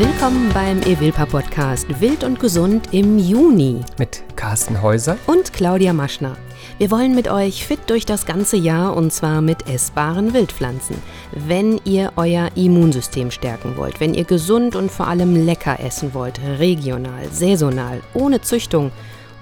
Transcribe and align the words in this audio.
Willkommen 0.00 0.50
beim 0.54 0.80
Evilpa 0.80 1.26
Podcast 1.26 2.00
Wild 2.00 2.24
und 2.24 2.40
Gesund 2.40 2.94
im 2.94 3.18
Juni 3.18 3.82
mit 3.98 4.22
Carsten 4.34 4.80
Häuser 4.80 5.18
und 5.26 5.52
Claudia 5.52 5.92
Maschner. 5.92 6.38
Wir 6.78 6.90
wollen 6.90 7.14
mit 7.14 7.28
euch 7.28 7.66
fit 7.66 7.80
durch 7.86 8.06
das 8.06 8.24
ganze 8.24 8.56
Jahr 8.56 8.96
und 8.96 9.12
zwar 9.12 9.42
mit 9.42 9.68
essbaren 9.68 10.32
Wildpflanzen. 10.32 10.96
Wenn 11.32 11.82
ihr 11.84 12.14
euer 12.16 12.48
Immunsystem 12.54 13.30
stärken 13.30 13.76
wollt, 13.76 14.00
wenn 14.00 14.14
ihr 14.14 14.24
gesund 14.24 14.74
und 14.74 14.90
vor 14.90 15.06
allem 15.06 15.44
lecker 15.44 15.78
essen 15.80 16.14
wollt, 16.14 16.40
regional, 16.58 17.28
saisonal, 17.30 18.00
ohne 18.14 18.40
Züchtung, 18.40 18.92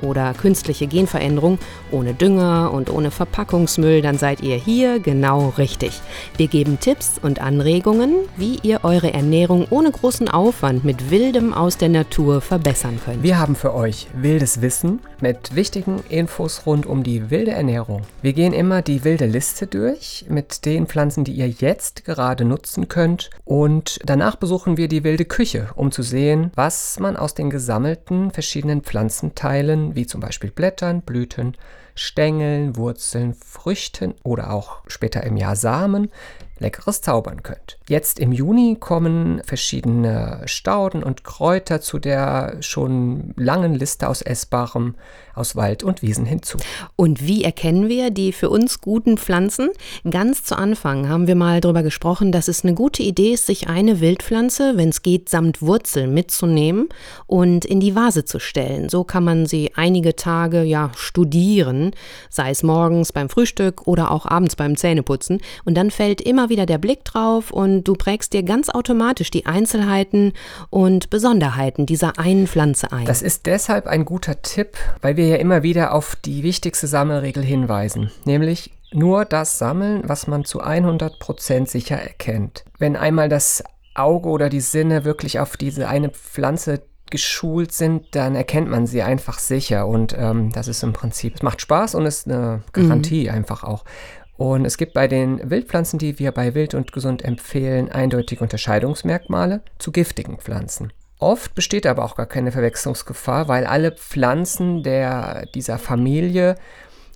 oder 0.03 0.35
künstliche 0.35 0.87
Genveränderung, 0.87 1.59
ohne 1.91 2.15
Dünger 2.15 2.71
und 2.73 2.91
ohne 2.91 3.11
Verpackungsmüll, 3.11 4.03
dann 4.03 4.19
seid 4.19 4.41
ihr 4.41 4.57
hier 4.57 5.01
genau 5.01 5.53
richtig. 5.59 6.01
Wir 6.37 6.49
geben 6.49 6.81
Tipps 6.81 7.19
und 7.21 7.41
Anregungen, 7.41 8.15
wie 8.37 8.59
ihr 8.63 8.81
eure 8.85 9.13
Ernährung 9.13 9.67
ohne 9.71 9.91
großen 9.91 10.29
Aufwand 10.29 10.85
mit 10.85 11.11
Wildem 11.11 11.55
aus 11.55 11.77
der 11.77 11.89
Natur 11.89 12.41
verbessern 12.41 12.99
könnt. 13.05 13.23
Wir 13.23 13.39
haben 13.39 13.57
für 13.57 13.75
euch 13.75 14.07
wildes 14.15 14.63
Wissen 14.63 15.01
mit 15.21 15.55
wichtigen 15.55 16.01
Infos 16.09 16.63
rund 16.67 16.87
um 16.87 17.03
die 17.03 17.31
wilde 17.31 17.51
Ernährung. 17.51 18.03
Wir 18.23 18.33
gehen 18.33 18.53
immer 18.53 18.83
die 18.83 19.05
wilde 19.05 19.27
Liste 19.27 19.67
durch 19.67 20.27
mit 20.29 20.65
den 20.65 20.87
Pflanzen, 20.87 21.25
die 21.25 21.33
ihr 21.33 21.49
jetzt 21.49 22.05
gerade 22.05 22.45
nutzen 22.45 22.89
könnt 22.89 23.31
und 23.45 23.99
danach 24.05 24.37
besuchen 24.37 24.77
wir 24.77 24.89
die 24.89 25.05
wilde 25.05 25.25
Küche, 25.25 25.69
um 25.75 25.91
zu 25.91 26.03
sehen, 26.03 26.51
was 26.55 27.01
man 27.01 27.17
aus 27.17 27.35
den 27.35 27.51
gesammelten 27.51 28.31
verschiedenen 28.31 28.83
Pflanzenteilen 28.83 29.88
wie 29.95 30.07
zum 30.07 30.21
Beispiel 30.21 30.51
Blättern, 30.51 31.03
Blüten, 31.03 31.57
Stängeln, 31.95 32.77
Wurzeln, 32.77 33.35
Früchten 33.35 34.15
oder 34.23 34.53
auch 34.53 34.83
später 34.87 35.25
im 35.25 35.37
Jahr 35.37 35.57
Samen 35.57 36.11
Leckeres 36.61 37.01
zaubern 37.03 37.43
könnt. 37.43 37.79
Jetzt 37.89 38.19
im 38.19 38.33
Juni 38.33 38.77
kommen 38.79 39.43
verschiedene 39.45 40.43
Stauden 40.47 41.03
und 41.03 41.25
Kräuter 41.25 41.81
zu 41.81 41.99
der 41.99 42.57
schon 42.61 43.33
langen 43.37 43.75
Liste 43.75 44.09
aus 44.09 44.23
Essbarem 44.23 44.97
aus 45.39 45.57
Wald 45.57 45.83
und 45.83 46.03
Wiesen 46.03 46.27
hinzu. 46.27 46.59
Und 46.97 47.27
wie 47.27 47.45
erkennen 47.45 47.89
wir 47.89 48.11
die 48.11 48.33
für 48.33 48.51
uns 48.51 48.81
guten 48.81 49.19
Pflanzen? 49.19 49.71
Ganz 50.09 50.45
zu 50.45 50.57
Anfang 50.57 51.09
haben 51.09 51.27
wir 51.27 51.35
mal 51.35 51.61
darüber 51.61 51.83
gesprochen, 51.83 52.33
dass 52.33 52.49
es 52.49 52.65
eine 52.65 52.75
gute 52.75 53.03
Idee 53.03 53.33
ist, 53.33 53.47
sich 53.47 53.69
eine 53.69 54.01
Wildpflanze, 54.01 54.77
wenn 54.77 54.89
es 54.89 55.03
geht, 55.03 55.29
samt 55.29 55.63
Wurzel 55.63 56.07
mitzunehmen 56.07 56.89
und 57.27 57.65
in 57.65 57.81
die 57.81 57.95
Vase 57.95 58.25
zu 58.25 58.39
stellen. 58.39 58.89
So 58.89 59.05
kann 59.05 59.25
man 59.25 59.47
sie 59.47 59.73
einige 59.75 60.17
Tage 60.17 60.63
ja 60.63 60.91
studieren, 60.97 61.93
sei 62.31 62.51
es 62.51 62.63
morgens 62.63 63.13
beim 63.13 63.29
Frühstück 63.29 63.87
oder 63.87 64.11
auch 64.11 64.27
abends 64.27 64.57
beim 64.57 64.77
Zähneputzen. 64.77 65.41
Und 65.65 65.75
dann 65.75 65.91
fällt 65.91 66.21
immer 66.21 66.49
wieder 66.49 66.67
der 66.67 66.79
Blick 66.79 67.05
drauf 67.05 67.51
und 67.51 67.85
du 67.85 67.95
prägst 67.95 68.33
dir 68.33 68.43
ganz 68.43 68.69
automatisch 68.69 69.31
die 69.31 69.47
Einzelheiten 69.47 70.33
und 70.71 71.11
Besonderheiten 71.11 71.87
dieser 71.87 72.19
einen 72.19 72.47
Pflanze 72.47 72.93
ein. 72.93 73.07
Das 73.07 73.23
ist 73.23 73.47
deshalb 73.47 73.87
ein 73.87 74.05
guter 74.05 74.43
Tipp, 74.43 74.77
weil 75.01 75.17
wir 75.17 75.28
ja 75.29 75.37
immer 75.37 75.63
wieder 75.63 75.93
auf 75.93 76.17
die 76.17 76.43
wichtigste 76.43 76.87
Sammelregel 76.87 77.43
hinweisen, 77.43 78.11
nämlich 78.25 78.73
nur 78.93 79.25
das 79.25 79.59
sammeln, 79.59 80.03
was 80.07 80.27
man 80.27 80.45
zu 80.45 80.63
100% 80.63 81.67
sicher 81.69 81.97
erkennt. 81.97 82.65
Wenn 82.79 82.97
einmal 82.97 83.29
das 83.29 83.63
Auge 83.95 84.29
oder 84.29 84.49
die 84.49 84.61
Sinne 84.61 85.05
wirklich 85.05 85.41
auf 85.41 85.57
diese 85.57 85.89
eine 85.89 86.11
Pflanze 86.11 86.83
geschult 87.11 87.73
sind, 87.73 88.15
dann 88.15 88.35
erkennt 88.35 88.69
man 88.69 88.87
sie 88.87 89.03
einfach 89.03 89.39
sicher. 89.39 89.87
Und 89.87 90.15
ähm, 90.19 90.51
das 90.53 90.69
ist 90.69 90.83
im 90.83 90.93
Prinzip, 90.93 91.35
es 91.37 91.43
macht 91.43 91.61
Spaß 91.61 91.95
und 91.95 92.07
ist 92.07 92.27
eine 92.27 92.63
Garantie 92.73 93.29
mhm. 93.29 93.35
einfach 93.35 93.65
auch. 93.65 93.85
Und 94.37 94.65
es 94.65 94.77
gibt 94.77 94.95
bei 94.95 95.09
den 95.09 95.51
Wildpflanzen, 95.51 95.99
die 95.99 96.19
wir 96.19 96.31
bei 96.31 96.55
Wild 96.55 96.75
und 96.75 96.93
Gesund 96.93 97.25
empfehlen, 97.25 97.91
eindeutige 97.91 98.43
Unterscheidungsmerkmale 98.43 99.63
zu 99.79 99.91
giftigen 99.91 100.39
Pflanzen. 100.39 100.93
Oft 101.19 101.55
besteht 101.55 101.85
aber 101.87 102.05
auch 102.05 102.15
gar 102.15 102.27
keine 102.27 102.53
Verwechslungsgefahr, 102.53 103.49
weil 103.49 103.67
alle 103.67 103.91
Pflanzen 103.91 104.85
der, 104.85 105.47
dieser 105.47 105.79
Familie 105.79 106.55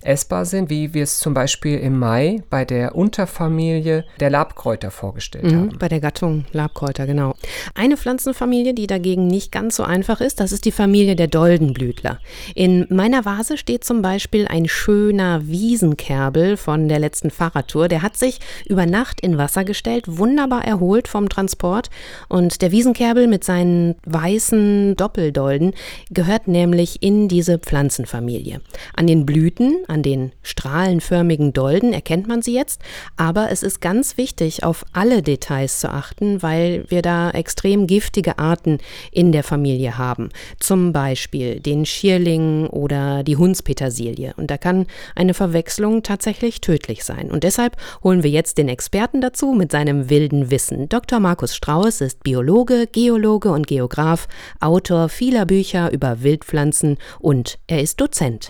essbar 0.05 0.45
sind, 0.45 0.69
wie 0.69 0.93
wir 0.93 1.03
es 1.03 1.19
zum 1.19 1.33
Beispiel 1.33 1.77
im 1.79 1.97
Mai 1.97 2.43
bei 2.49 2.65
der 2.65 2.95
Unterfamilie 2.95 4.05
der 4.19 4.29
Labkräuter 4.29 4.91
vorgestellt 4.91 5.45
mhm, 5.45 5.55
haben. 5.55 5.77
Bei 5.79 5.87
der 5.87 5.99
Gattung 5.99 6.45
Labkräuter, 6.51 7.05
genau. 7.05 7.35
Eine 7.75 7.97
Pflanzenfamilie, 7.97 8.73
die 8.73 8.87
dagegen 8.87 9.27
nicht 9.27 9.51
ganz 9.51 9.75
so 9.75 9.83
einfach 9.83 10.21
ist, 10.21 10.39
das 10.39 10.51
ist 10.51 10.65
die 10.65 10.71
Familie 10.71 11.15
der 11.15 11.27
Doldenblütler. 11.27 12.19
In 12.55 12.85
meiner 12.89 13.25
Vase 13.25 13.57
steht 13.57 13.83
zum 13.83 14.01
Beispiel 14.01 14.47
ein 14.47 14.67
schöner 14.67 15.47
Wiesenkerbel 15.47 16.57
von 16.57 16.87
der 16.87 16.99
letzten 16.99 17.31
Fahrradtour. 17.31 17.87
Der 17.87 18.01
hat 18.01 18.17
sich 18.17 18.39
über 18.67 18.85
Nacht 18.85 19.21
in 19.21 19.37
Wasser 19.37 19.63
gestellt, 19.63 20.05
wunderbar 20.07 20.65
erholt 20.65 21.07
vom 21.07 21.29
Transport. 21.29 21.89
Und 22.29 22.61
der 22.61 22.71
Wiesenkerbel 22.71 23.27
mit 23.27 23.43
seinen 23.43 23.95
weißen 24.05 24.95
Doppeldolden 24.95 25.73
gehört 26.11 26.47
nämlich 26.47 27.01
in 27.01 27.27
diese 27.27 27.59
Pflanzenfamilie. 27.59 28.61
An 28.95 29.07
den 29.07 29.25
Blüten, 29.25 29.77
an 29.93 30.01
den 30.01 30.31
strahlenförmigen 30.41 31.53
Dolden 31.53 31.93
erkennt 31.93 32.27
man 32.27 32.41
sie 32.41 32.55
jetzt, 32.55 32.81
aber 33.15 33.51
es 33.51 33.61
ist 33.61 33.79
ganz 33.79 34.17
wichtig, 34.17 34.63
auf 34.63 34.85
alle 34.91 35.21
Details 35.21 35.79
zu 35.79 35.89
achten, 35.89 36.41
weil 36.41 36.85
wir 36.89 37.03
da 37.03 37.29
extrem 37.29 37.85
giftige 37.85 38.39
Arten 38.39 38.79
in 39.11 39.31
der 39.31 39.43
Familie 39.43 39.99
haben. 39.99 40.29
Zum 40.59 40.93
Beispiel 40.93 41.59
den 41.59 41.85
Schierling 41.85 42.65
oder 42.67 43.23
die 43.23 43.37
Hundspetersilie. 43.37 44.33
Und 44.35 44.49
da 44.49 44.57
kann 44.57 44.87
eine 45.15 45.35
Verwechslung 45.35 46.01
tatsächlich 46.01 46.59
tödlich 46.59 47.03
sein. 47.03 47.31
Und 47.31 47.43
deshalb 47.43 47.77
holen 48.03 48.23
wir 48.23 48.31
jetzt 48.31 48.57
den 48.57 48.69
Experten 48.69 49.21
dazu 49.21 49.53
mit 49.53 49.71
seinem 49.71 50.09
wilden 50.09 50.49
Wissen. 50.49 50.89
Dr. 50.89 51.19
Markus 51.19 51.55
Strauß 51.55 52.01
ist 52.01 52.23
Biologe, 52.23 52.87
Geologe 52.91 53.51
und 53.51 53.67
Geograf, 53.67 54.27
Autor 54.59 55.07
vieler 55.09 55.45
Bücher 55.45 55.91
über 55.91 56.23
Wildpflanzen 56.23 56.97
und 57.19 57.59
er 57.67 57.81
ist 57.81 58.01
Dozent. 58.01 58.49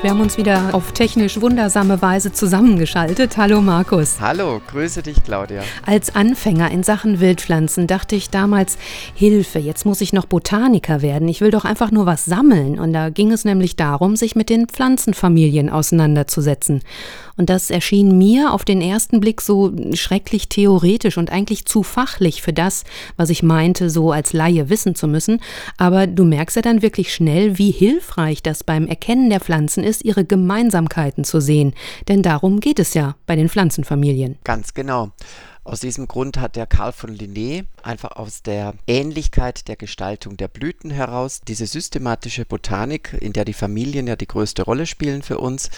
Wir 0.00 0.10
haben 0.10 0.20
uns 0.20 0.38
wieder 0.38 0.76
auf 0.76 0.92
technisch 0.92 1.40
wundersame 1.40 2.00
Weise 2.00 2.30
zusammengeschaltet. 2.30 3.36
Hallo 3.36 3.60
Markus. 3.60 4.20
Hallo, 4.20 4.60
grüße 4.70 5.02
dich 5.02 5.24
Claudia. 5.24 5.64
Als 5.84 6.14
Anfänger 6.14 6.70
in 6.70 6.84
Sachen 6.84 7.18
Wildpflanzen 7.18 7.88
dachte 7.88 8.14
ich 8.14 8.30
damals, 8.30 8.78
Hilfe, 9.16 9.58
jetzt 9.58 9.84
muss 9.84 10.00
ich 10.00 10.12
noch 10.12 10.26
Botaniker 10.26 11.02
werden. 11.02 11.26
Ich 11.26 11.40
will 11.40 11.50
doch 11.50 11.64
einfach 11.64 11.90
nur 11.90 12.06
was 12.06 12.24
sammeln. 12.24 12.78
Und 12.78 12.92
da 12.92 13.10
ging 13.10 13.32
es 13.32 13.44
nämlich 13.44 13.74
darum, 13.74 14.14
sich 14.14 14.36
mit 14.36 14.50
den 14.50 14.68
Pflanzenfamilien 14.68 15.68
auseinanderzusetzen. 15.68 16.82
Und 17.38 17.48
das 17.48 17.70
erschien 17.70 18.18
mir 18.18 18.52
auf 18.52 18.64
den 18.64 18.82
ersten 18.82 19.20
Blick 19.20 19.40
so 19.40 19.72
schrecklich 19.94 20.48
theoretisch 20.48 21.16
und 21.16 21.30
eigentlich 21.30 21.64
zu 21.64 21.82
fachlich 21.82 22.42
für 22.42 22.52
das, 22.52 22.84
was 23.16 23.30
ich 23.30 23.42
meinte, 23.42 23.88
so 23.88 24.12
als 24.12 24.32
Laie 24.32 24.68
wissen 24.68 24.94
zu 24.94 25.08
müssen. 25.08 25.40
Aber 25.78 26.06
du 26.06 26.24
merkst 26.24 26.56
ja 26.56 26.62
dann 26.62 26.82
wirklich 26.82 27.14
schnell, 27.14 27.56
wie 27.56 27.70
hilfreich 27.70 28.42
das 28.42 28.64
beim 28.64 28.86
Erkennen 28.88 29.30
der 29.30 29.40
Pflanzen 29.40 29.84
ist, 29.84 30.04
ihre 30.04 30.24
Gemeinsamkeiten 30.24 31.24
zu 31.24 31.40
sehen. 31.40 31.74
Denn 32.08 32.22
darum 32.22 32.60
geht 32.60 32.80
es 32.80 32.92
ja 32.92 33.14
bei 33.26 33.36
den 33.36 33.48
Pflanzenfamilien. 33.48 34.36
Ganz 34.44 34.74
genau. 34.74 35.12
Aus 35.68 35.80
diesem 35.80 36.08
Grund 36.08 36.38
hat 36.38 36.56
der 36.56 36.66
Karl 36.66 36.92
von 36.92 37.14
Linné 37.14 37.66
einfach 37.82 38.12
aus 38.12 38.42
der 38.42 38.72
Ähnlichkeit 38.86 39.68
der 39.68 39.76
Gestaltung 39.76 40.38
der 40.38 40.48
Blüten 40.48 40.90
heraus 40.90 41.42
diese 41.46 41.66
systematische 41.66 42.46
Botanik, 42.46 43.14
in 43.20 43.34
der 43.34 43.44
die 43.44 43.52
Familien 43.52 44.06
ja 44.06 44.16
die 44.16 44.26
größte 44.26 44.62
Rolle 44.62 44.86
spielen 44.86 45.20
für 45.20 45.36
uns, 45.36 45.68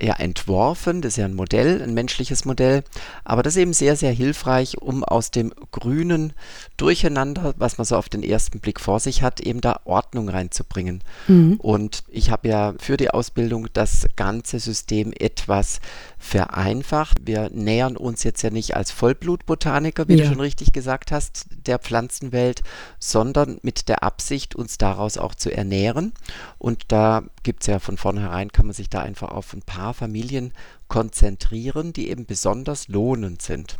ja 0.00 0.14
entworfen. 0.14 1.02
Das 1.02 1.12
ist 1.12 1.16
ja 1.18 1.24
ein 1.24 1.34
Modell, 1.34 1.82
ein 1.82 1.94
menschliches 1.94 2.44
Modell. 2.44 2.82
Aber 3.24 3.42
das 3.42 3.54
ist 3.54 3.62
eben 3.62 3.72
sehr, 3.72 3.96
sehr 3.96 4.12
hilfreich, 4.12 4.78
um 4.78 5.04
aus 5.04 5.30
dem 5.30 5.52
grünen 5.70 6.32
Durcheinander, 6.76 7.54
was 7.56 7.78
man 7.78 7.84
so 7.84 7.96
auf 7.96 8.08
den 8.08 8.22
ersten 8.22 8.60
Blick 8.60 8.80
vor 8.80 9.00
sich 9.00 9.22
hat, 9.22 9.40
eben 9.40 9.60
da 9.60 9.80
Ordnung 9.84 10.28
reinzubringen. 10.28 11.02
Mhm. 11.28 11.56
Und 11.56 12.04
ich 12.08 12.30
habe 12.30 12.48
ja 12.48 12.74
für 12.78 12.96
die 12.96 13.10
Ausbildung 13.10 13.68
das 13.72 14.06
ganze 14.16 14.58
System 14.58 15.12
etwas 15.18 15.80
vereinfacht. 16.22 17.26
Wir 17.26 17.50
nähern 17.52 17.96
uns 17.96 18.22
jetzt 18.22 18.42
ja 18.42 18.50
nicht 18.50 18.76
als 18.76 18.92
Vollblutbotaniker, 18.92 20.06
wie 20.06 20.14
ja. 20.14 20.24
du 20.24 20.30
schon 20.30 20.40
richtig 20.40 20.72
gesagt 20.72 21.10
hast, 21.10 21.46
der 21.66 21.80
Pflanzenwelt, 21.80 22.62
sondern 23.00 23.58
mit 23.62 23.88
der 23.88 24.04
Absicht, 24.04 24.54
uns 24.54 24.78
daraus 24.78 25.18
auch 25.18 25.34
zu 25.34 25.50
ernähren. 25.50 26.12
Und 26.58 26.84
da 26.88 27.24
gibt 27.42 27.62
es 27.62 27.66
ja 27.66 27.80
von 27.80 27.96
vornherein, 27.96 28.52
kann 28.52 28.66
man 28.66 28.74
sich 28.74 28.88
da 28.88 29.00
einfach 29.00 29.32
auf 29.32 29.52
ein 29.52 29.62
paar 29.62 29.94
Familien 29.94 30.52
konzentrieren, 30.92 31.94
die 31.94 32.10
eben 32.10 32.26
besonders 32.26 32.86
lohnend 32.86 33.40
sind. 33.40 33.78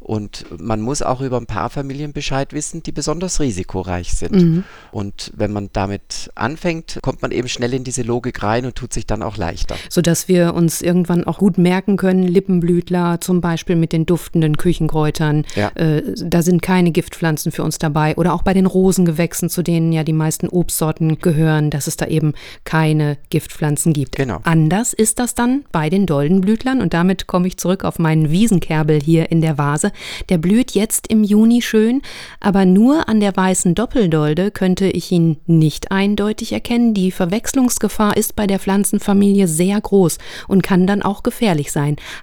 Und 0.00 0.46
man 0.58 0.80
muss 0.80 1.02
auch 1.02 1.20
über 1.20 1.36
ein 1.36 1.44
paar 1.44 1.68
Familien 1.68 2.14
Bescheid 2.14 2.54
wissen, 2.54 2.82
die 2.82 2.90
besonders 2.90 3.38
risikoreich 3.38 4.14
sind. 4.14 4.32
Mhm. 4.32 4.64
Und 4.90 5.30
wenn 5.36 5.52
man 5.52 5.68
damit 5.74 6.30
anfängt, 6.34 7.00
kommt 7.02 7.20
man 7.20 7.32
eben 7.32 7.48
schnell 7.48 7.74
in 7.74 7.84
diese 7.84 8.02
Logik 8.02 8.42
rein 8.42 8.64
und 8.64 8.76
tut 8.76 8.94
sich 8.94 9.06
dann 9.06 9.22
auch 9.22 9.36
leichter. 9.36 9.76
Sodass 9.90 10.26
wir 10.26 10.54
uns 10.54 10.80
irgendwann 10.80 11.24
auch 11.24 11.36
gut 11.36 11.58
merken 11.58 11.83
können, 11.96 12.22
Lippenblütler 12.22 13.20
zum 13.20 13.40
Beispiel 13.40 13.76
mit 13.76 13.92
den 13.92 14.06
duftenden 14.06 14.56
Küchenkräutern, 14.56 15.44
ja. 15.54 15.68
äh, 15.74 16.02
da 16.16 16.42
sind 16.42 16.62
keine 16.62 16.90
Giftpflanzen 16.90 17.52
für 17.52 17.62
uns 17.62 17.78
dabei. 17.78 18.16
Oder 18.16 18.34
auch 18.34 18.42
bei 18.42 18.54
den 18.54 18.66
Rosengewächsen, 18.66 19.48
zu 19.48 19.62
denen 19.62 19.92
ja 19.92 20.04
die 20.04 20.12
meisten 20.12 20.48
Obstsorten 20.48 21.18
gehören, 21.18 21.70
dass 21.70 21.86
es 21.86 21.96
da 21.96 22.06
eben 22.06 22.34
keine 22.64 23.16
Giftpflanzen 23.30 23.92
gibt. 23.92 24.16
Genau. 24.16 24.38
Anders 24.44 24.92
ist 24.92 25.18
das 25.18 25.34
dann 25.34 25.64
bei 25.72 25.90
den 25.90 26.06
Doldenblütlern 26.06 26.80
und 26.80 26.94
damit 26.94 27.26
komme 27.26 27.46
ich 27.46 27.56
zurück 27.56 27.84
auf 27.84 27.98
meinen 27.98 28.30
Wiesenkerbel 28.30 29.00
hier 29.00 29.30
in 29.30 29.40
der 29.40 29.58
Vase. 29.58 29.92
Der 30.28 30.38
blüht 30.38 30.72
jetzt 30.72 31.08
im 31.08 31.24
Juni 31.24 31.62
schön, 31.62 32.02
aber 32.40 32.64
nur 32.64 33.08
an 33.08 33.20
der 33.20 33.36
weißen 33.36 33.74
Doppeldolde 33.74 34.50
könnte 34.50 34.86
ich 34.86 35.10
ihn 35.12 35.36
nicht 35.46 35.90
eindeutig 35.90 36.52
erkennen. 36.52 36.94
Die 36.94 37.10
Verwechslungsgefahr 37.10 38.16
ist 38.16 38.36
bei 38.36 38.46
der 38.46 38.58
Pflanzenfamilie 38.58 39.48
sehr 39.48 39.80
groß 39.80 40.18
und 40.48 40.62
kann 40.62 40.86
dann 40.86 41.02
auch 41.02 41.22
gefährlich 41.22 41.72
sein. 41.72 41.73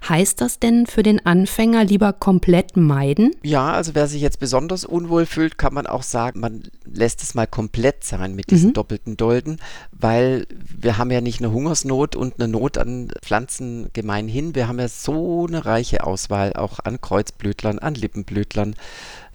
Heißt 0.07 0.41
das 0.41 0.59
denn 0.59 0.87
für 0.87 1.03
den 1.03 1.25
Anfänger 1.25 1.83
lieber 1.83 2.13
komplett 2.13 2.77
meiden? 2.77 3.35
Ja, 3.43 3.71
also 3.71 3.95
wer 3.95 4.07
sich 4.07 4.21
jetzt 4.21 4.39
besonders 4.39 4.85
unwohl 4.85 5.25
fühlt, 5.25 5.57
kann 5.57 5.73
man 5.73 5.87
auch 5.87 6.03
sagen, 6.03 6.39
man 6.39 6.63
lässt 6.85 7.21
es 7.21 7.35
mal 7.35 7.47
komplett 7.47 8.03
sein 8.03 8.35
mit 8.35 8.51
diesen 8.51 8.69
mhm. 8.69 8.73
doppelten 8.73 9.17
Dolden, 9.17 9.57
weil 9.91 10.47
wir 10.51 10.97
haben 10.97 11.11
ja 11.11 11.21
nicht 11.21 11.39
eine 11.39 11.51
Hungersnot 11.51 12.15
und 12.15 12.35
eine 12.39 12.47
Not 12.47 12.77
an 12.77 13.11
Pflanzen 13.21 13.89
gemeinhin. 13.93 14.55
Wir 14.55 14.67
haben 14.67 14.79
ja 14.79 14.87
so 14.87 15.45
eine 15.47 15.65
reiche 15.65 16.03
Auswahl 16.05 16.53
auch 16.53 16.79
an 16.79 17.01
Kreuzblütlern, 17.01 17.79
an 17.79 17.95
Lippenblütlern, 17.95 18.75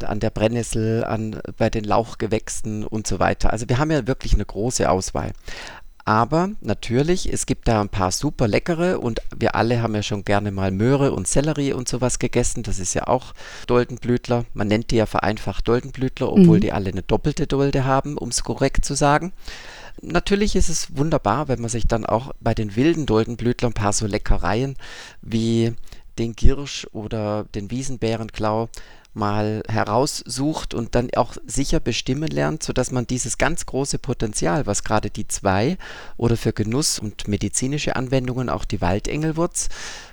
an 0.04 0.20
der 0.20 0.30
Brennnessel, 0.30 1.04
an 1.04 1.40
bei 1.56 1.70
den 1.70 1.84
Lauchgewächsen 1.84 2.84
und 2.84 3.06
so 3.06 3.18
weiter. 3.18 3.52
Also 3.52 3.68
wir 3.68 3.78
haben 3.78 3.90
ja 3.90 4.06
wirklich 4.06 4.34
eine 4.34 4.44
große 4.44 4.88
Auswahl. 4.90 5.32
Aber 6.06 6.50
natürlich, 6.60 7.32
es 7.32 7.46
gibt 7.46 7.66
da 7.66 7.80
ein 7.80 7.88
paar 7.88 8.12
super 8.12 8.46
leckere 8.46 9.00
und 9.00 9.20
wir 9.36 9.56
alle 9.56 9.82
haben 9.82 9.96
ja 9.96 10.04
schon 10.04 10.24
gerne 10.24 10.52
mal 10.52 10.70
Möhre 10.70 11.10
und 11.10 11.26
Sellerie 11.26 11.72
und 11.72 11.88
sowas 11.88 12.20
gegessen. 12.20 12.62
Das 12.62 12.78
ist 12.78 12.94
ja 12.94 13.08
auch 13.08 13.34
Doldenblütler. 13.66 14.44
Man 14.54 14.68
nennt 14.68 14.92
die 14.92 14.96
ja 14.96 15.06
vereinfacht 15.06 15.66
Doldenblütler, 15.66 16.30
obwohl 16.30 16.58
mhm. 16.58 16.60
die 16.60 16.72
alle 16.72 16.90
eine 16.90 17.02
doppelte 17.02 17.48
Dolde 17.48 17.84
haben, 17.84 18.16
um 18.16 18.28
es 18.28 18.44
korrekt 18.44 18.84
zu 18.84 18.94
sagen. 18.94 19.32
Natürlich 20.00 20.54
ist 20.54 20.68
es 20.68 20.96
wunderbar, 20.96 21.48
wenn 21.48 21.60
man 21.60 21.70
sich 21.70 21.88
dann 21.88 22.06
auch 22.06 22.30
bei 22.38 22.54
den 22.54 22.76
wilden 22.76 23.06
Doldenblütlern 23.06 23.72
ein 23.72 23.74
paar 23.74 23.92
so 23.92 24.06
Leckereien 24.06 24.76
wie 25.22 25.74
den 26.20 26.36
Girsch 26.36 26.86
oder 26.92 27.46
den 27.56 27.72
Wiesenbärenklau 27.72 28.68
mal 29.16 29.62
heraussucht 29.68 30.74
und 30.74 30.94
dann 30.94 31.08
auch 31.16 31.36
sicher 31.46 31.80
bestimmen 31.80 32.28
lernt, 32.28 32.62
sodass 32.62 32.90
man 32.92 33.06
dieses 33.06 33.38
ganz 33.38 33.66
große 33.66 33.98
Potenzial, 33.98 34.66
was 34.66 34.84
gerade 34.84 35.10
die 35.10 35.26
zwei 35.26 35.78
oder 36.16 36.36
für 36.36 36.52
Genuss 36.52 36.98
und 36.98 37.26
medizinische 37.26 37.96
Anwendungen 37.96 38.48
auch 38.48 38.64
die 38.64 38.80
Waldengelwurz 38.80 39.68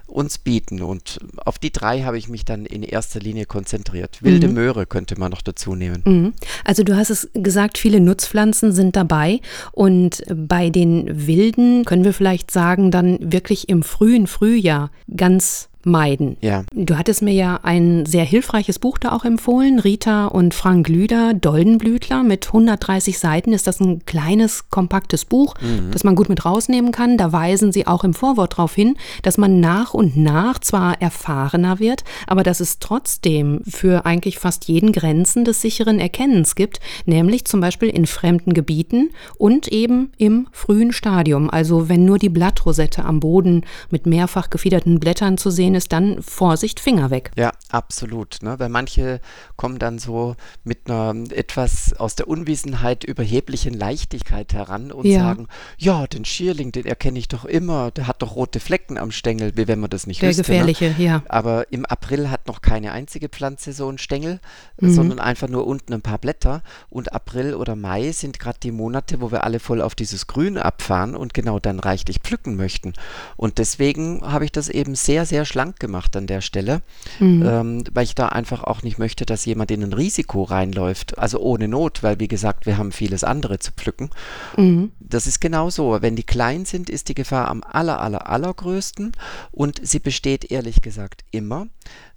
uns 0.07 0.37
bieten. 0.37 0.81
Und 0.81 1.19
auf 1.37 1.59
die 1.59 1.71
drei 1.71 2.03
habe 2.03 2.17
ich 2.17 2.29
mich 2.29 2.45
dann 2.45 2.65
in 2.65 2.83
erster 2.83 3.19
Linie 3.19 3.45
konzentriert. 3.45 4.21
Wilde 4.21 4.47
mhm. 4.47 4.53
Möhre 4.53 4.85
könnte 4.85 5.19
man 5.19 5.31
noch 5.31 5.41
dazu 5.41 5.75
nehmen. 5.75 6.03
Mhm. 6.05 6.33
Also 6.63 6.83
du 6.83 6.95
hast 6.95 7.09
es 7.09 7.29
gesagt, 7.33 7.77
viele 7.77 7.99
Nutzpflanzen 7.99 8.71
sind 8.71 8.95
dabei. 8.95 9.39
Und 9.71 10.23
bei 10.33 10.69
den 10.69 11.27
wilden 11.27 11.85
können 11.85 12.03
wir 12.03 12.13
vielleicht 12.13 12.51
sagen, 12.51 12.91
dann 12.91 13.17
wirklich 13.21 13.69
im 13.69 13.83
frühen 13.83 14.27
Frühjahr 14.27 14.91
ganz 15.15 15.69
meiden. 15.85 16.37
Ja. 16.41 16.63
Du 16.73 16.97
hattest 16.97 17.21
mir 17.21 17.33
ja 17.33 17.59
ein 17.63 18.05
sehr 18.05 18.23
hilfreiches 18.23 18.79
Buch 18.79 18.97
da 18.97 19.11
auch 19.11 19.25
empfohlen, 19.25 19.79
Rita 19.79 20.27
und 20.27 20.53
Frank 20.53 20.87
Lüder, 20.87 21.33
Doldenblütler 21.33 22.23
mit 22.23 22.47
130 22.47 23.19
Seiten. 23.19 23.53
Ist 23.53 23.67
das 23.67 23.79
ein 23.79 24.05
kleines, 24.05 24.69
kompaktes 24.69 25.25
Buch, 25.25 25.55
mhm. 25.61 25.91
das 25.91 26.03
man 26.03 26.15
gut 26.15 26.29
mit 26.29 26.45
rausnehmen 26.45 26.91
kann. 26.91 27.17
Da 27.17 27.31
weisen 27.31 27.71
sie 27.71 27.87
auch 27.87 28.03
im 28.03 28.13
Vorwort 28.13 28.53
darauf 28.53 28.73
hin, 28.73 28.95
dass 29.21 29.37
man 29.37 29.59
nach 29.59 29.92
und 29.93 30.15
nach 30.15 30.59
zwar 30.59 31.01
erfahrener 31.01 31.79
wird, 31.79 32.03
aber 32.27 32.43
dass 32.43 32.59
es 32.59 32.79
trotzdem 32.79 33.61
für 33.67 34.05
eigentlich 34.05 34.39
fast 34.39 34.65
jeden 34.65 34.91
Grenzen 34.91 35.43
des 35.43 35.61
sicheren 35.61 35.99
Erkennens 35.99 36.55
gibt, 36.55 36.79
nämlich 37.05 37.45
zum 37.45 37.61
Beispiel 37.61 37.89
in 37.89 38.05
fremden 38.05 38.53
Gebieten 38.53 39.11
und 39.37 39.67
eben 39.67 40.11
im 40.17 40.47
frühen 40.51 40.93
Stadium. 40.93 41.49
Also 41.49 41.89
wenn 41.89 42.05
nur 42.05 42.19
die 42.19 42.29
Blattrosette 42.29 43.03
am 43.03 43.19
Boden 43.19 43.65
mit 43.89 44.05
mehrfach 44.05 44.49
gefiederten 44.49 44.99
Blättern 44.99 45.37
zu 45.37 45.49
sehen 45.49 45.63
sehen 45.63 45.75
ist, 45.75 45.93
dann 45.93 46.21
Vorsicht, 46.21 46.79
Finger 46.79 47.09
weg. 47.09 47.31
Ja, 47.37 47.51
absolut. 47.69 48.39
Ne? 48.41 48.59
Weil 48.59 48.69
manche 48.69 49.21
kommen 49.55 49.79
dann 49.79 49.99
so 49.99 50.35
mit 50.63 50.89
einer 50.89 51.13
etwas 51.31 51.93
aus 51.93 52.15
der 52.15 52.27
Unwissenheit 52.27 53.03
überheblichen 53.03 53.73
Leichtigkeit 53.73 54.53
heran 54.53 54.91
und 54.91 55.05
ja. 55.05 55.19
sagen, 55.19 55.47
ja, 55.77 56.05
den 56.07 56.25
Schierling, 56.25 56.71
den 56.71 56.85
erkenne 56.85 57.19
ich 57.19 57.27
doch 57.27 57.45
immer, 57.45 57.91
der 57.91 58.07
hat 58.07 58.21
doch 58.21 58.35
rote 58.35 58.59
Flecken 58.59 58.97
am 58.97 59.11
Stängel, 59.11 59.53
wie 59.55 59.67
wenn 59.67 59.79
man 59.83 59.89
das 59.89 60.07
nicht 60.07 60.21
der 60.21 60.29
wüsste. 60.29 60.43
Der 60.43 60.63
gefährliche, 60.63 60.95
ne? 60.97 61.05
ja. 61.05 61.23
Aber 61.27 61.71
im 61.71 61.85
April 61.85 62.29
hat 62.29 62.47
noch 62.47 62.61
keine 62.61 62.91
einzige 62.91 63.29
Pflanze 63.29 63.73
so 63.73 63.87
einen 63.87 63.97
Stängel, 63.97 64.39
mhm. 64.79 64.93
sondern 64.93 65.19
einfach 65.19 65.49
nur 65.49 65.67
unten 65.67 65.93
ein 65.93 66.01
paar 66.01 66.17
Blätter. 66.17 66.61
Und 66.89 67.13
April 67.13 67.55
oder 67.55 67.75
Mai 67.75 68.11
sind 68.11 68.39
gerade 68.39 68.59
die 68.61 68.71
Monate, 68.71 69.21
wo 69.21 69.31
wir 69.31 69.43
alle 69.43 69.59
voll 69.59 69.81
auf 69.81 69.95
dieses 69.95 70.27
Grün 70.27 70.57
abfahren 70.57 71.15
und 71.15 71.33
genau 71.33 71.59
dann 71.59 71.79
reichlich 71.79 72.19
pflücken 72.19 72.55
möchten. 72.55 72.93
Und 73.37 73.57
deswegen 73.57 74.21
habe 74.23 74.45
ich 74.45 74.51
das 74.51 74.69
eben 74.69 74.95
sehr, 74.95 75.25
sehr 75.25 75.45
schlank 75.45 75.73
schlank 75.73 75.79
gemacht 75.79 76.15
an 76.15 76.27
der 76.27 76.41
Stelle, 76.41 76.81
mhm. 77.19 77.43
ähm, 77.45 77.83
weil 77.93 78.03
ich 78.03 78.15
da 78.15 78.29
einfach 78.29 78.63
auch 78.63 78.83
nicht 78.83 78.97
möchte, 78.97 79.25
dass 79.25 79.45
jemand 79.45 79.71
in 79.71 79.83
ein 79.83 79.93
Risiko 79.93 80.43
reinläuft. 80.43 81.17
Also 81.17 81.39
ohne 81.39 81.67
Not, 81.67 82.03
weil 82.03 82.19
wie 82.19 82.27
gesagt, 82.27 82.65
wir 82.65 82.77
haben 82.77 82.91
vieles 82.91 83.23
andere 83.23 83.59
zu 83.59 83.71
pflücken. 83.71 84.09
Mhm. 84.57 84.91
Das 84.99 85.27
ist 85.27 85.39
genau 85.39 85.69
so. 85.69 86.01
Wenn 86.01 86.15
die 86.15 86.23
klein 86.23 86.65
sind, 86.65 86.89
ist 86.89 87.09
die 87.09 87.13
Gefahr 87.13 87.49
am 87.49 87.63
aller, 87.63 88.01
aller, 88.01 88.29
allergrößten 88.29 89.13
und 89.51 89.72
sie 89.81 89.99
besteht 89.99 90.51
ehrlich 90.51 90.81
gesagt 90.81 91.23
immer 91.31 91.67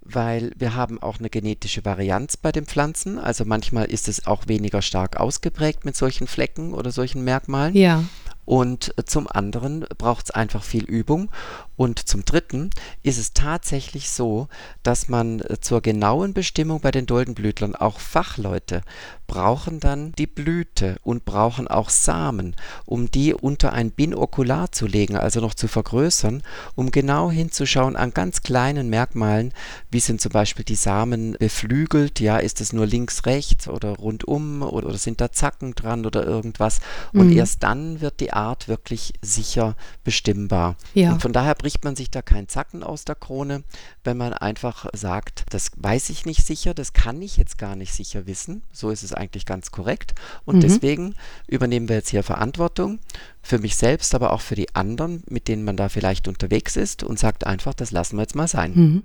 weil 0.09 0.51
wir 0.57 0.75
haben 0.75 1.01
auch 1.01 1.19
eine 1.19 1.29
genetische 1.29 1.83
Varianz 1.83 2.37
bei 2.37 2.51
den 2.51 2.65
Pflanzen. 2.65 3.19
Also 3.19 3.45
manchmal 3.45 3.85
ist 3.85 4.07
es 4.07 4.25
auch 4.25 4.47
weniger 4.47 4.81
stark 4.81 5.17
ausgeprägt 5.17 5.85
mit 5.85 5.95
solchen 5.95 6.27
Flecken 6.27 6.73
oder 6.73 6.91
solchen 6.91 7.23
Merkmalen. 7.23 7.75
Ja. 7.75 8.03
Und 8.45 8.93
zum 9.05 9.27
anderen 9.27 9.85
braucht 9.97 10.25
es 10.25 10.31
einfach 10.31 10.63
viel 10.63 10.85
Übung. 10.85 11.29
Und 11.75 12.07
zum 12.07 12.23
Dritten 12.23 12.69
ist 13.03 13.17
es 13.17 13.33
tatsächlich 13.33 14.09
so, 14.09 14.47
dass 14.83 15.09
man 15.09 15.41
äh, 15.41 15.59
zur 15.59 15.81
genauen 15.81 16.33
Bestimmung 16.33 16.79
bei 16.79 16.91
den 16.91 17.05
Doldenblütlern 17.05 17.75
auch 17.75 17.99
Fachleute 17.99 18.83
brauchen 19.27 19.79
dann 19.79 20.13
die 20.13 20.25
Blüte 20.27 20.97
und 21.03 21.25
brauchen 21.25 21.67
auch 21.67 21.89
Samen, 21.89 22.55
um 22.85 23.11
die 23.11 23.33
unter 23.33 23.73
ein 23.73 23.91
Binokular 23.91 24.71
zu 24.71 24.87
legen, 24.87 25.17
also 25.17 25.41
noch 25.41 25.53
zu 25.53 25.67
vergrößern, 25.67 26.43
um 26.75 26.91
genau 26.91 27.29
hinzuschauen 27.29 27.95
an 27.95 28.13
ganz 28.13 28.41
kleinen 28.41 28.89
Merkmalen, 28.89 29.53
wie 29.91 29.99
sind 29.99 30.21
zum 30.21 30.31
Beispiel 30.31 30.65
die 30.65 30.75
Samen 30.75 31.35
beflügelt, 31.39 32.19
ja, 32.19 32.37
ist 32.37 32.61
es 32.61 32.73
nur 32.73 32.85
links, 32.85 33.25
rechts 33.25 33.67
oder 33.67 33.89
rundum 33.89 34.61
oder, 34.61 34.87
oder 34.87 34.97
sind 34.97 35.21
da 35.21 35.31
Zacken 35.31 35.75
dran 35.75 36.05
oder 36.05 36.25
irgendwas. 36.25 36.79
Und 37.13 37.27
mhm. 37.27 37.37
erst 37.37 37.63
dann 37.63 38.01
wird 38.01 38.19
die 38.19 38.33
Art 38.33 38.67
wirklich 38.67 39.13
sicher 39.21 39.75
bestimmbar. 40.03 40.75
Ja. 40.93 41.11
Und 41.11 41.21
von 41.21 41.33
daher 41.33 41.55
bricht 41.55 41.83
man 41.83 41.95
sich 41.95 42.09
da 42.09 42.21
keinen 42.21 42.47
Zacken 42.47 42.83
aus 42.83 43.05
der 43.05 43.15
Krone, 43.15 43.63
wenn 44.07 44.17
man 44.17 44.33
einfach 44.33 44.87
sagt, 44.93 45.43
das 45.51 45.69
weiß 45.75 46.09
ich 46.09 46.25
nicht 46.25 46.45
sicher, 46.45 46.73
das 46.73 46.93
kann 46.93 47.21
ich 47.21 47.35
jetzt 47.35 47.57
gar 47.57 47.75
nicht 47.75 47.93
sicher 47.93 48.25
wissen. 48.25 48.63
So 48.71 48.89
ist 48.89 49.03
es 49.03 49.13
eigentlich 49.13 49.45
ganz 49.45 49.69
korrekt. 49.69 50.15
Und 50.45 50.55
mhm. 50.55 50.61
deswegen 50.61 51.15
übernehmen 51.45 51.89
wir 51.89 51.97
jetzt 51.97 52.09
hier 52.09 52.23
Verantwortung 52.23 52.99
für 53.43 53.59
mich 53.59 53.75
selbst, 53.75 54.15
aber 54.15 54.31
auch 54.31 54.39
für 54.41 54.55
die 54.55 54.73
anderen, 54.75 55.23
mit 55.29 55.49
denen 55.49 55.65
man 55.65 55.75
da 55.75 55.89
vielleicht 55.89 56.27
unterwegs 56.29 56.77
ist 56.77 57.03
und 57.03 57.19
sagt 57.19 57.45
einfach, 57.45 57.73
das 57.73 57.91
lassen 57.91 58.15
wir 58.15 58.21
jetzt 58.21 58.35
mal 58.35 58.47
sein. 58.47 58.71
Mhm. 58.73 59.03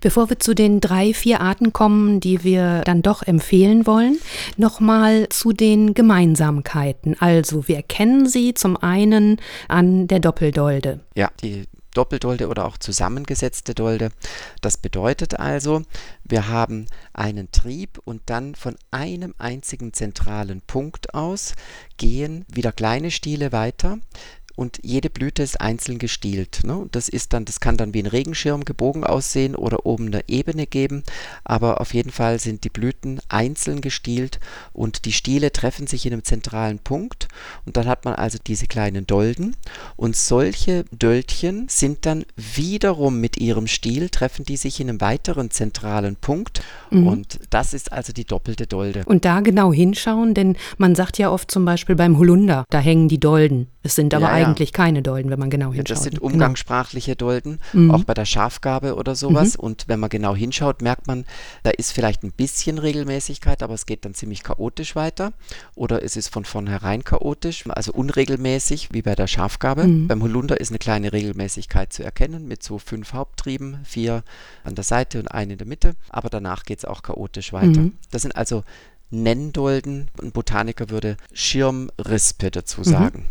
Bevor 0.00 0.28
wir 0.30 0.40
zu 0.40 0.52
den 0.52 0.80
drei, 0.80 1.14
vier 1.14 1.40
Arten 1.40 1.72
kommen, 1.72 2.18
die 2.18 2.42
wir 2.42 2.82
dann 2.84 3.02
doch 3.02 3.22
empfehlen 3.22 3.86
wollen, 3.86 4.18
nochmal 4.56 5.28
zu 5.28 5.52
den 5.52 5.94
Gemeinsamkeiten. 5.94 7.16
Also 7.20 7.68
wir 7.68 7.82
kennen 7.82 8.26
sie 8.26 8.52
zum 8.54 8.76
einen 8.76 9.40
an 9.68 10.08
der 10.08 10.18
Doppeldolde. 10.18 10.98
Ja, 11.14 11.30
die 11.40 11.66
Doppeldolde 11.94 12.48
oder 12.48 12.66
auch 12.66 12.78
zusammengesetzte 12.78 13.74
Dolde. 13.74 14.10
Das 14.60 14.76
bedeutet 14.76 15.38
also, 15.38 15.82
wir 16.24 16.48
haben 16.48 16.86
einen 17.12 17.50
Trieb 17.50 18.00
und 18.04 18.22
dann 18.26 18.54
von 18.54 18.76
einem 18.90 19.34
einzigen 19.38 19.92
zentralen 19.92 20.60
Punkt 20.62 21.14
aus 21.14 21.54
gehen 21.96 22.44
wieder 22.48 22.72
kleine 22.72 23.10
Stiele 23.10 23.52
weiter 23.52 23.98
und 24.60 24.78
jede 24.82 25.08
Blüte 25.08 25.42
ist 25.42 25.58
einzeln 25.58 25.98
gestielt. 25.98 26.60
Ne? 26.64 26.86
Das 26.92 27.08
ist 27.08 27.32
dann, 27.32 27.46
das 27.46 27.60
kann 27.60 27.78
dann 27.78 27.94
wie 27.94 28.02
ein 28.02 28.06
Regenschirm 28.06 28.66
gebogen 28.66 29.04
aussehen 29.04 29.56
oder 29.56 29.86
oben 29.86 30.08
eine 30.08 30.22
Ebene 30.28 30.66
geben, 30.66 31.02
aber 31.44 31.80
auf 31.80 31.94
jeden 31.94 32.10
Fall 32.10 32.38
sind 32.38 32.64
die 32.64 32.68
Blüten 32.68 33.22
einzeln 33.30 33.80
gestielt 33.80 34.38
und 34.74 35.06
die 35.06 35.12
Stiele 35.12 35.50
treffen 35.50 35.86
sich 35.86 36.04
in 36.04 36.12
einem 36.12 36.24
zentralen 36.24 36.78
Punkt 36.78 37.28
und 37.64 37.78
dann 37.78 37.86
hat 37.86 38.04
man 38.04 38.14
also 38.14 38.36
diese 38.46 38.66
kleinen 38.66 39.06
Dolden 39.06 39.56
und 39.96 40.14
solche 40.14 40.84
Döldchen 40.92 41.66
sind 41.70 42.04
dann 42.04 42.26
wiederum 42.36 43.18
mit 43.18 43.38
ihrem 43.38 43.66
Stiel 43.66 44.10
treffen 44.10 44.44
die 44.44 44.58
sich 44.58 44.78
in 44.78 44.90
einem 44.90 45.00
weiteren 45.00 45.50
zentralen 45.50 46.16
Punkt 46.16 46.62
mhm. 46.90 47.06
und 47.06 47.38
das 47.48 47.72
ist 47.72 47.92
also 47.92 48.12
die 48.12 48.26
doppelte 48.26 48.66
Dolde. 48.66 49.04
Und 49.06 49.24
da 49.24 49.40
genau 49.40 49.72
hinschauen, 49.72 50.34
denn 50.34 50.58
man 50.76 50.94
sagt 50.94 51.16
ja 51.16 51.30
oft 51.30 51.50
zum 51.50 51.64
Beispiel 51.64 51.96
beim 51.96 52.18
Holunder, 52.18 52.66
da 52.68 52.78
hängen 52.78 53.08
die 53.08 53.18
Dolden. 53.18 53.68
Es 53.82 53.94
sind 53.94 54.12
aber 54.12 54.26
ja, 54.26 54.32
eigentlich 54.32 54.49
eigentlich 54.50 54.72
keine 54.72 55.02
Dolden, 55.02 55.30
wenn 55.30 55.38
man 55.38 55.50
genau 55.50 55.72
hinschaut. 55.72 55.88
Ja, 55.88 55.94
das 55.94 56.02
sind 56.04 56.14
Genau. 56.20 56.26
umgangssprachliche 56.32 57.16
Dolden, 57.16 57.58
Mhm. 57.72 57.90
auch 57.90 58.04
bei 58.04 58.14
der 58.14 58.24
Schafgabe 58.24 58.94
oder 58.96 59.14
sowas. 59.14 59.56
Und 59.56 59.84
wenn 59.88 60.00
man 60.00 60.10
genau 60.10 60.34
hinschaut, 60.34 60.82
merkt 60.82 61.06
man, 61.06 61.24
da 61.62 61.70
ist 61.70 61.92
vielleicht 61.92 62.22
ein 62.22 62.32
bisschen 62.32 62.78
Regelmäßigkeit, 62.78 63.62
aber 63.62 63.74
es 63.74 63.86
geht 63.86 64.04
dann 64.04 64.14
ziemlich 64.14 64.42
chaotisch 64.42 64.94
weiter. 64.96 65.32
Oder 65.74 66.02
es 66.02 66.16
ist 66.16 66.28
von 66.32 66.44
vornherein 66.44 67.04
chaotisch, 67.04 67.64
also 67.68 67.92
unregelmäßig, 67.92 68.88
wie 68.92 69.02
bei 69.02 69.14
der 69.14 69.26
Schafgabe. 69.26 69.84
Mhm. 69.84 70.08
Beim 70.08 70.22
Holunder 70.22 70.60
ist 70.60 70.70
eine 70.70 70.78
kleine 70.78 71.12
Regelmäßigkeit 71.12 71.92
zu 71.92 72.02
erkennen, 72.02 72.46
mit 72.48 72.62
so 72.62 72.78
fünf 72.78 73.12
Haupttrieben, 73.12 73.78
vier 73.84 74.22
an 74.64 74.74
der 74.74 74.84
Seite 74.84 75.18
und 75.18 75.28
einen 75.28 75.52
in 75.52 75.58
der 75.58 75.66
Mitte. 75.66 75.94
Aber 76.08 76.28
danach 76.30 76.64
geht 76.64 76.78
es 76.78 76.84
auch 76.84 77.02
chaotisch 77.02 77.52
weiter. 77.52 77.80
Mhm. 77.80 77.92
Das 78.10 78.22
sind 78.22 78.36
also 78.36 78.64
Nenndolden. 79.10 80.08
Ein 80.22 80.32
Botaniker 80.32 80.88
würde 80.90 81.16
Schirmrispe 81.32 82.50
dazu 82.50 82.80
Mhm. 82.82 83.24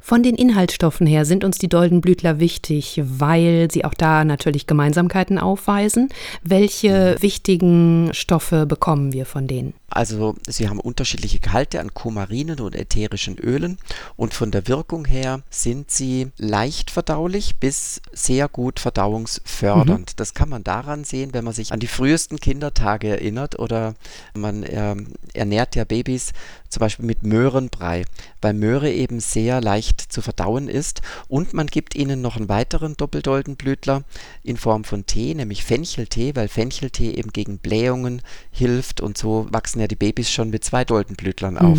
Von 0.00 0.22
den 0.22 0.34
Inhaltsstoffen 0.34 1.06
her 1.06 1.24
sind 1.24 1.44
uns 1.44 1.58
die 1.58 1.68
Doldenblütler 1.68 2.40
wichtig, 2.40 3.00
weil 3.04 3.68
sie 3.70 3.84
auch 3.84 3.94
da 3.94 4.24
natürlich 4.24 4.66
Gemeinsamkeiten 4.66 5.38
aufweisen. 5.38 6.08
Welche 6.42 7.16
wichtigen 7.20 8.10
Stoffe 8.12 8.66
bekommen 8.66 9.12
wir 9.12 9.26
von 9.26 9.46
denen? 9.46 9.74
Also 9.92 10.34
sie 10.46 10.68
haben 10.68 10.80
unterschiedliche 10.80 11.38
Gehalte 11.38 11.80
an 11.80 11.92
Kumarinen 11.92 12.60
und 12.60 12.74
ätherischen 12.74 13.38
Ölen 13.38 13.78
und 14.16 14.34
von 14.34 14.50
der 14.50 14.66
Wirkung 14.68 15.04
her 15.04 15.42
sind 15.50 15.90
sie 15.90 16.30
leicht 16.38 16.90
verdaulich 16.90 17.56
bis 17.56 18.00
sehr 18.12 18.48
gut 18.48 18.80
verdauungsfördernd. 18.80 20.18
Das 20.18 20.34
kann 20.34 20.48
man 20.48 20.64
daran 20.64 21.04
sehen, 21.04 21.34
wenn 21.34 21.44
man 21.44 21.54
sich 21.54 21.72
an 21.72 21.80
die 21.80 21.86
frühesten 21.86 22.38
Kindertage 22.38 23.08
erinnert 23.08 23.58
oder 23.58 23.94
man 24.34 24.64
ähm, 24.66 25.08
ernährt 25.34 25.76
ja 25.76 25.84
Babys 25.84 26.32
zum 26.70 26.80
Beispiel 26.80 27.04
mit 27.04 27.22
Möhrenbrei, 27.22 28.04
weil 28.40 28.54
Möhre 28.54 28.90
eben 28.90 29.20
sehr 29.20 29.60
leicht 29.60 30.00
zu 30.00 30.22
verdauen 30.22 30.68
ist 30.68 31.02
und 31.28 31.52
man 31.52 31.66
gibt 31.66 31.94
ihnen 31.94 32.22
noch 32.22 32.36
einen 32.36 32.48
weiteren 32.48 32.96
Doppeldoldenblütler 32.96 34.04
in 34.42 34.56
Form 34.56 34.84
von 34.84 35.04
Tee, 35.04 35.34
nämlich 35.34 35.64
Fencheltee, 35.64 36.34
weil 36.34 36.48
Fencheltee 36.48 37.10
eben 37.10 37.30
gegen 37.30 37.58
Blähungen 37.58 38.22
hilft 38.50 39.02
und 39.02 39.18
so 39.18 39.46
wachsen 39.50 39.81
ja 39.82 39.88
die 39.88 39.96
Babys 39.96 40.30
schon 40.30 40.50
mit 40.50 40.64
zwei 40.64 40.84
Doldenblütlern 40.84 41.58
auf. 41.58 41.78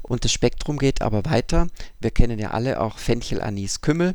Und 0.00 0.24
das 0.24 0.32
Spektrum 0.32 0.78
geht 0.78 1.02
aber 1.02 1.24
weiter. 1.24 1.66
Wir 2.00 2.10
kennen 2.10 2.38
ja 2.38 2.52
alle 2.52 2.80
auch 2.80 2.98
Fenchel, 2.98 3.42
Anis, 3.42 3.80
Kümmel. 3.80 4.14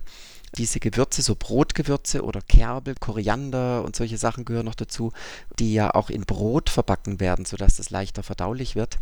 Diese 0.58 0.80
Gewürze, 0.80 1.22
so 1.22 1.36
Brotgewürze 1.36 2.24
oder 2.24 2.42
Kerbel, 2.42 2.96
Koriander 2.96 3.84
und 3.84 3.96
solche 3.96 4.18
Sachen 4.18 4.46
gehören 4.46 4.66
noch 4.66 4.76
dazu, 4.76 5.12
die 5.60 5.74
ja 5.74 5.94
auch 5.94 6.10
in 6.10 6.22
Brot 6.22 6.70
verbacken 6.70 7.20
werden, 7.20 7.46
sodass 7.46 7.76
das 7.76 7.90
leichter 7.90 8.24
verdaulich 8.24 8.76
wird 8.76 8.98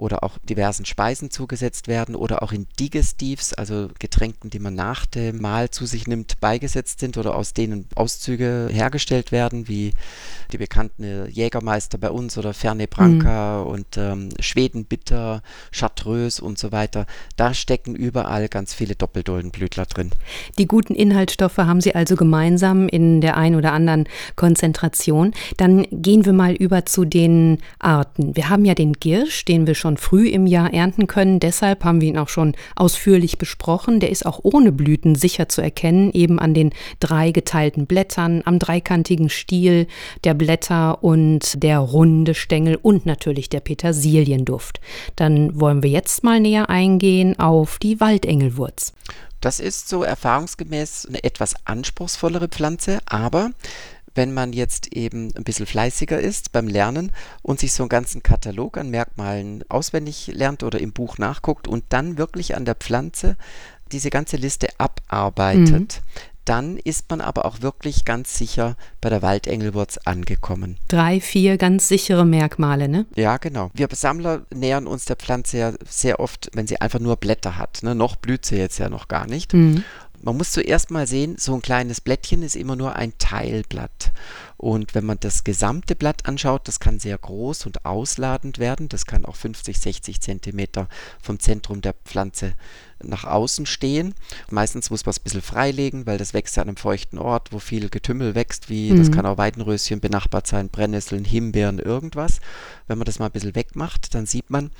oder 0.00 0.24
auch 0.24 0.38
diversen 0.38 0.86
Speisen 0.86 1.30
zugesetzt 1.30 1.86
werden 1.86 2.14
oder 2.16 2.42
auch 2.42 2.52
in 2.52 2.66
Digestivs, 2.78 3.52
also 3.52 3.88
Getränken, 3.98 4.50
die 4.50 4.58
man 4.58 4.74
nach 4.74 5.04
dem 5.06 5.40
Mahl 5.40 5.70
zu 5.70 5.84
sich 5.84 6.06
nimmt, 6.06 6.40
beigesetzt 6.40 7.00
sind 7.00 7.18
oder 7.18 7.36
aus 7.36 7.52
denen 7.52 7.86
Auszüge 7.94 8.68
hergestellt 8.72 9.30
werden, 9.30 9.68
wie 9.68 9.92
die 10.52 10.58
bekannten 10.58 11.28
Jägermeister 11.30 11.98
bei 11.98 12.10
uns 12.10 12.38
oder 12.38 12.54
Fernet 12.54 12.90
Branca 12.90 13.60
und 13.62 13.96
ähm, 13.96 14.30
Schwedenbitter, 14.40 15.42
Chartreuse 15.70 16.42
und 16.42 16.58
so 16.58 16.72
weiter. 16.72 17.06
Da 17.36 17.52
stecken 17.52 17.94
überall 17.94 18.48
ganz 18.48 18.72
viele 18.72 18.94
Doppeldoldenblütler 18.94 19.84
drin. 19.86 20.10
Die 20.58 20.66
guten 20.66 20.94
Inhaltsstoffe 20.94 21.58
haben 21.58 21.80
sie 21.80 21.94
also 21.94 22.16
gemeinsam 22.16 22.88
in 22.88 23.20
der 23.20 23.36
ein 23.36 23.54
oder 23.54 23.72
anderen 23.72 24.08
Konzentration. 24.36 25.32
Dann 25.58 25.86
gehen 25.90 26.24
wir 26.24 26.32
mal 26.32 26.54
über 26.54 26.86
zu 26.86 27.04
den 27.04 27.58
Arten. 27.78 28.34
Wir 28.34 28.48
haben 28.48 28.64
ja 28.64 28.74
den 28.74 28.94
Girsch, 28.94 29.44
den 29.44 29.66
wir 29.66 29.74
schon 29.74 29.89
früh 29.96 30.28
im 30.28 30.46
Jahr 30.46 30.72
ernten 30.72 31.06
können. 31.06 31.40
Deshalb 31.40 31.84
haben 31.84 32.00
wir 32.00 32.08
ihn 32.08 32.18
auch 32.18 32.28
schon 32.28 32.54
ausführlich 32.76 33.38
besprochen. 33.38 34.00
Der 34.00 34.10
ist 34.10 34.26
auch 34.26 34.40
ohne 34.42 34.72
Blüten 34.72 35.14
sicher 35.14 35.48
zu 35.48 35.62
erkennen, 35.62 36.10
eben 36.12 36.38
an 36.38 36.54
den 36.54 36.70
drei 37.00 37.32
geteilten 37.32 37.86
Blättern, 37.86 38.42
am 38.44 38.58
dreikantigen 38.58 39.28
Stiel 39.28 39.86
der 40.24 40.34
Blätter 40.34 41.02
und 41.02 41.62
der 41.62 41.78
runde 41.78 42.34
Stängel 42.34 42.78
und 42.80 43.06
natürlich 43.06 43.48
der 43.48 43.60
Petersilienduft. 43.60 44.80
Dann 45.16 45.60
wollen 45.60 45.82
wir 45.82 45.90
jetzt 45.90 46.24
mal 46.24 46.40
näher 46.40 46.70
eingehen 46.70 47.38
auf 47.38 47.78
die 47.78 48.00
Waldengelwurz. 48.00 48.92
Das 49.40 49.58
ist 49.58 49.88
so 49.88 50.02
erfahrungsgemäß 50.02 51.06
eine 51.06 51.24
etwas 51.24 51.54
anspruchsvollere 51.64 52.48
Pflanze, 52.48 52.98
aber 53.06 53.52
wenn 54.14 54.34
man 54.34 54.52
jetzt 54.52 54.92
eben 54.94 55.32
ein 55.36 55.44
bisschen 55.44 55.66
fleißiger 55.66 56.18
ist 56.18 56.52
beim 56.52 56.68
Lernen 56.68 57.12
und 57.42 57.60
sich 57.60 57.72
so 57.72 57.84
einen 57.84 57.88
ganzen 57.90 58.22
Katalog 58.22 58.76
an 58.78 58.90
Merkmalen 58.90 59.64
auswendig 59.68 60.28
lernt 60.28 60.62
oder 60.62 60.80
im 60.80 60.92
Buch 60.92 61.18
nachguckt 61.18 61.68
und 61.68 61.84
dann 61.90 62.18
wirklich 62.18 62.56
an 62.56 62.64
der 62.64 62.74
Pflanze 62.74 63.36
diese 63.92 64.10
ganze 64.10 64.36
Liste 64.36 64.68
abarbeitet, 64.78 66.02
dann 66.44 66.78
ist 66.78 67.08
man 67.10 67.20
aber 67.20 67.44
auch 67.44 67.60
wirklich 67.60 68.04
ganz 68.04 68.36
sicher 68.36 68.76
bei 69.00 69.08
der 69.08 69.22
Waldengelwurz 69.22 69.98
angekommen. 69.98 70.78
Drei, 70.88 71.20
vier 71.20 71.58
ganz 71.58 71.86
sichere 71.86 72.24
Merkmale, 72.24 72.88
ne? 72.88 73.06
Ja, 73.14 73.36
genau. 73.36 73.70
Wir 73.74 73.88
Sammler 73.92 74.46
nähern 74.52 74.86
uns 74.86 75.04
der 75.04 75.16
Pflanze 75.16 75.58
ja 75.58 75.72
sehr 75.88 76.18
oft, 76.18 76.50
wenn 76.54 76.66
sie 76.66 76.80
einfach 76.80 76.98
nur 76.98 77.16
Blätter 77.16 77.56
hat. 77.56 77.82
Ne? 77.82 77.94
Noch 77.94 78.16
blüht 78.16 78.44
sie 78.44 78.56
jetzt 78.56 78.78
ja 78.78 78.88
noch 78.88 79.08
gar 79.08 79.26
nicht. 79.26 79.52
Mhm. 79.52 79.84
Man 80.22 80.36
muss 80.36 80.52
zuerst 80.52 80.90
mal 80.90 81.06
sehen, 81.06 81.36
so 81.38 81.54
ein 81.54 81.62
kleines 81.62 82.00
Blättchen 82.02 82.42
ist 82.42 82.54
immer 82.54 82.76
nur 82.76 82.94
ein 82.96 83.14
Teilblatt. 83.18 84.12
Und 84.58 84.94
wenn 84.94 85.06
man 85.06 85.18
das 85.18 85.44
gesamte 85.44 85.96
Blatt 85.96 86.26
anschaut, 86.26 86.68
das 86.68 86.78
kann 86.78 86.98
sehr 87.00 87.16
groß 87.16 87.64
und 87.64 87.86
ausladend 87.86 88.58
werden. 88.58 88.90
Das 88.90 89.06
kann 89.06 89.24
auch 89.24 89.36
50, 89.36 89.78
60 89.78 90.20
Zentimeter 90.20 90.88
vom 91.22 91.38
Zentrum 91.40 91.80
der 91.80 91.94
Pflanze 92.04 92.52
nach 93.02 93.24
außen 93.24 93.64
stehen. 93.64 94.14
Meistens 94.50 94.90
muss 94.90 95.06
man 95.06 95.12
es 95.12 95.20
ein 95.20 95.24
bisschen 95.24 95.40
freilegen, 95.42 96.04
weil 96.04 96.18
das 96.18 96.34
wächst 96.34 96.58
an 96.58 96.68
einem 96.68 96.76
feuchten 96.76 97.18
Ort, 97.18 97.50
wo 97.52 97.58
viel 97.58 97.88
Getümmel 97.88 98.34
wächst, 98.34 98.68
wie 98.68 98.90
das 98.90 99.08
Mhm. 99.08 99.12
kann 99.14 99.26
auch 99.26 99.38
Weidenröschen 99.38 100.00
benachbart 100.00 100.46
sein, 100.46 100.68
Brennnesseln, 100.68 101.24
Himbeeren, 101.24 101.78
irgendwas. 101.78 102.40
Wenn 102.86 102.98
man 102.98 103.06
das 103.06 103.18
mal 103.18 103.26
ein 103.26 103.32
bisschen 103.32 103.54
wegmacht, 103.54 104.14
dann 104.14 104.26
sieht 104.26 104.50
man, 104.50 104.70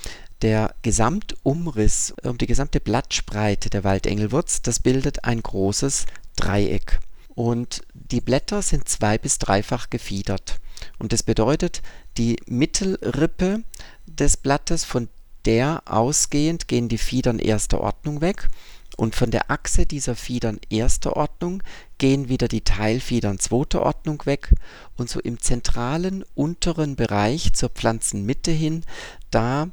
der 0.42 0.74
Gesamtumriss 0.82 2.14
um 2.22 2.38
die 2.38 2.46
gesamte 2.46 2.80
Blattspreite 2.80 3.70
der 3.70 3.84
Waldengelwurz, 3.84 4.62
das 4.62 4.80
bildet 4.80 5.24
ein 5.24 5.42
großes 5.42 6.06
Dreieck. 6.36 7.00
Und 7.34 7.82
die 7.94 8.20
Blätter 8.20 8.62
sind 8.62 8.88
zwei- 8.88 9.18
bis 9.18 9.38
dreifach 9.38 9.90
gefiedert. 9.90 10.60
Und 10.98 11.12
das 11.12 11.22
bedeutet, 11.22 11.82
die 12.16 12.36
Mittelrippe 12.46 13.62
des 14.06 14.36
Blattes, 14.36 14.84
von 14.84 15.08
der 15.44 15.82
ausgehend 15.86 16.68
gehen 16.68 16.88
die 16.88 16.98
Fiedern 16.98 17.38
erster 17.38 17.80
Ordnung 17.80 18.20
weg. 18.20 18.48
Und 18.96 19.14
von 19.14 19.30
der 19.30 19.50
Achse 19.50 19.86
dieser 19.86 20.14
Fiedern 20.14 20.60
erster 20.68 21.16
Ordnung 21.16 21.62
gehen 21.96 22.28
wieder 22.28 22.48
die 22.48 22.60
Teilfiedern 22.62 23.38
zweiter 23.38 23.82
Ordnung 23.82 24.26
weg. 24.26 24.52
Und 24.96 25.08
so 25.08 25.20
im 25.20 25.40
zentralen 25.40 26.24
unteren 26.34 26.96
Bereich 26.96 27.54
zur 27.54 27.70
Pflanzenmitte 27.70 28.50
hin, 28.50 28.84
da 29.30 29.68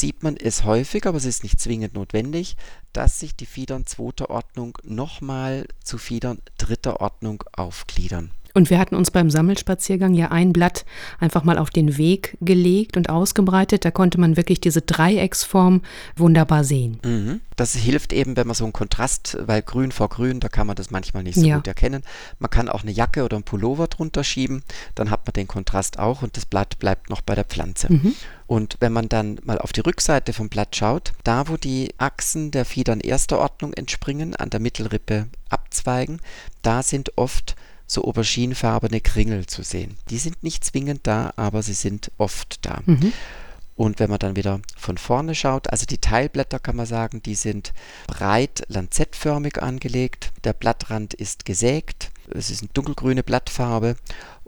sieht 0.00 0.22
man 0.22 0.36
es 0.36 0.64
häufig, 0.64 1.06
aber 1.06 1.16
es 1.16 1.24
ist 1.24 1.42
nicht 1.42 1.60
zwingend 1.60 1.94
notwendig, 1.94 2.56
dass 2.92 3.20
sich 3.20 3.34
die 3.34 3.46
Fiedern 3.46 3.86
zweiter 3.86 4.30
Ordnung 4.30 4.78
nochmal 4.82 5.66
zu 5.82 5.98
Fiedern 5.98 6.38
dritter 6.58 7.00
Ordnung 7.00 7.42
aufgliedern. 7.52 8.30
Und 8.54 8.70
wir 8.70 8.78
hatten 8.78 8.94
uns 8.94 9.10
beim 9.10 9.30
Sammelspaziergang 9.30 10.14
ja 10.14 10.30
ein 10.30 10.52
Blatt 10.52 10.84
einfach 11.18 11.44
mal 11.44 11.58
auf 11.58 11.70
den 11.70 11.96
Weg 11.96 12.36
gelegt 12.40 12.96
und 12.96 13.08
ausgebreitet. 13.08 13.84
Da 13.84 13.90
konnte 13.90 14.20
man 14.20 14.36
wirklich 14.36 14.60
diese 14.60 14.82
Dreiecksform 14.82 15.82
wunderbar 16.16 16.64
sehen. 16.64 16.98
Mhm. 17.04 17.40
Das 17.56 17.74
hilft 17.74 18.12
eben, 18.12 18.36
wenn 18.36 18.46
man 18.46 18.54
so 18.56 18.64
einen 18.64 18.72
Kontrast, 18.72 19.36
weil 19.40 19.62
grün 19.62 19.92
vor 19.92 20.08
grün, 20.08 20.40
da 20.40 20.48
kann 20.48 20.66
man 20.66 20.76
das 20.76 20.90
manchmal 20.90 21.22
nicht 21.22 21.36
so 21.36 21.46
Ja. 21.46 21.56
gut 21.56 21.66
erkennen. 21.66 22.02
Man 22.38 22.50
kann 22.50 22.68
auch 22.68 22.82
eine 22.82 22.90
Jacke 22.90 23.24
oder 23.24 23.36
einen 23.36 23.44
Pullover 23.44 23.86
drunter 23.86 24.24
schieben, 24.24 24.62
dann 24.94 25.10
hat 25.10 25.26
man 25.26 25.32
den 25.32 25.46
Kontrast 25.48 25.98
auch 25.98 26.22
und 26.22 26.36
das 26.36 26.46
Blatt 26.46 26.78
bleibt 26.78 27.10
noch 27.10 27.20
bei 27.20 27.34
der 27.34 27.44
Pflanze. 27.44 27.88
Und 28.46 28.76
wenn 28.80 28.92
man 28.92 29.08
dann 29.08 29.38
mal 29.44 29.58
auf 29.58 29.72
die 29.72 29.80
Rückseite 29.80 30.32
vom 30.32 30.48
Blatt 30.48 30.76
schaut, 30.76 31.12
da 31.24 31.48
wo 31.48 31.56
die 31.56 31.94
Achsen 31.98 32.50
der 32.50 32.64
Fiedern 32.64 33.00
erster 33.00 33.38
Ordnung 33.38 33.72
entspringen, 33.72 34.34
an 34.36 34.50
der 34.50 34.60
Mittelrippe 34.60 35.26
abzweigen, 35.48 36.20
da 36.62 36.82
sind 36.82 37.16
oft 37.16 37.54
so 37.92 38.04
auberginefarbene 38.04 39.00
Kringel 39.00 39.46
zu 39.46 39.62
sehen. 39.62 39.96
Die 40.10 40.18
sind 40.18 40.42
nicht 40.42 40.64
zwingend 40.64 41.00
da, 41.06 41.32
aber 41.36 41.62
sie 41.62 41.74
sind 41.74 42.10
oft 42.18 42.64
da. 42.64 42.82
Und 43.74 43.98
wenn 43.98 44.10
man 44.10 44.18
dann 44.18 44.36
wieder 44.36 44.60
von 44.76 44.98
vorne 44.98 45.34
schaut, 45.34 45.70
also 45.70 45.86
die 45.86 45.98
Teilblätter 45.98 46.58
kann 46.58 46.76
man 46.76 46.86
sagen, 46.86 47.22
die 47.22 47.34
sind 47.34 47.72
breit 48.06 48.62
lanzettförmig 48.68 49.62
angelegt. 49.62 50.30
Der 50.44 50.52
Blattrand 50.52 51.14
ist 51.14 51.44
gesägt. 51.44 52.10
Es 52.30 52.50
ist 52.50 52.62
eine 52.62 52.70
dunkelgrüne 52.74 53.22
Blattfarbe 53.22 53.96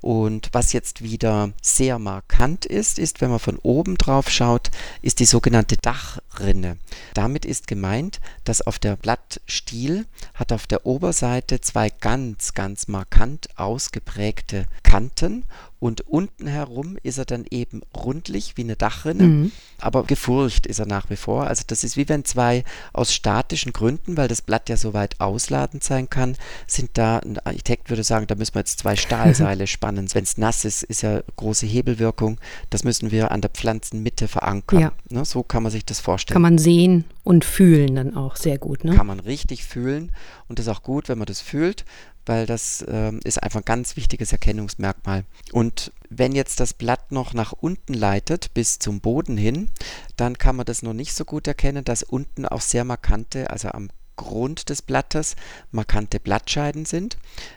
Und 0.05 0.51
was 0.53 0.75
jetzt 0.75 1.03
wieder 1.03 1.55
sehr 1.63 1.99
markant 1.99 2.67
ist, 2.67 2.99
ist, 2.99 3.23
wenn 3.23 3.31
man 3.31 3.39
von 3.39 3.57
oben 3.57 3.97
drauf 3.97 4.29
schaut, 4.29 4.71
ist 5.01 5.19
die 5.19 5.25
sogenannte 5.25 5.79
Dachrinne. 5.79 6.77
Damit 7.15 7.47
ist 7.47 7.67
gemeint, 7.67 8.21
dass 8.45 8.61
auf 8.61 8.79
der 8.79 8.97
Blattstiel 8.97 10.05
hat 10.35 10.53
auf 10.53 10.67
der 10.67 10.85
Oberseite 10.85 11.63
zwei 11.63 11.89
ganz, 11.89 12.53
ganz 12.53 12.87
markant 12.87 13.49
ausgeprägte 13.57 14.67
Kanten 14.83 15.45
und 15.85 16.01
unten 16.09 16.47
herum 16.47 16.97
ist 17.03 17.19
er 17.19 17.27
dann 17.27 17.45
eben 17.51 17.83
rundlich 17.95 18.57
wie 18.57 18.63
eine 18.63 18.75
Dachrinne, 18.75 19.25
mhm. 19.25 19.53
aber 19.79 20.05
gefurcht 20.05 20.67
ist 20.67 20.79
er 20.79 20.87
nach 20.87 21.11
wie 21.11 21.17
vor. 21.17 21.47
Also 21.47 21.65
das 21.67 21.85
ist 21.85 21.99
wie 21.99 22.09
wenn 22.09 22.25
zwei 22.25 22.65
aus 22.95 23.13
statischen 23.13 23.75
Gründen, 23.75 24.17
weil 24.17 24.27
das 24.27 24.41
Blatt 24.41 24.71
ja 24.71 24.79
so 24.79 24.95
weit 24.95 25.21
ausladend 25.21 25.85
sein 25.85 26.09
kann, 26.09 26.37
sind 26.67 26.93
da, 26.95 27.19
ein 27.19 27.39
Architekt 27.41 27.91
würde 27.91 28.03
sagen, 28.03 28.27
da 28.27 28.35
müssen 28.35 28.55
wir 28.55 28.61
jetzt 28.61 28.79
zwei 28.79 28.97
Stahlseile 29.05 29.67
spannen. 29.67 29.94
Wenn 29.97 30.25
es 30.25 30.39
nass 30.39 30.65
ist, 30.65 30.83
ist 30.83 31.03
ja 31.03 31.23
große 31.37 31.67
Hebelwirkung. 31.67 32.39
Das 32.71 32.85
müssen 32.85 33.11
wir 33.11 33.31
an 33.31 33.41
der 33.41 33.51
Pflanzenmitte 33.51 34.29
verankern. 34.29 34.81
Ja. 34.81 34.93
Ne, 35.09 35.25
so 35.25 35.43
kann 35.43 35.63
man 35.63 35.73
sich 35.73 35.85
das 35.85 36.01
vorstellen. 36.01 36.35
Kann 36.35 36.43
man 36.43 36.59
sehen 36.59 37.05
und 37.23 37.45
fühlen 37.45 37.95
dann 37.95 38.17
auch 38.17 38.37
sehr 38.37 38.59
gut. 38.59 38.85
Ne? 38.85 38.95
Kann 38.95 39.07
man 39.07 39.21
richtig 39.21 39.65
fühlen 39.65 40.13
und 40.49 40.59
das 40.59 40.67
ist 40.67 40.73
auch 40.73 40.83
gut, 40.83 41.09
wenn 41.09 41.19
man 41.19 41.27
das 41.27 41.41
fühlt, 41.41 41.85
weil 42.27 42.47
das 42.47 42.85
ähm, 42.89 43.21
ist 43.25 43.43
einfach 43.43 43.61
ein 43.61 43.65
ganz 43.65 43.97
wichtiges 43.97 44.33
Erkennungsmerkmal. 44.33 45.25
Und 45.53 45.93
wenn 46.09 46.33
jetzt 46.33 46.61
das 46.61 46.73
Blatt 46.73 47.13
noch 47.13 47.35
nach 47.35 47.53
unten 47.53 47.95
leitet 47.95 48.55
bis 48.55 48.79
zum 48.79 49.01
Boden 49.01 49.37
hin, 49.37 49.69
dann 50.17 50.39
kann 50.39 50.57
man 50.57 50.67
das 50.67 50.83
noch 50.83 50.95
nicht 50.95 51.15
so 51.15 51.25
gut 51.25 51.47
erkennen, 51.47 51.85
dass 51.85 52.03
unten 52.03 52.47
auch 52.47 52.61
sehr 52.61 52.85
markante, 52.85 53.51
also 53.51 53.69
am 53.69 53.89
Grund 54.17 54.69
des 54.69 54.83
Blattes 54.83 55.37
markante 55.73 56.21
Blattscheiden 56.21 56.85
sind. 56.85 57.17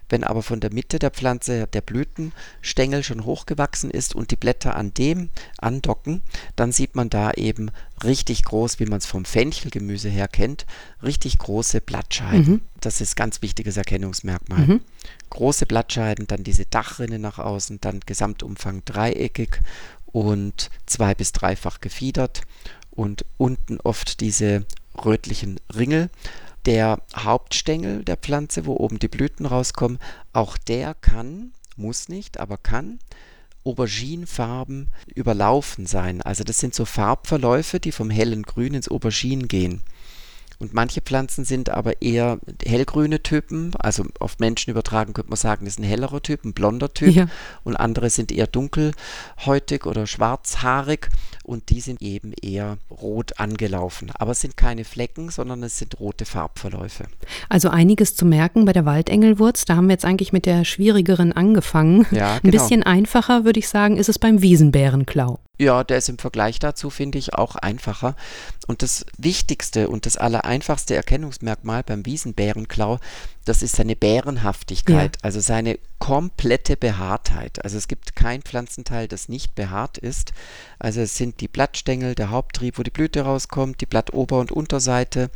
Wenn 0.09 0.23
aber 0.23 0.41
von 0.41 0.59
der 0.59 0.73
Mitte 0.73 0.99
der 0.99 1.11
Pflanze 1.11 1.67
der 1.67 1.81
Blütenstängel 1.81 3.03
schon 3.03 3.25
hochgewachsen 3.25 3.91
ist 3.91 4.15
und 4.15 4.31
die 4.31 4.35
Blätter 4.35 4.75
an 4.75 4.93
dem 4.93 5.29
andocken, 5.57 6.21
dann 6.55 6.71
sieht 6.71 6.95
man 6.95 7.09
da 7.09 7.31
eben 7.31 7.71
richtig 8.03 8.43
groß, 8.43 8.79
wie 8.79 8.85
man 8.85 8.99
es 8.99 9.05
vom 9.05 9.25
Fenchelgemüse 9.25 10.09
her 10.09 10.27
kennt, 10.27 10.65
richtig 11.03 11.37
große 11.37 11.81
Blattscheiden. 11.81 12.53
Mhm. 12.53 12.61
Das 12.79 13.01
ist 13.01 13.15
ganz 13.15 13.41
wichtiges 13.41 13.77
Erkennungsmerkmal. 13.77 14.59
Mhm. 14.59 14.81
Große 15.29 15.65
Blattscheiden, 15.65 16.27
dann 16.27 16.43
diese 16.43 16.65
Dachrinne 16.65 17.19
nach 17.19 17.39
außen, 17.39 17.79
dann 17.81 17.99
Gesamtumfang 18.05 18.83
dreieckig 18.85 19.59
und 20.05 20.69
zwei- 20.85 21.15
bis 21.15 21.31
dreifach 21.31 21.81
gefiedert 21.81 22.41
und 22.91 23.25
unten 23.37 23.79
oft 23.81 24.21
diese 24.21 24.65
rötlichen 25.03 25.59
Ringel 25.75 26.09
der 26.67 27.01
Hauptstängel 27.15 28.03
der 28.03 28.17
Pflanze, 28.17 28.65
wo 28.65 28.75
oben 28.75 28.99
die 28.99 29.07
Blüten 29.07 29.45
rauskommen, 29.45 29.99
auch 30.33 30.57
der 30.57 30.93
kann, 30.93 31.53
muss 31.77 32.09
nicht, 32.09 32.39
aber 32.39 32.57
kann 32.57 32.99
Auberginefarben 33.63 34.89
überlaufen 35.15 35.85
sein. 35.87 36.21
Also 36.21 36.43
das 36.43 36.59
sind 36.59 36.75
so 36.75 36.85
Farbverläufe, 36.85 37.79
die 37.79 37.91
vom 37.91 38.09
hellen 38.09 38.43
Grün 38.43 38.73
ins 38.73 38.89
Aubergine 38.89 39.47
gehen. 39.47 39.81
Und 40.59 40.73
manche 40.73 41.01
Pflanzen 41.01 41.45
sind 41.45 41.69
aber 41.69 42.01
eher 42.01 42.39
hellgrüne 42.65 43.21
Typen, 43.21 43.71
also 43.77 44.05
auf 44.19 44.39
Menschen 44.39 44.71
übertragen 44.71 45.13
könnte 45.13 45.29
man 45.29 45.37
sagen, 45.37 45.65
das 45.65 45.75
ist 45.75 45.79
ein 45.79 45.83
hellerer 45.83 46.21
Typ, 46.21 46.45
ein 46.45 46.53
blonder 46.53 46.93
Typ. 46.93 47.13
Ja. 47.13 47.27
Und 47.63 47.75
andere 47.75 48.09
sind 48.09 48.31
eher 48.31 48.47
dunkelhäutig 48.47 49.85
oder 49.85 50.07
schwarzhaarig 50.07 51.09
und 51.43 51.69
die 51.69 51.79
sind 51.79 52.01
eben 52.01 52.33
eher 52.33 52.77
rot 52.89 53.39
angelaufen. 53.39 54.11
Aber 54.15 54.31
es 54.31 54.41
sind 54.41 54.57
keine 54.57 54.83
Flecken, 54.83 55.29
sondern 55.29 55.61
es 55.63 55.77
sind 55.77 55.99
rote 55.99 56.25
Farbverläufe. 56.25 57.05
Also 57.49 57.69
einiges 57.69 58.15
zu 58.15 58.25
merken 58.25 58.65
bei 58.65 58.73
der 58.73 58.85
Waldengelwurz. 58.85 59.65
Da 59.65 59.75
haben 59.75 59.87
wir 59.87 59.93
jetzt 59.93 60.05
eigentlich 60.05 60.33
mit 60.33 60.45
der 60.45 60.65
schwierigeren 60.65 61.33
angefangen. 61.33 62.05
Ja, 62.11 62.35
Ein 62.35 62.41
genau. 62.41 62.51
bisschen 62.51 62.83
einfacher, 62.83 63.45
würde 63.45 63.59
ich 63.59 63.69
sagen, 63.69 63.97
ist 63.97 64.09
es 64.09 64.17
beim 64.17 64.41
Wiesenbärenklau. 64.41 65.39
Ja, 65.59 65.83
der 65.83 65.97
ist 65.97 66.09
im 66.09 66.19
Vergleich 66.19 66.59
dazu, 66.59 66.89
finde 66.89 67.17
ich, 67.17 67.33
auch 67.33 67.55
einfacher. 67.55 68.15
Und 68.67 68.83
das 68.83 69.05
wichtigste 69.17 69.89
und 69.89 70.05
das 70.05 70.17
allereinfachste 70.17 70.95
Erkennungsmerkmal 70.95 71.83
beim 71.83 72.05
Wiesenbärenklau, 72.05 72.99
das 73.47 73.63
ist 73.63 73.75
seine 73.75 73.95
Bärenhaftigkeit, 73.95 75.15
ja. 75.15 75.23
also 75.23 75.39
seine 75.39 75.79
komplette 75.99 76.77
Behaartheit. 76.77 77.63
Also 77.63 77.77
es 77.77 77.87
gibt 77.87 78.15
kein 78.15 78.41
Pflanzenteil, 78.41 79.07
das 79.07 79.29
nicht 79.29 79.55
behaart 79.55 79.97
ist. 79.97 80.31
Also 80.79 81.01
es 81.01 81.17
sind 81.17 81.41
die 81.41 81.47
Blattstängel, 81.47 82.13
der 82.13 82.29
Haupttrieb, 82.29 82.77
wo 82.77 82.83
die 82.83 82.91
Blüte 82.91 83.21
rauskommt, 83.21 83.81
die 83.81 83.87
Blattober- 83.87 84.39
und 84.39 84.51
Unterseite, 84.51 85.31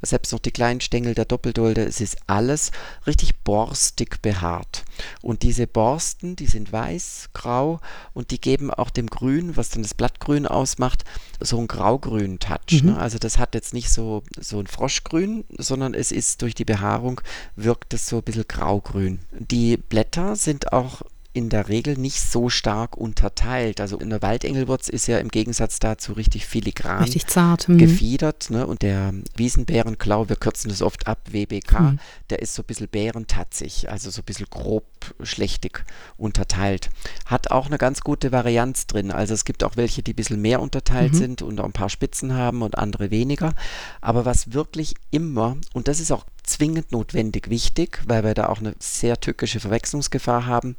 selbst 0.00 0.32
noch 0.32 0.38
die 0.38 0.52
kleinen 0.52 0.80
Stängel 0.80 1.14
der 1.14 1.26
Doppeldolde. 1.26 1.84
Es 1.84 2.00
ist 2.00 2.16
alles 2.26 2.70
richtig 3.06 3.36
borstig 3.44 4.22
behaart. 4.22 4.84
Und 5.20 5.42
diese 5.42 5.66
Borsten, 5.66 6.36
die 6.36 6.46
sind 6.46 6.72
weiß, 6.72 7.30
grau 7.34 7.80
und 8.14 8.30
die 8.30 8.40
geben 8.40 8.70
auch 8.70 8.90
dem 8.90 9.08
Grün, 9.08 9.56
was 9.56 9.68
dann 9.68 9.82
das 9.82 9.94
Blattgrün 9.94 10.46
ausmacht, 10.46 11.04
so 11.40 11.58
einen 11.58 11.68
graugrünen 11.68 12.38
Touch. 12.38 12.82
Mhm. 12.82 12.90
Ne? 12.90 12.98
Also 12.98 13.18
das 13.18 13.38
hat 13.38 13.54
jetzt 13.54 13.74
nicht 13.74 13.90
so, 13.90 14.22
so 14.40 14.58
ein 14.58 14.66
Froschgrün, 14.66 15.44
sondern 15.58 15.92
es 15.92 16.10
ist 16.10 16.40
durch 16.40 16.54
die 16.54 16.64
Behaarung 16.64 17.20
wirkt 17.56 17.94
es 17.94 18.06
so 18.06 18.18
ein 18.18 18.22
bisschen 18.22 18.46
graugrün. 18.46 19.18
Die 19.32 19.76
Blätter 19.76 20.36
sind 20.36 20.72
auch 20.72 21.02
in 21.36 21.50
der 21.50 21.68
Regel 21.68 21.98
nicht 21.98 22.20
so 22.20 22.48
stark 22.48 22.96
unterteilt. 22.96 23.82
Also 23.82 23.98
in 23.98 24.08
der 24.08 24.22
Waldengelwurz 24.22 24.88
ist 24.88 25.06
ja 25.06 25.18
im 25.18 25.28
Gegensatz 25.28 25.78
dazu 25.78 26.14
richtig 26.14 26.46
filigran 26.46 27.02
richtig 27.02 27.26
zart, 27.26 27.68
hm. 27.68 27.76
gefiedert. 27.76 28.48
Ne? 28.48 28.66
Und 28.66 28.80
der 28.80 29.12
Wiesenbärenklau, 29.36 30.30
wir 30.30 30.36
kürzen 30.36 30.70
das 30.70 30.80
oft 30.80 31.06
ab, 31.06 31.20
WBK, 31.30 31.78
hm. 31.78 31.98
der 32.30 32.40
ist 32.40 32.54
so 32.54 32.62
ein 32.62 32.64
bisschen 32.64 32.88
bärentatzig, 32.88 33.90
also 33.90 34.08
so 34.08 34.22
ein 34.22 34.24
bisschen 34.24 34.46
grob 34.48 34.86
schlechtig 35.22 35.84
unterteilt. 36.16 36.88
Hat 37.26 37.50
auch 37.50 37.66
eine 37.66 37.76
ganz 37.76 38.00
gute 38.00 38.32
Varianz 38.32 38.86
drin. 38.86 39.10
Also 39.10 39.34
es 39.34 39.44
gibt 39.44 39.62
auch 39.62 39.76
welche, 39.76 40.02
die 40.02 40.14
ein 40.14 40.16
bisschen 40.16 40.40
mehr 40.40 40.60
unterteilt 40.60 41.12
mhm. 41.12 41.16
sind 41.18 41.42
und 41.42 41.60
auch 41.60 41.66
ein 41.66 41.72
paar 41.72 41.90
Spitzen 41.90 42.32
haben 42.34 42.62
und 42.62 42.78
andere 42.78 43.10
weniger. 43.10 43.52
Aber 44.00 44.24
was 44.24 44.54
wirklich 44.54 44.94
immer, 45.10 45.58
und 45.74 45.86
das 45.86 46.00
ist 46.00 46.10
auch 46.10 46.24
zwingend 46.46 46.92
notwendig 46.92 47.50
wichtig, 47.50 48.00
weil 48.06 48.24
wir 48.24 48.34
da 48.34 48.48
auch 48.48 48.60
eine 48.60 48.74
sehr 48.78 49.20
tückische 49.20 49.60
Verwechslungsgefahr 49.60 50.46
haben. 50.46 50.76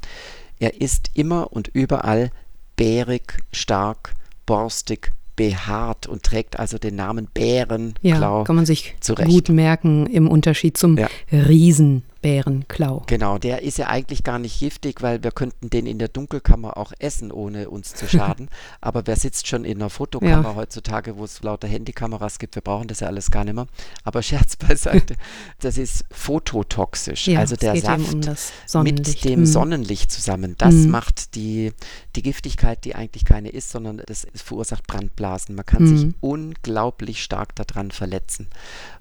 Er 0.58 0.80
ist 0.80 1.10
immer 1.14 1.52
und 1.52 1.68
überall 1.68 2.30
bärig, 2.76 3.38
stark, 3.52 4.14
borstig, 4.46 5.12
behaart 5.36 6.08
und 6.08 6.24
trägt 6.24 6.58
also 6.58 6.78
den 6.78 6.96
Namen 6.96 7.28
Bärenklau. 7.32 8.38
Ja, 8.38 8.44
kann 8.44 8.56
man 8.56 8.66
sich 8.66 8.96
zurecht. 9.00 9.28
gut 9.28 9.48
merken 9.50 10.06
im 10.06 10.28
Unterschied 10.28 10.76
zum 10.76 10.98
ja. 10.98 11.08
Riesen. 11.30 12.02
Bärenklau. 12.20 13.04
Genau, 13.06 13.38
der 13.38 13.62
ist 13.62 13.78
ja 13.78 13.86
eigentlich 13.86 14.24
gar 14.24 14.38
nicht 14.38 14.58
giftig, 14.58 15.02
weil 15.02 15.22
wir 15.22 15.30
könnten 15.30 15.70
den 15.70 15.86
in 15.86 15.98
der 15.98 16.08
Dunkelkammer 16.08 16.76
auch 16.76 16.92
essen, 16.98 17.30
ohne 17.30 17.70
uns 17.70 17.94
zu 17.94 18.08
schaden. 18.08 18.48
Aber 18.80 19.06
wer 19.06 19.16
sitzt 19.16 19.46
schon 19.46 19.64
in 19.64 19.78
einer 19.78 19.90
Fotokammer 19.90 20.50
ja. 20.50 20.54
heutzutage, 20.54 21.16
wo 21.16 21.24
es 21.24 21.42
lauter 21.42 21.68
Handykameras 21.68 22.38
gibt? 22.38 22.54
Wir 22.54 22.62
brauchen 22.62 22.88
das 22.88 23.00
ja 23.00 23.06
alles 23.06 23.30
gar 23.30 23.44
nicht 23.44 23.54
mehr. 23.54 23.66
Aber 24.04 24.22
Scherz 24.28 24.56
beiseite, 24.56 25.14
das 25.60 25.78
ist 25.78 26.04
phototoxisch. 26.10 27.28
Ja, 27.28 27.40
also 27.40 27.56
der 27.56 27.76
Saft 27.76 28.28
um 28.74 28.82
mit 28.82 29.24
dem 29.24 29.40
hm. 29.40 29.46
Sonnenlicht 29.46 30.10
zusammen, 30.10 30.54
das 30.58 30.74
hm. 30.74 30.90
macht 30.90 31.34
die, 31.34 31.72
die 32.16 32.22
Giftigkeit, 32.22 32.84
die 32.84 32.94
eigentlich 32.94 33.24
keine 33.24 33.50
ist, 33.50 33.70
sondern 33.70 34.02
das 34.06 34.26
verursacht 34.34 34.86
Brandblasen. 34.86 35.54
Man 35.54 35.66
kann 35.66 35.80
hm. 35.80 35.98
sich 35.98 36.14
unglaublich 36.20 37.22
stark 37.22 37.54
daran 37.54 37.90
verletzen 37.90 38.48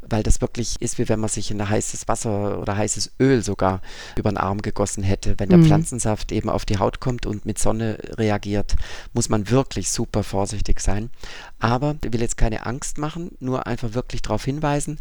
weil 0.09 0.23
das 0.23 0.41
wirklich 0.41 0.81
ist, 0.81 0.97
wie 0.97 1.09
wenn 1.09 1.19
man 1.19 1.29
sich 1.29 1.51
in 1.51 1.69
heißes 1.69 2.07
Wasser 2.07 2.59
oder 2.59 2.77
heißes 2.77 3.06
Öl 3.19 3.43
sogar 3.43 3.81
über 4.15 4.31
den 4.31 4.37
Arm 4.37 4.61
gegossen 4.61 5.03
hätte. 5.03 5.35
Wenn 5.37 5.49
der 5.49 5.59
mhm. 5.59 5.65
Pflanzensaft 5.65 6.31
eben 6.31 6.49
auf 6.49 6.65
die 6.65 6.77
Haut 6.77 6.99
kommt 6.99 7.25
und 7.25 7.45
mit 7.45 7.59
Sonne 7.59 7.97
reagiert, 8.17 8.75
muss 9.13 9.29
man 9.29 9.49
wirklich 9.49 9.91
super 9.91 10.23
vorsichtig 10.23 10.79
sein. 10.79 11.09
Aber 11.59 11.95
ich 12.03 12.13
will 12.13 12.21
jetzt 12.21 12.37
keine 12.37 12.65
Angst 12.65 12.97
machen, 12.97 13.31
nur 13.39 13.67
einfach 13.67 13.93
wirklich 13.93 14.21
darauf 14.21 14.43
hinweisen. 14.43 14.99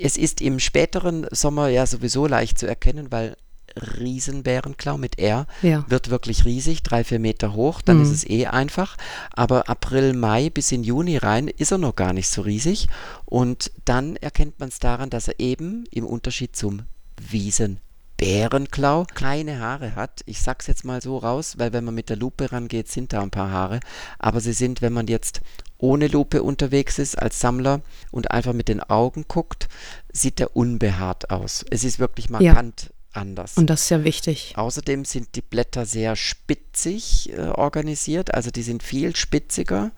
Es 0.00 0.16
ist 0.16 0.40
im 0.40 0.60
späteren 0.60 1.26
Sommer 1.30 1.68
ja 1.68 1.86
sowieso 1.86 2.26
leicht 2.26 2.58
zu 2.58 2.66
erkennen, 2.66 3.10
weil 3.10 3.36
Riesenbärenklau 3.76 4.98
mit 4.98 5.18
R 5.18 5.46
ja. 5.62 5.84
wird 5.88 6.10
wirklich 6.10 6.44
riesig, 6.44 6.82
drei, 6.82 7.04
vier 7.04 7.18
Meter 7.18 7.54
hoch, 7.54 7.82
dann 7.82 7.98
mhm. 7.98 8.02
ist 8.04 8.10
es 8.10 8.28
eh 8.28 8.46
einfach. 8.46 8.96
Aber 9.32 9.68
April, 9.68 10.14
Mai 10.14 10.50
bis 10.50 10.72
in 10.72 10.84
Juni 10.84 11.16
rein 11.16 11.48
ist 11.48 11.72
er 11.72 11.78
noch 11.78 11.96
gar 11.96 12.12
nicht 12.12 12.28
so 12.28 12.42
riesig. 12.42 12.88
Und 13.24 13.72
dann 13.84 14.16
erkennt 14.16 14.60
man 14.60 14.68
es 14.68 14.78
daran, 14.78 15.10
dass 15.10 15.28
er 15.28 15.40
eben 15.40 15.84
im 15.90 16.06
Unterschied 16.06 16.54
zum 16.54 16.82
Wiesenbärenklau 17.20 19.06
keine 19.14 19.60
Haare 19.60 19.94
hat. 19.94 20.22
Ich 20.26 20.40
sag's 20.40 20.66
jetzt 20.66 20.84
mal 20.84 21.02
so 21.02 21.18
raus, 21.18 21.54
weil 21.58 21.72
wenn 21.72 21.84
man 21.84 21.94
mit 21.94 22.08
der 22.08 22.16
Lupe 22.16 22.52
rangeht, 22.52 22.88
sind 22.88 23.12
da 23.12 23.22
ein 23.22 23.30
paar 23.30 23.50
Haare. 23.50 23.80
Aber 24.18 24.40
sie 24.40 24.52
sind, 24.52 24.82
wenn 24.82 24.92
man 24.92 25.06
jetzt 25.06 25.40
ohne 25.78 26.08
Lupe 26.08 26.42
unterwegs 26.42 26.98
ist 26.98 27.18
als 27.18 27.40
Sammler 27.40 27.82
und 28.10 28.30
einfach 28.30 28.52
mit 28.52 28.68
den 28.68 28.80
Augen 28.80 29.26
guckt, 29.28 29.68
sieht 30.12 30.40
er 30.40 30.56
unbehaart 30.56 31.30
aus. 31.30 31.64
Es 31.70 31.84
ist 31.84 31.98
wirklich 31.98 32.30
markant 32.30 32.93
anders. 33.16 33.56
Und 33.56 33.68
das 33.70 33.82
ist 33.82 33.90
ja 33.90 34.04
wichtig. 34.04 34.54
Außerdem 34.56 35.04
sind 35.04 35.34
die 35.34 35.42
Blätter 35.42 35.86
sehr 35.86 36.16
spitzig 36.16 37.32
äh, 37.32 37.48
organisiert, 37.48 38.34
also 38.34 38.50
die 38.50 38.62
sind 38.62 38.82
viel 38.82 39.16
spitziger 39.16 39.92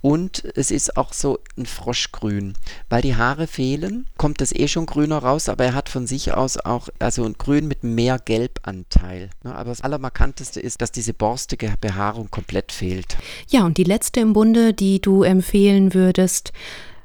und 0.00 0.44
es 0.56 0.70
ist 0.70 0.96
auch 0.96 1.12
so 1.12 1.40
ein 1.56 1.66
Froschgrün. 1.66 2.54
Weil 2.88 3.02
die 3.02 3.16
Haare 3.16 3.46
fehlen, 3.46 4.06
kommt 4.16 4.40
das 4.40 4.52
eh 4.52 4.68
schon 4.68 4.86
grüner 4.86 5.18
raus, 5.18 5.48
aber 5.48 5.64
er 5.64 5.74
hat 5.74 5.88
von 5.88 6.06
sich 6.06 6.32
aus 6.32 6.56
auch 6.56 6.88
also 6.98 7.24
ein 7.24 7.34
Grün 7.34 7.66
mit 7.66 7.82
mehr 7.84 8.18
Gelbanteil. 8.18 9.30
Ne? 9.42 9.54
Aber 9.54 9.70
das 9.70 9.80
Allermarkanteste 9.80 10.60
ist, 10.60 10.80
dass 10.80 10.92
diese 10.92 11.14
borstige 11.14 11.74
Behaarung 11.80 12.30
komplett 12.30 12.72
fehlt. 12.72 13.16
Ja, 13.48 13.64
und 13.64 13.78
die 13.78 13.84
letzte 13.84 14.20
im 14.20 14.32
Bunde, 14.32 14.72
die 14.72 15.00
du 15.00 15.22
empfehlen 15.22 15.94
würdest, 15.94 16.52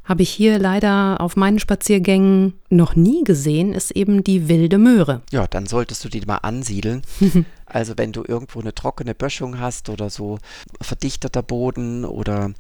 habe 0.03 0.23
ich 0.23 0.29
hier 0.29 0.59
leider 0.59 1.21
auf 1.21 1.35
meinen 1.35 1.59
Spaziergängen 1.59 2.53
noch 2.69 2.95
nie 2.95 3.23
gesehen, 3.23 3.73
ist 3.73 3.91
eben 3.91 4.23
die 4.23 4.49
wilde 4.49 4.77
Möhre. 4.77 5.21
Ja, 5.31 5.47
dann 5.47 5.65
solltest 5.65 6.03
du 6.03 6.09
die 6.09 6.21
mal 6.21 6.37
ansiedeln. 6.37 7.03
also 7.65 7.93
wenn 7.97 8.11
du 8.11 8.23
irgendwo 8.27 8.59
eine 8.59 8.75
trockene 8.75 9.15
Böschung 9.15 9.59
hast 9.59 9.89
oder 9.89 10.09
so 10.09 10.39
verdichteter 10.81 11.41
Boden 11.41 12.03
oder 12.05 12.53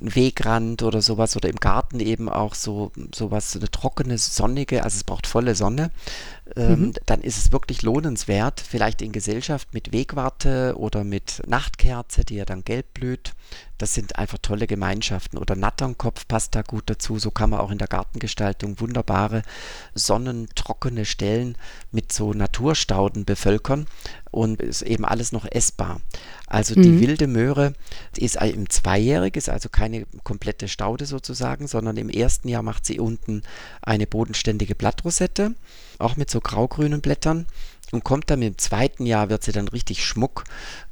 ein 0.00 0.14
Wegrand 0.14 0.82
oder 0.82 1.02
sowas 1.02 1.36
oder 1.36 1.48
im 1.48 1.56
Garten 1.56 2.00
eben 2.00 2.28
auch 2.28 2.54
so 2.54 2.92
sowas, 3.14 3.56
eine 3.56 3.70
trockene, 3.70 4.18
sonnige, 4.18 4.82
also 4.84 4.96
es 4.96 5.04
braucht 5.04 5.26
volle 5.26 5.54
Sonne, 5.54 5.90
ähm, 6.56 6.80
mhm. 6.80 6.94
dann 7.06 7.20
ist 7.20 7.38
es 7.38 7.52
wirklich 7.52 7.82
lohnenswert, 7.82 8.60
vielleicht 8.60 9.02
in 9.02 9.12
Gesellschaft 9.12 9.72
mit 9.72 9.92
Wegwarte 9.92 10.74
oder 10.76 11.04
mit 11.04 11.42
Nachtkerze, 11.46 12.24
die 12.24 12.36
ja 12.36 12.44
dann 12.44 12.64
gelb 12.64 12.94
blüht. 12.94 13.32
Das 13.78 13.94
sind 13.94 14.16
einfach 14.16 14.38
tolle 14.38 14.66
Gemeinschaften. 14.66 15.38
Oder 15.38 15.56
Natternkopf 15.56 16.28
passt 16.28 16.54
da 16.54 16.62
gut 16.62 16.84
dazu. 16.86 17.18
So 17.18 17.30
kann 17.30 17.50
man 17.50 17.60
auch 17.60 17.70
in 17.70 17.78
der 17.78 17.88
Gartengestaltung 17.88 18.78
wunderbare 18.80 19.42
sonnentrockene 19.94 21.04
Stellen 21.04 21.56
mit 21.90 22.12
so 22.12 22.32
Naturstauden 22.32 23.24
bevölkern 23.24 23.86
und 24.30 24.62
ist 24.62 24.82
eben 24.82 25.04
alles 25.04 25.32
noch 25.32 25.46
essbar. 25.50 26.00
Also 26.46 26.74
die 26.74 26.90
mhm. 26.90 27.00
wilde 27.00 27.26
Möhre 27.26 27.74
ist 28.16 28.36
im 28.36 28.70
Zweijährig, 28.70 29.36
ist 29.36 29.48
also 29.48 29.68
keine 29.68 30.06
komplette 30.22 30.68
Staude 30.68 31.06
sozusagen, 31.06 31.66
sondern 31.66 31.96
im 31.96 32.08
ersten 32.08 32.48
Jahr 32.48 32.62
macht 32.62 32.86
sie 32.86 33.00
unten 33.00 33.42
eine 33.82 34.06
bodenständige 34.06 34.74
Blattrosette 34.74 35.54
auch 36.02 36.16
mit 36.16 36.30
so 36.30 36.40
graugrünen 36.40 37.00
Blättern 37.00 37.46
und 37.92 38.04
kommt 38.04 38.30
dann 38.30 38.42
im 38.42 38.58
zweiten 38.58 39.04
Jahr, 39.04 39.28
wird 39.28 39.44
sie 39.44 39.52
dann 39.52 39.68
richtig 39.68 40.04
schmuck. 40.04 40.44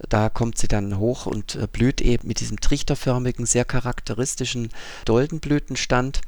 Da 0.08 0.28
kommt 0.28 0.58
sie 0.58 0.68
dann 0.68 0.98
hoch 0.98 1.26
und 1.26 1.56
äh, 1.56 1.66
blüht 1.66 2.00
eben 2.00 2.28
mit 2.28 2.40
diesem 2.40 2.60
trichterförmigen, 2.60 3.46
sehr 3.46 3.64
charakteristischen 3.64 4.68
Doldenblütenstand. 5.06 6.20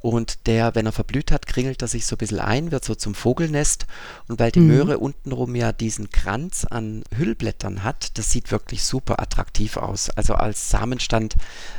Und 0.00 0.46
der, 0.46 0.74
wenn 0.74 0.86
er 0.86 0.92
verblüht 0.92 1.32
hat, 1.32 1.46
kringelt 1.46 1.80
er 1.80 1.88
sich 1.88 2.06
so 2.06 2.16
ein 2.16 2.18
bisschen 2.18 2.40
ein, 2.40 2.70
wird 2.70 2.84
so 2.84 2.94
zum 2.94 3.14
Vogelnest. 3.14 3.86
Und 4.28 4.38
weil 4.38 4.50
die 4.50 4.60
mhm. 4.60 4.66
Möhre 4.66 4.98
untenrum 4.98 5.54
ja 5.54 5.72
diesen 5.72 6.10
Kranz 6.10 6.64
an 6.64 7.04
Hüllblättern 7.16 7.82
hat, 7.82 8.18
das 8.18 8.30
sieht 8.30 8.50
wirklich 8.50 8.84
super 8.84 9.20
attraktiv 9.20 9.76
aus. 9.76 10.10
Also 10.10 10.34
als 10.34 10.70
Samenstand 10.70 11.36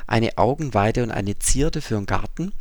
eine 0.07 0.37
Augenweide 0.37 1.03
und 1.03 1.11
eine 1.11 1.37
Zierde 1.37 1.81
für 1.81 1.97
einen 1.97 2.05
Garten. 2.05 2.53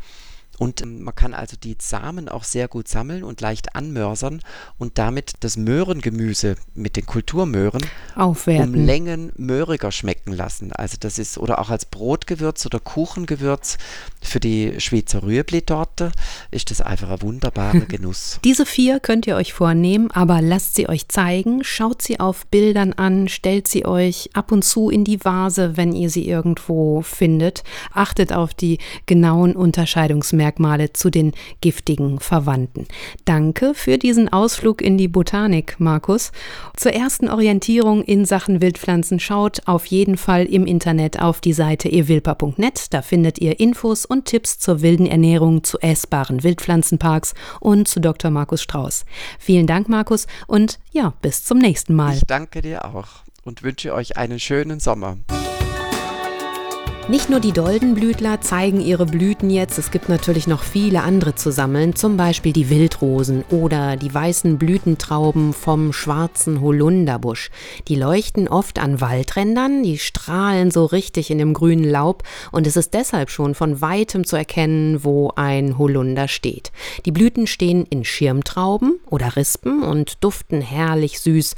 Und 0.59 0.83
ähm, 0.83 1.03
man 1.03 1.15
kann 1.15 1.35
also 1.35 1.57
die 1.57 1.77
Samen 1.81 2.29
auch 2.29 2.45
sehr 2.45 2.69
gut 2.69 2.89
sammeln 2.89 3.23
und 3.23 3.41
leicht 3.41 3.75
anmörsern 3.75 4.41
und 4.79 4.99
damit 4.99 5.35
das 5.41 5.57
Möhrengemüse 5.57 6.57
mit 6.75 6.97
den 6.97 7.07
Kulturmöhren 7.07 7.83
Aufwerten. 8.15 8.75
um 8.75 8.87
Längen 8.87 9.33
möhriger 9.37 9.93
schmecken 9.93 10.33
lassen. 10.33 10.73
Also 10.73 10.97
das 10.99 11.19
ist, 11.19 11.39
oder 11.39 11.59
auch 11.59 11.71
als 11.71 11.85
Brotgewürz 11.85 12.65
oder 12.67 12.81
Kuchengewürz 12.81 13.77
für 14.23 14.41
die 14.41 14.81
Schweizer 14.81 15.23
Rüebli-Torte 15.23 16.13
ist 16.51 16.71
das 16.71 16.81
einfach 16.81 17.11
ein 17.11 17.23
wunderbarer 17.23 17.81
Genuss. 17.89 18.41
Diese 18.45 18.67
vier 18.67 19.01
könnt 19.01 19.27
ihr 19.27 19.37
euch 19.37 19.53
vornehmen, 19.53 20.11
aber 20.11 20.41
lasst 20.41 20.75
sie 20.75 20.89
euch 20.89 21.09
zeigen, 21.09 21.63
schaut 21.65 22.03
sie 22.03 22.19
auf 22.19 22.47
Bildern 22.47 22.93
an, 22.95 23.29
stellt 23.29 23.69
sie 23.69 23.85
euch 23.85 24.31
ab 24.33 24.53
und 24.53 24.65
zu 24.65 24.91
in 24.91 25.05
die 25.05 25.25
Vase, 25.25 25.77
wenn 25.77 25.93
ihr 25.93 26.11
sie 26.11 26.27
irgendwo 26.29 27.03
findet. 27.03 27.63
Achtet 27.93 28.33
auf 28.33 28.55
die 28.55 28.79
genauen 29.07 29.55
Unterscheidungsmerkmale 29.55 30.46
Merkmale 30.47 30.93
zu 30.93 31.11
den 31.11 31.33
giftigen 31.61 32.21
Verwandten. 32.21 32.87
Danke 33.25 33.75
für 33.75 33.99
diesen 33.99 34.33
Ausflug 34.33 34.81
in 34.81 34.97
die 34.97 35.09
Botanik, 35.09 35.75
Markus. 35.81 36.31
Zur 36.77 36.93
ersten 36.93 37.29
Orientierung 37.29 38.05
in 38.05 38.25
Sachen 38.25 38.61
Wildpflanzen 38.61 39.19
schaut 39.19 39.67
auf 39.67 39.87
jeden 39.87 40.17
Fall 40.17 40.45
im 40.47 40.65
Internet 40.65 41.21
auf 41.21 41.41
die 41.41 41.53
Seite 41.53 41.89
ewilpa.net. 41.89 42.95
Da 42.95 43.03
findet 43.03 43.41
ihr 43.41 43.59
Infos 43.59 44.07
und 44.07 44.27
Tipps 44.27 44.61
zur 44.61 44.83
wilden 44.83 45.07
Ernährung, 45.07 45.65
zu 45.65 45.81
essbaren 45.81 46.45
Wildpflanzenparks 46.45 47.35
und 47.59 47.89
zu 47.89 47.99
Dr. 47.99 48.31
Markus 48.31 48.63
Strauß. 48.63 49.05
Vielen 49.41 49.67
Dank, 49.67 49.89
Markus, 49.89 50.29
und 50.47 50.79
ja, 50.93 51.13
bis 51.23 51.45
zum 51.45 51.59
nächsten 51.59 51.95
Mal. 51.97 52.15
Ich 52.15 52.25
danke 52.25 52.63
dir 52.63 52.85
auch 52.85 53.09
und 53.43 53.65
wünsche 53.65 53.93
euch 53.93 54.17
einen 54.17 54.39
schönen 54.39 54.79
Sommer. 54.79 55.17
Nicht 57.09 57.31
nur 57.31 57.39
die 57.39 57.53
Doldenblütler 57.53 58.41
zeigen 58.41 58.81
ihre 58.81 59.07
Blüten 59.07 59.49
jetzt, 59.49 59.79
es 59.79 59.93
gibt 59.93 60.09
natürlich 60.09 60.49
noch 60.49 60.65
viele 60.65 61.05
andere 61.05 61.37
zu 61.37 61.53
sammeln, 61.53 61.95
zum 61.95 62.17
Beispiel 62.17 62.53
die 62.53 62.69
Wildrosen 62.69 63.45
oder 63.49 63.95
die 63.95 64.13
weißen 64.13 64.59
Blütentrauben 64.59 65.53
vom 65.53 65.93
schwarzen 65.93 66.61
Holunderbusch. 66.61 67.51
Die 67.87 67.95
leuchten 67.95 68.49
oft 68.49 68.81
an 68.81 69.01
Waldrändern, 69.01 69.85
die 69.85 69.99
strahlen 69.99 70.73
so 70.73 70.85
richtig 70.85 71.31
in 71.31 71.39
dem 71.39 71.55
grünen 71.55 71.89
Laub 71.89 72.25
und 72.51 72.67
es 72.67 72.77
ist 72.77 72.93
deshalb 72.93 73.31
schon 73.31 73.55
von 73.55 73.81
weitem 73.81 74.25
zu 74.25 74.35
erkennen, 74.35 75.05
wo 75.05 75.31
ein 75.37 75.79
Holunder 75.79 76.27
steht. 76.27 76.73
Die 77.05 77.13
Blüten 77.13 77.47
stehen 77.47 77.87
in 77.89 78.05
Schirmtrauben 78.05 78.99
oder 79.09 79.37
Rispen 79.37 79.85
und 79.85 80.25
duften 80.25 80.61
herrlich 80.61 81.21
süß 81.21 81.55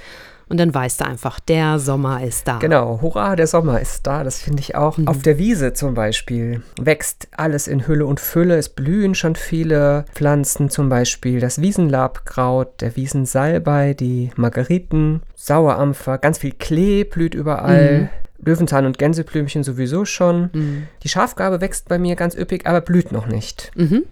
und 0.48 0.58
dann 0.58 0.74
weißt 0.74 1.00
du 1.00 1.06
einfach, 1.06 1.40
der 1.40 1.78
Sommer 1.78 2.24
ist 2.24 2.48
da. 2.48 2.58
Genau, 2.58 3.00
hurra, 3.02 3.36
der 3.36 3.46
Sommer 3.46 3.80
ist 3.80 4.06
da. 4.06 4.24
Das 4.24 4.40
finde 4.40 4.60
ich 4.60 4.74
auch. 4.74 4.96
Mhm. 4.96 5.08
Auf 5.08 5.22
der 5.22 5.38
Wiese 5.38 5.72
zum 5.72 5.94
Beispiel 5.94 6.62
wächst 6.80 7.28
alles 7.36 7.68
in 7.68 7.86
Hülle 7.86 8.06
und 8.06 8.20
Fülle. 8.20 8.56
Es 8.56 8.68
blühen 8.68 9.14
schon 9.14 9.36
viele 9.36 10.04
Pflanzen, 10.14 10.70
zum 10.70 10.88
Beispiel 10.88 11.40
das 11.40 11.60
Wiesenlabkraut, 11.60 12.80
der 12.80 12.96
Wiesensalbei, 12.96 13.94
die 13.94 14.30
Margeriten, 14.36 15.22
Sauerampfer, 15.34 16.18
ganz 16.18 16.38
viel 16.38 16.52
Klee 16.52 17.04
blüht 17.04 17.34
überall. 17.34 18.00
Mhm. 18.00 18.08
Löwenzahn 18.40 18.86
und 18.86 18.98
Gänseblümchen 18.98 19.64
sowieso 19.64 20.04
schon. 20.04 20.50
Mhm. 20.52 20.86
Die 21.02 21.08
Schafgarbe 21.08 21.60
wächst 21.60 21.88
bei 21.88 21.98
mir 21.98 22.14
ganz 22.14 22.36
üppig, 22.36 22.66
aber 22.66 22.80
blüht 22.80 23.10
noch 23.10 23.26
nicht. 23.26 23.72
Mhm. 23.74 24.04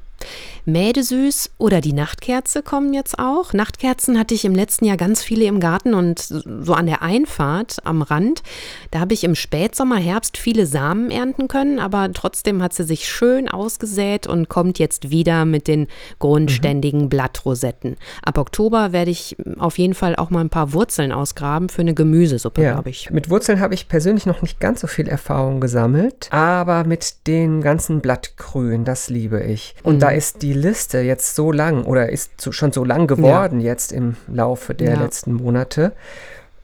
Mädesüß 0.66 1.52
oder 1.58 1.80
die 1.80 1.92
Nachtkerze 1.92 2.62
kommen 2.62 2.92
jetzt 2.92 3.18
auch. 3.18 3.52
Nachtkerzen 3.52 4.18
hatte 4.18 4.34
ich 4.34 4.44
im 4.44 4.54
letzten 4.54 4.84
Jahr 4.84 4.96
ganz 4.96 5.22
viele 5.22 5.44
im 5.44 5.60
Garten 5.60 5.94
und 5.94 6.18
so 6.20 6.74
an 6.74 6.86
der 6.86 7.02
Einfahrt 7.02 7.78
am 7.84 8.02
Rand. 8.02 8.42
Da 8.90 9.00
habe 9.00 9.14
ich 9.14 9.24
im 9.24 9.34
Spätsommer, 9.34 9.96
Herbst 9.96 10.36
viele 10.36 10.66
Samen 10.66 11.10
ernten 11.10 11.48
können, 11.48 11.78
aber 11.78 12.12
trotzdem 12.12 12.62
hat 12.62 12.72
sie 12.72 12.84
sich 12.84 13.08
schön 13.08 13.48
ausgesät 13.48 14.26
und 14.26 14.48
kommt 14.48 14.78
jetzt 14.78 15.10
wieder 15.10 15.44
mit 15.44 15.68
den 15.68 15.86
grundständigen 16.18 17.02
mhm. 17.02 17.08
Blattrosetten. 17.08 17.96
Ab 18.22 18.38
Oktober 18.38 18.92
werde 18.92 19.10
ich 19.10 19.36
auf 19.58 19.78
jeden 19.78 19.94
Fall 19.94 20.16
auch 20.16 20.30
mal 20.30 20.40
ein 20.40 20.50
paar 20.50 20.72
Wurzeln 20.72 21.12
ausgraben 21.12 21.68
für 21.68 21.82
eine 21.82 21.94
Gemüsesuppe, 21.94 22.62
ja. 22.62 22.72
glaube 22.72 22.90
ich. 22.90 23.10
Mit 23.10 23.30
Wurzeln 23.30 23.60
habe 23.60 23.74
ich 23.74 23.88
persönlich 23.88 24.26
noch 24.26 24.42
nicht 24.42 24.58
ganz 24.58 24.80
so 24.80 24.86
viel 24.86 25.08
Erfahrung 25.08 25.60
gesammelt, 25.60 26.28
aber 26.30 26.84
mit 26.84 27.26
den 27.26 27.60
ganzen 27.60 28.00
Blattgrün, 28.00 28.84
das 28.84 29.08
liebe 29.08 29.42
ich. 29.42 29.74
Und 29.82 29.96
mhm. 29.96 30.00
da 30.00 30.10
ist 30.16 30.42
die 30.42 30.52
Liste 30.52 30.98
jetzt 31.00 31.36
so 31.36 31.52
lang 31.52 31.84
oder 31.84 32.08
ist 32.08 32.40
so, 32.40 32.50
schon 32.52 32.72
so 32.72 32.84
lang 32.84 33.06
geworden 33.06 33.60
ja. 33.60 33.66
jetzt 33.72 33.92
im 33.92 34.16
Laufe 34.26 34.74
der 34.74 34.94
ja. 34.94 35.02
letzten 35.02 35.34
Monate. 35.34 35.92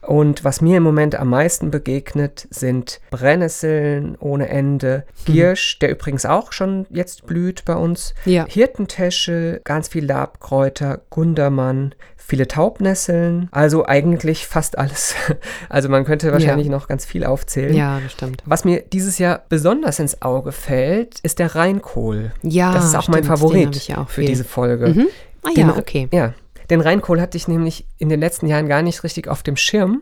Und 0.05 0.43
was 0.43 0.61
mir 0.61 0.77
im 0.77 0.83
Moment 0.83 1.15
am 1.15 1.29
meisten 1.29 1.71
begegnet, 1.71 2.47
sind 2.49 2.99
Brennnesseln 3.09 4.17
ohne 4.19 4.49
Ende, 4.49 5.05
hm. 5.25 5.33
Giersch, 5.33 5.79
der 5.79 5.89
übrigens 5.89 6.25
auch 6.25 6.51
schon 6.51 6.85
jetzt 6.89 7.25
blüht 7.25 7.65
bei 7.65 7.75
uns, 7.75 8.13
ja. 8.25 8.45
Hirtentäsche, 8.47 9.61
ganz 9.63 9.87
viel 9.87 10.05
Labkräuter, 10.05 11.01
Gundermann, 11.09 11.95
viele 12.17 12.47
Taubnesseln, 12.47 13.49
also 13.51 13.85
eigentlich 13.85 14.47
fast 14.47 14.77
alles. 14.77 15.15
Also 15.69 15.89
man 15.89 16.05
könnte 16.05 16.31
wahrscheinlich 16.31 16.67
ja. 16.67 16.71
noch 16.71 16.87
ganz 16.87 17.05
viel 17.05 17.23
aufzählen. 17.23 17.73
Ja, 17.73 17.99
das 17.99 18.11
stimmt. 18.11 18.43
Was 18.45 18.63
mir 18.63 18.81
dieses 18.81 19.17
Jahr 19.17 19.43
besonders 19.49 19.97
ins 19.99 20.21
Auge 20.21 20.51
fällt, 20.51 21.19
ist 21.21 21.39
der 21.39 21.55
Rheinkohl. 21.55 22.31
Ja, 22.43 22.73
das 22.73 22.85
ist 22.85 22.95
auch 22.95 23.03
stimmt, 23.03 23.15
mein 23.15 23.23
Favorit 23.23 23.91
auch 23.97 24.09
für 24.09 24.23
diese 24.23 24.43
Folge. 24.43 24.89
Mhm. 24.89 25.07
Ah 25.43 25.49
ja, 25.55 25.75
okay. 25.77 26.07
Ja, 26.11 26.33
den 26.69 26.81
Rheinkohl 26.81 27.21
hatte 27.21 27.37
ich 27.37 27.47
nämlich 27.47 27.85
in 27.97 28.09
den 28.09 28.19
letzten 28.19 28.47
Jahren 28.47 28.67
gar 28.67 28.81
nicht 28.81 29.03
richtig 29.03 29.27
auf 29.27 29.43
dem 29.43 29.57
Schirm. 29.57 30.01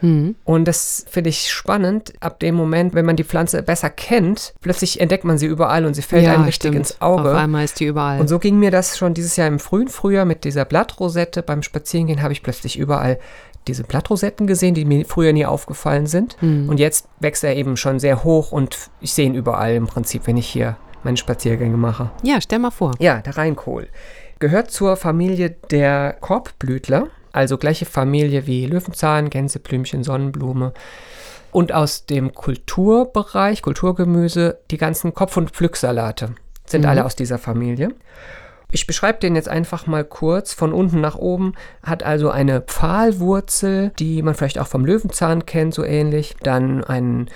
Mhm. 0.00 0.36
Und 0.44 0.66
das 0.66 1.04
finde 1.08 1.30
ich 1.30 1.50
spannend. 1.50 2.12
Ab 2.20 2.40
dem 2.40 2.54
Moment, 2.54 2.94
wenn 2.94 3.04
man 3.04 3.16
die 3.16 3.24
Pflanze 3.24 3.62
besser 3.62 3.90
kennt, 3.90 4.54
plötzlich 4.60 5.00
entdeckt 5.00 5.24
man 5.24 5.38
sie 5.38 5.46
überall 5.46 5.84
und 5.84 5.94
sie 5.94 6.02
fällt 6.02 6.24
ja, 6.24 6.34
einem 6.34 6.44
richtig 6.44 6.70
stimmt. 6.70 6.76
ins 6.76 7.00
Auge. 7.00 7.30
Auf 7.30 7.36
einmal 7.36 7.64
ist 7.64 7.80
die 7.80 7.86
überall. 7.86 8.20
Und 8.20 8.28
so 8.28 8.38
ging 8.38 8.58
mir 8.58 8.70
das 8.70 8.96
schon 8.98 9.14
dieses 9.14 9.36
Jahr 9.36 9.48
im 9.48 9.58
frühen 9.58 9.88
Frühjahr 9.88 10.24
mit 10.24 10.44
dieser 10.44 10.64
Blattrosette. 10.64 11.42
Beim 11.42 11.62
Spazierengehen 11.62 12.22
habe 12.22 12.32
ich 12.32 12.42
plötzlich 12.42 12.78
überall 12.78 13.18
diese 13.68 13.84
Blattrosetten 13.84 14.46
gesehen, 14.46 14.74
die 14.74 14.84
mir 14.84 15.04
früher 15.04 15.32
nie 15.32 15.44
aufgefallen 15.44 16.06
sind. 16.06 16.36
Mhm. 16.40 16.68
Und 16.68 16.80
jetzt 16.80 17.08
wächst 17.20 17.44
er 17.44 17.56
eben 17.56 17.76
schon 17.76 17.98
sehr 18.00 18.24
hoch 18.24 18.52
und 18.52 18.76
ich 19.00 19.12
sehe 19.12 19.26
ihn 19.26 19.34
überall 19.34 19.74
im 19.74 19.86
Prinzip, 19.86 20.26
wenn 20.26 20.38
ich 20.38 20.46
hier 20.46 20.76
meine 21.02 21.16
Spaziergänge 21.16 21.76
mache. 21.76 22.10
Ja, 22.22 22.40
stell 22.40 22.58
mal 22.58 22.70
vor. 22.70 22.92
Ja, 22.98 23.20
der 23.20 23.36
Rheinkohl 23.36 23.88
gehört 24.40 24.70
zur 24.70 24.96
Familie 24.96 25.50
der 25.70 26.16
Korbblütler. 26.20 27.08
also 27.32 27.58
gleiche 27.58 27.86
Familie 27.86 28.48
wie 28.48 28.66
Löwenzahn, 28.66 29.30
Gänseblümchen, 29.30 30.02
Sonnenblume. 30.02 30.72
Und 31.52 31.72
aus 31.72 32.06
dem 32.06 32.32
Kulturbereich, 32.32 33.62
Kulturgemüse, 33.62 34.58
die 34.70 34.78
ganzen 34.78 35.14
Kopf- 35.14 35.36
und 35.36 35.50
Pflücksalate 35.50 36.34
sind 36.66 36.82
mhm. 36.82 36.88
alle 36.88 37.04
aus 37.04 37.16
dieser 37.16 37.38
Familie. 37.38 37.94
Ich 38.72 38.86
beschreibe 38.86 39.18
den 39.18 39.34
jetzt 39.34 39.48
einfach 39.48 39.86
mal 39.86 40.04
kurz. 40.04 40.52
Von 40.52 40.72
unten 40.72 41.00
nach 41.00 41.16
oben 41.16 41.54
hat 41.82 42.04
also 42.04 42.30
eine 42.30 42.60
Pfahlwurzel, 42.60 43.90
die 43.98 44.22
man 44.22 44.34
vielleicht 44.34 44.58
auch 44.60 44.68
vom 44.68 44.84
Löwenzahn 44.84 45.44
kennt, 45.44 45.74
so 45.74 45.84
ähnlich. 45.84 46.36
Dann 46.42 46.84
einen 46.84 47.28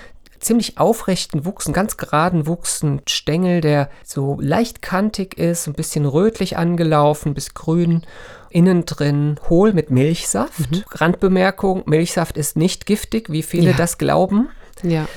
ziemlich 0.44 0.78
aufrechten 0.78 1.44
Wuchs, 1.44 1.66
einen 1.66 1.74
ganz 1.74 1.96
geraden 1.96 2.46
Wuchs, 2.46 2.83
ein 2.83 3.02
Stängel, 3.09 3.61
der 3.61 3.90
so 4.04 4.38
leicht 4.40 4.83
kantig 4.83 5.38
ist, 5.38 5.66
ein 5.66 5.74
bisschen 5.74 6.07
rötlich 6.07 6.57
angelaufen 6.57 7.35
bis 7.35 7.54
grün. 7.54 8.02
Innen 8.50 8.85
drin 8.85 9.40
hohl 9.48 9.72
mit 9.72 9.90
Milchsaft. 9.90 10.70
Mhm. 10.70 10.85
Randbemerkung: 10.90 11.83
Milchsaft 11.87 12.37
ist 12.37 12.57
nicht 12.57 12.87
giftig, 12.87 13.30
wie 13.30 13.42
viele 13.42 13.70
ja. 13.70 13.76
das 13.76 13.98
glauben. 13.98 14.48
Ja 14.83 15.09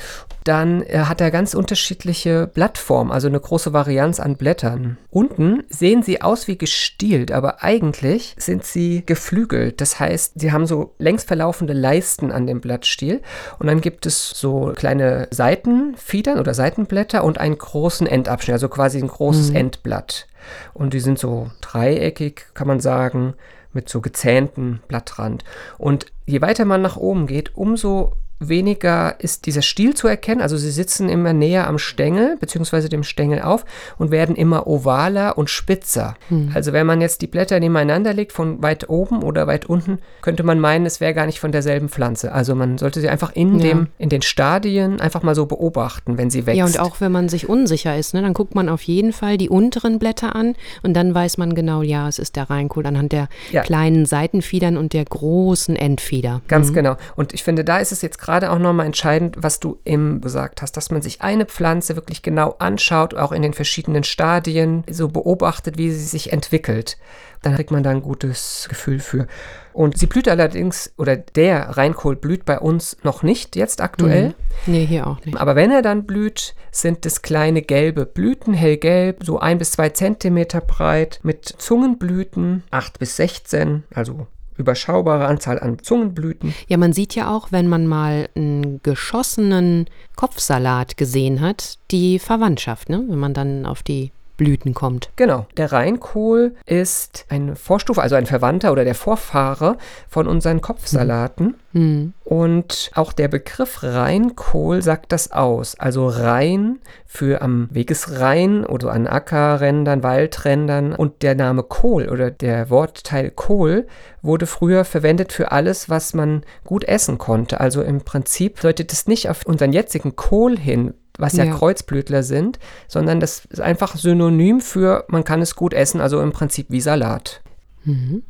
dann 0.48 0.82
äh, 0.84 1.00
hat 1.00 1.22
er 1.22 1.32
ganz 1.32 1.54
unterschiedliche 1.54 2.48
Blattformen, 2.48 3.12
also 3.12 3.28
eine 3.28 3.40
große 3.40 3.74
Varianz 3.74 4.20
an 4.20 4.38
Blättern. 4.38 4.98
Unten 5.10 5.64
sehen 5.70 6.04
sie 6.04 6.22
aus 6.22 6.48
wie 6.48 6.58
gestielt, 6.58 7.32
aber 7.32 7.64
eigentlich 7.64 8.36
sind 8.38 8.64
sie 8.64 9.04
geflügelt. 9.06 9.82
Das 9.82 10.00
heißt, 10.00 10.40
sie 10.40 10.52
haben 10.52 10.66
so 10.66 10.94
längs 11.00 11.24
verlaufende 11.24 11.74
Leisten 11.74 12.32
an 12.32 12.48
dem 12.48 12.62
Blattstiel 12.62 13.22
und 13.60 13.68
dann 13.68 13.82
gibt 13.82 14.06
es 14.06 14.30
so 14.30 14.74
kleine 14.76 15.28
Seitenfiedern 15.32 16.40
oder 16.40 16.54
Seitenblätter 16.54 17.24
und 17.24 17.40
einen 17.40 17.58
großen 17.58 18.08
Endabschnitt, 18.08 18.54
also 18.54 18.70
quasi 18.70 19.00
ein 19.00 19.08
großes 19.08 19.50
mhm. 19.50 19.56
Endblatt. 19.58 20.28
Und 20.74 20.94
die 20.94 21.02
sind 21.02 21.20
so 21.20 21.52
dreieckig, 21.62 22.46
kann 22.54 22.68
man 22.68 22.80
sagen, 22.80 23.34
mit 23.74 23.90
so 23.90 24.02
gezähnten 24.02 24.82
Blattrand. 24.88 25.44
Und 25.78 26.08
je 26.26 26.42
weiter 26.42 26.66
man 26.66 26.82
nach 26.82 26.98
oben 26.98 27.28
geht, 27.28 27.56
umso 27.56 28.14
weniger 28.40 29.16
ist 29.20 29.46
dieser 29.46 29.62
Stiel 29.62 29.94
zu 29.96 30.08
erkennen. 30.08 30.42
Also 30.42 30.58
sie 30.58 30.72
sitzen 30.72 31.10
immer 31.10 31.34
näher 31.34 31.68
am 31.68 31.78
Stängel 31.78 32.38
bzw. 32.40 32.88
dem 32.88 33.04
Stängel 33.04 33.42
auf 33.42 33.66
und 33.98 34.12
werden 34.12 34.36
immer 34.36 34.68
ovaler 34.68 35.38
und 35.38 35.50
spitzer. 35.50 36.16
Hm. 36.30 36.52
Also 36.54 36.74
wenn 36.74 36.86
man 36.86 37.02
jetzt 37.02 37.22
die 37.22 37.28
Blätter 37.28 37.60
nebeneinander 37.60 38.14
legt, 38.14 38.32
von 38.32 38.62
weit 38.62 38.90
oben 38.90 39.24
oder 39.24 39.48
weit 39.48 39.66
unten, 39.66 40.00
könnte 40.22 40.44
man 40.44 40.60
meinen, 40.60 40.86
es 40.86 41.00
wäre 41.00 41.14
gar 41.14 41.26
nicht 41.26 41.40
von 41.40 41.52
derselben 41.52 41.90
Pflanze. 41.90 42.32
Also 42.32 42.56
man 42.56 42.78
sollte 42.78 43.02
sie 43.02 43.10
einfach 43.10 43.32
in, 43.36 43.60
ja. 43.60 43.68
dem, 43.68 43.88
in 43.98 44.10
den 44.10 44.22
Stadien 44.22 45.02
einfach 45.02 45.24
mal 45.24 45.36
so 45.36 45.46
beobachten, 45.46 46.18
wenn 46.18 46.30
sie 46.30 46.46
wächst. 46.46 46.58
Ja, 46.58 46.66
und 46.66 46.80
auch 46.80 47.02
wenn 47.02 47.12
man 47.12 47.30
sich 47.30 47.50
unsicher 47.50 47.98
ist, 47.98 48.14
ne, 48.14 48.22
dann 48.22 48.34
guckt 48.34 48.56
man 48.56 48.70
auf 48.70 48.84
jeden 48.84 49.14
Fall 49.14 49.38
die 49.38 49.50
unteren 49.50 50.00
Blätter 50.00 50.36
an 50.36 50.56
und 50.84 50.94
dann 50.94 51.14
weiß 51.14 51.38
man 51.38 51.56
genau, 51.56 51.82
ja, 51.82 52.08
es 52.08 52.20
ist 52.20 52.36
der 52.36 52.50
Reinkohl 52.50 52.86
anhand 52.86 53.12
der 53.12 53.30
ja. 53.52 53.62
kleinen 53.62 54.06
Seitenfiedern 54.06 54.78
und 54.78 54.94
der 54.94 55.06
großen 55.06 55.76
Endfieder. 55.76 56.42
Ganz 56.48 56.70
mhm. 56.70 56.74
genau. 56.74 56.98
Und 57.16 57.34
ich 57.34 57.44
finde, 57.44 57.64
da 57.64 57.78
ist 57.78 57.92
es 57.92 58.02
jetzt 58.02 58.20
gerade 58.28 58.52
auch 58.52 58.60
nochmal 58.60 58.86
entscheidend, 58.86 59.38
was 59.40 59.62
du 59.62 59.80
eben 59.86 60.20
gesagt 60.20 60.62
hast, 60.62 60.76
dass 60.76 60.92
man 60.92 61.02
sich 61.02 61.22
eine 61.22 61.46
Pflanze 61.46 61.96
wirklich 61.96 62.22
genau 62.22 62.56
anschaut, 62.60 63.14
auch 63.14 63.32
in 63.32 63.42
den 63.42 63.54
verschiedenen 63.54 64.04
Stadien, 64.04 64.84
so 64.90 65.08
beobachtet, 65.08 65.78
wie 65.78 65.92
sie 65.92 66.04
sich 66.04 66.34
entwickelt. 66.34 66.98
Dann 67.42 67.56
kriegt 67.56 67.72
man 67.72 67.84
da 67.84 67.92
ein 67.92 68.02
gutes 68.02 68.66
Gefühl 68.68 69.00
für. 69.00 69.28
Und 69.72 69.98
sie 69.98 70.08
blüht 70.08 70.28
allerdings, 70.28 70.92
oder 70.98 71.16
der 71.16 71.78
Reinkohl 71.78 72.18
blüht 72.18 72.44
bei 72.44 72.60
uns 72.60 72.98
noch 73.04 73.24
nicht 73.24 73.56
jetzt 73.56 73.80
aktuell. 73.80 74.30
Mhm. 74.30 74.34
Nee, 74.66 74.86
hier 74.86 75.08
auch 75.08 75.24
nicht. 75.24 75.40
Aber 75.40 75.56
wenn 75.56 75.72
er 75.72 75.82
dann 75.82 76.06
blüht, 76.06 76.54
sind 76.72 77.06
es 77.06 77.22
kleine 77.22 77.62
gelbe 77.62 78.06
Blüten, 78.06 78.54
hellgelb, 78.54 79.24
so 79.24 79.40
ein 79.40 79.58
bis 79.58 79.72
zwei 79.72 79.90
Zentimeter 79.90 80.60
breit, 80.60 81.20
mit 81.24 81.46
Zungenblüten, 81.46 82.64
acht 82.72 83.00
bis 83.00 83.16
sechzehn, 83.16 83.84
also 83.94 84.28
überschaubare 84.58 85.26
Anzahl 85.26 85.60
an 85.60 85.80
Zungenblüten. 85.80 86.54
Ja, 86.68 86.78
man 86.78 86.94
sieht 86.94 87.16
ja 87.16 87.34
auch, 87.36 87.52
wenn 87.52 87.68
man 87.68 87.88
mal 87.88 88.30
einen 88.36 88.82
geschossenen 88.84 89.86
Kopfsalat 90.16 90.98
gesehen 90.98 91.42
hat, 91.42 91.78
die 91.92 92.20
Verwandtschaft, 92.20 92.90
ne? 92.90 93.04
wenn 93.08 93.20
man 93.20 93.34
dann 93.34 93.66
auf 93.66 93.84
die 93.84 94.12
Blüten 94.38 94.74
kommt. 94.74 95.10
Genau. 95.16 95.48
Der 95.58 95.72
Reinkohl 95.72 96.56
ist 96.66 97.26
eine 97.30 97.56
Vorstufe, 97.56 98.02
also 98.02 98.16
ein 98.16 98.28
Verwandter 98.28 98.72
oder 98.72 98.86
der 98.86 98.96
Vorfahre 98.96 99.78
von 100.08 100.28
unseren 100.28 100.62
Kopfsalaten. 100.62 101.56
Mhm. 101.74 102.14
Und 102.24 102.92
auch 102.94 103.14
der 103.14 103.28
Begriff 103.28 103.84
Reinkohl 103.84 104.82
sagt 104.82 105.12
das 105.12 105.32
aus. 105.32 105.80
Also 105.80 106.08
Rhein 106.08 106.80
für 107.06 107.42
am 107.42 107.68
Wegesrhein 107.72 108.66
oder 108.66 108.92
an 108.92 109.08
Ackerrändern, 109.08 110.04
Waldrändern. 110.04 110.94
Und 110.94 111.24
der 111.24 111.36
Name 111.36 111.64
Kohl 111.64 112.08
oder 112.08 112.30
der 112.30 112.70
Wortteil 112.70 113.32
Kohl 113.32 113.88
wurde 114.22 114.46
früher 114.46 114.86
verwendet 114.86 115.32
für 115.32 115.52
alles, 115.52 115.90
was 115.90 116.14
man 116.14 116.44
gut 116.64 116.84
essen 116.84 117.18
konnte. 117.18 117.60
Also 117.60 117.82
im 117.82 118.02
Prinzip 118.02 118.62
deutet 118.62 118.94
es 118.94 119.08
nicht 119.08 119.30
auf 119.30 119.46
unseren 119.46 119.74
jetzigen 119.74 120.16
Kohl 120.16 120.58
hin, 120.58 120.94
was 121.18 121.34
ja, 121.34 121.46
ja, 121.46 121.54
Kreuzblütler 121.54 122.24
sind, 122.24 122.60
sondern 122.88 123.20
das 123.20 123.46
ist 123.46 123.62
einfach 123.62 123.96
synonym 123.96 124.62
für, 124.62 125.06
man 125.08 125.24
kann 125.24 125.42
es 125.42 125.56
gut 125.56 125.74
essen, 125.74 126.02
also 126.02 126.22
im 126.22 126.32
Prinzip 126.32 126.68
wie 126.70 126.82
Salat. 126.82 127.42
Mhm. 127.84 128.24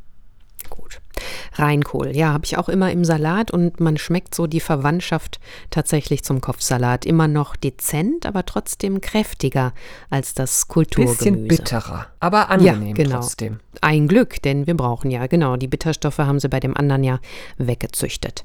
Gut. 0.70 1.00
Reinkohl, 1.54 2.16
ja, 2.16 2.34
habe 2.34 2.46
ich 2.46 2.58
auch 2.58 2.70
immer 2.70 2.92
im 2.92 3.06
Salat 3.06 3.52
und 3.52 3.80
man 3.80 3.98
schmeckt 3.98 4.36
so 4.36 4.48
die 4.48 4.60
Verwandtschaft 4.60 5.40
tatsächlich 5.70 6.24
zum 6.24 6.42
Kopfsalat. 6.42 7.06
Immer 7.06 7.28
noch 7.28 7.56
dezent, 7.56 8.26
aber 8.26 8.46
trotzdem 8.46 9.02
kräftiger 9.02 9.74
als 10.10 10.34
das 10.34 10.68
Kulturgemüse. 10.68 11.18
Bisschen 11.18 11.48
bitterer, 11.48 12.08
aber 12.20 12.50
angenehm 12.50 12.88
ja, 12.88 12.94
genau. 12.94 13.20
trotzdem. 13.20 13.60
Ein 13.82 14.08
Glück, 14.08 14.42
denn 14.42 14.66
wir 14.66 14.76
brauchen 14.76 15.12
ja, 15.12 15.28
genau, 15.28 15.56
die 15.56 15.68
Bitterstoffe 15.68 16.18
haben 16.18 16.40
sie 16.40 16.50
bei 16.50 16.60
dem 16.60 16.76
anderen 16.76 17.04
ja 17.04 17.20
weggezüchtet. 17.58 18.44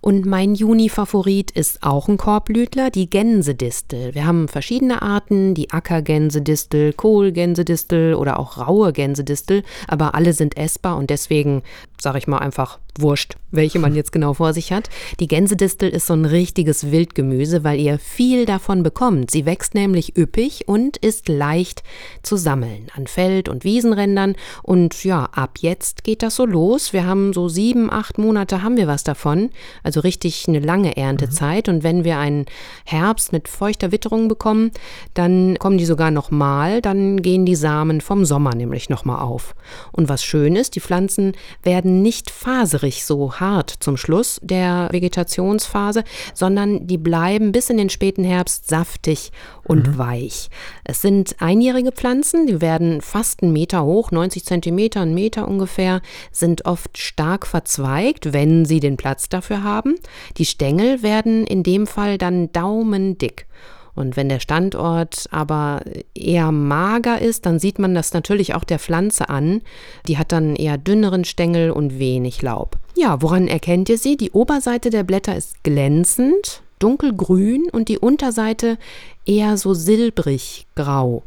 Und 0.00 0.26
mein 0.26 0.54
Juni-Favorit 0.54 1.50
ist 1.52 1.82
auch 1.82 2.08
ein 2.08 2.16
Korbblütler, 2.16 2.90
die 2.90 3.08
Gänsedistel. 3.08 4.14
Wir 4.14 4.26
haben 4.26 4.48
verschiedene 4.48 5.02
Arten, 5.02 5.54
die 5.54 5.70
Ackergänsedistel, 5.70 6.92
Kohlgänsedistel 6.92 8.14
oder 8.14 8.38
auch 8.38 8.58
raue 8.58 8.92
Gänsedistel, 8.92 9.62
aber 9.86 10.14
alle 10.14 10.32
sind 10.32 10.56
essbar 10.56 10.96
und 10.96 11.10
deswegen 11.10 11.62
sage 12.04 12.18
ich 12.18 12.28
mal 12.28 12.38
einfach, 12.38 12.78
wurscht, 12.98 13.34
welche 13.50 13.78
man 13.78 13.94
jetzt 13.94 14.12
genau 14.12 14.34
vor 14.34 14.52
sich 14.52 14.72
hat. 14.72 14.88
Die 15.20 15.26
Gänsedistel 15.26 15.88
ist 15.88 16.06
so 16.06 16.14
ein 16.14 16.24
richtiges 16.24 16.90
Wildgemüse, 16.90 17.64
weil 17.64 17.80
ihr 17.80 17.98
viel 17.98 18.46
davon 18.46 18.82
bekommt. 18.82 19.30
Sie 19.30 19.46
wächst 19.46 19.74
nämlich 19.74 20.16
üppig 20.16 20.68
und 20.68 20.96
ist 20.98 21.28
leicht 21.28 21.82
zu 22.22 22.36
sammeln 22.36 22.88
an 22.94 23.06
Feld- 23.06 23.48
und 23.48 23.64
Wiesenrändern. 23.64 24.36
Und 24.62 25.02
ja, 25.04 25.28
ab 25.32 25.58
jetzt 25.60 26.04
geht 26.04 26.22
das 26.22 26.36
so 26.36 26.46
los. 26.46 26.92
Wir 26.92 27.06
haben 27.06 27.32
so 27.32 27.48
sieben, 27.48 27.92
acht 27.92 28.18
Monate 28.18 28.62
haben 28.62 28.76
wir 28.76 28.86
was 28.86 29.02
davon. 29.02 29.50
Also 29.82 30.00
richtig 30.00 30.44
eine 30.46 30.60
lange 30.60 30.96
Erntezeit. 30.96 31.66
Mhm. 31.66 31.74
Und 31.74 31.82
wenn 31.82 32.04
wir 32.04 32.18
einen 32.18 32.46
Herbst 32.84 33.32
mit 33.32 33.48
feuchter 33.48 33.90
Witterung 33.90 34.28
bekommen, 34.28 34.70
dann 35.14 35.56
kommen 35.58 35.78
die 35.78 35.86
sogar 35.86 36.10
nochmal. 36.10 36.80
Dann 36.80 37.22
gehen 37.22 37.46
die 37.46 37.56
Samen 37.56 38.00
vom 38.00 38.24
Sommer 38.24 38.54
nämlich 38.54 38.88
nochmal 38.88 39.20
auf. 39.20 39.54
Und 39.90 40.08
was 40.08 40.22
schön 40.22 40.54
ist, 40.54 40.76
die 40.76 40.80
Pflanzen 40.80 41.32
werden 41.62 41.93
nicht 42.02 42.30
faserig 42.30 43.04
so 43.04 43.34
hart 43.34 43.74
zum 43.80 43.96
Schluss 43.96 44.40
der 44.42 44.88
Vegetationsphase, 44.90 46.04
sondern 46.32 46.86
die 46.86 46.98
bleiben 46.98 47.52
bis 47.52 47.70
in 47.70 47.76
den 47.76 47.90
späten 47.90 48.24
Herbst 48.24 48.68
saftig 48.68 49.32
und 49.64 49.88
mhm. 49.88 49.98
weich. 49.98 50.48
Es 50.84 51.02
sind 51.02 51.36
einjährige 51.40 51.92
Pflanzen, 51.92 52.46
die 52.46 52.60
werden 52.60 53.00
fast 53.00 53.42
einen 53.42 53.52
Meter 53.52 53.84
hoch, 53.84 54.10
90 54.10 54.44
Zentimeter, 54.44 55.00
einen 55.00 55.14
Meter 55.14 55.48
ungefähr, 55.48 56.00
sind 56.30 56.66
oft 56.66 56.98
stark 56.98 57.46
verzweigt, 57.46 58.32
wenn 58.32 58.64
sie 58.64 58.80
den 58.80 58.96
Platz 58.96 59.28
dafür 59.28 59.62
haben. 59.62 59.96
Die 60.36 60.46
Stängel 60.46 61.02
werden 61.02 61.46
in 61.46 61.62
dem 61.62 61.86
Fall 61.86 62.18
dann 62.18 62.52
daumendick. 62.52 63.46
Und 63.94 64.16
wenn 64.16 64.28
der 64.28 64.40
Standort 64.40 65.26
aber 65.30 65.82
eher 66.14 66.50
mager 66.50 67.20
ist, 67.20 67.46
dann 67.46 67.58
sieht 67.58 67.78
man 67.78 67.94
das 67.94 68.12
natürlich 68.12 68.54
auch 68.54 68.64
der 68.64 68.78
Pflanze 68.78 69.28
an. 69.28 69.62
Die 70.08 70.18
hat 70.18 70.32
dann 70.32 70.56
eher 70.56 70.78
dünneren 70.78 71.24
Stängel 71.24 71.70
und 71.70 71.98
wenig 71.98 72.42
Laub. 72.42 72.76
Ja, 72.96 73.22
woran 73.22 73.48
erkennt 73.48 73.88
ihr 73.88 73.98
sie? 73.98 74.16
Die 74.16 74.32
Oberseite 74.32 74.90
der 74.90 75.04
Blätter 75.04 75.36
ist 75.36 75.62
glänzend, 75.62 76.62
dunkelgrün 76.78 77.68
und 77.70 77.88
die 77.88 77.98
Unterseite 77.98 78.78
eher 79.26 79.56
so 79.56 79.74
silbrig 79.74 80.66
grau. 80.74 81.22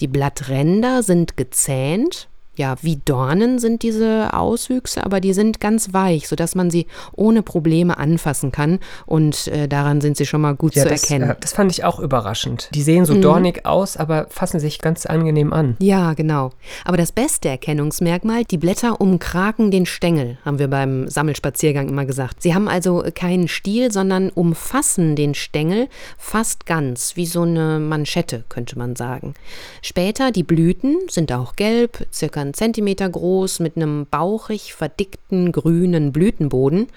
Die 0.00 0.08
Blattränder 0.08 1.02
sind 1.02 1.36
gezähnt, 1.36 2.28
ja, 2.56 2.76
wie 2.80 2.96
Dornen 3.04 3.58
sind 3.58 3.82
diese 3.82 4.32
Auswüchse, 4.32 5.04
aber 5.04 5.20
die 5.20 5.32
sind 5.32 5.60
ganz 5.60 5.92
weich, 5.92 6.26
sodass 6.28 6.54
man 6.54 6.70
sie 6.70 6.86
ohne 7.14 7.42
Probleme 7.42 7.98
anfassen 7.98 8.52
kann. 8.52 8.78
Und 9.04 9.48
äh, 9.48 9.68
daran 9.68 10.00
sind 10.00 10.16
sie 10.16 10.26
schon 10.26 10.40
mal 10.40 10.54
gut 10.54 10.74
ja, 10.74 10.84
zu 10.84 10.88
das, 10.88 11.02
erkennen. 11.02 11.30
Äh, 11.30 11.36
das 11.40 11.52
fand 11.52 11.70
ich 11.70 11.84
auch 11.84 12.00
überraschend. 12.00 12.70
Die 12.74 12.82
sehen 12.82 13.04
so 13.04 13.14
mhm. 13.14 13.22
dornig 13.22 13.66
aus, 13.66 13.96
aber 13.96 14.26
fassen 14.30 14.60
sich 14.60 14.78
ganz 14.80 15.06
angenehm 15.06 15.52
an. 15.52 15.76
Ja, 15.80 16.14
genau. 16.14 16.50
Aber 16.84 16.96
das 16.96 17.12
beste 17.12 17.48
Erkennungsmerkmal, 17.48 18.44
die 18.44 18.58
Blätter 18.58 19.00
umkragen 19.00 19.70
den 19.70 19.86
Stängel, 19.86 20.38
haben 20.44 20.58
wir 20.58 20.68
beim 20.68 21.08
Sammelspaziergang 21.08 21.88
immer 21.88 22.06
gesagt. 22.06 22.42
Sie 22.42 22.54
haben 22.54 22.68
also 22.68 23.04
keinen 23.14 23.48
Stiel, 23.48 23.92
sondern 23.92 24.30
umfassen 24.30 25.16
den 25.16 25.34
Stängel 25.34 25.88
fast 26.16 26.66
ganz, 26.66 27.16
wie 27.16 27.26
so 27.26 27.42
eine 27.42 27.78
Manschette, 27.78 28.44
könnte 28.48 28.78
man 28.78 28.96
sagen. 28.96 29.34
Später 29.82 30.30
die 30.30 30.42
Blüten 30.42 30.96
sind 31.08 31.32
auch 31.32 31.56
gelb, 31.56 32.06
circa 32.12 32.45
Zentimeter 32.54 33.08
groß 33.08 33.60
mit 33.60 33.76
einem 33.76 34.06
bauchig 34.06 34.74
verdickten 34.74 35.52
grünen 35.52 36.12
Blütenboden. 36.12 36.88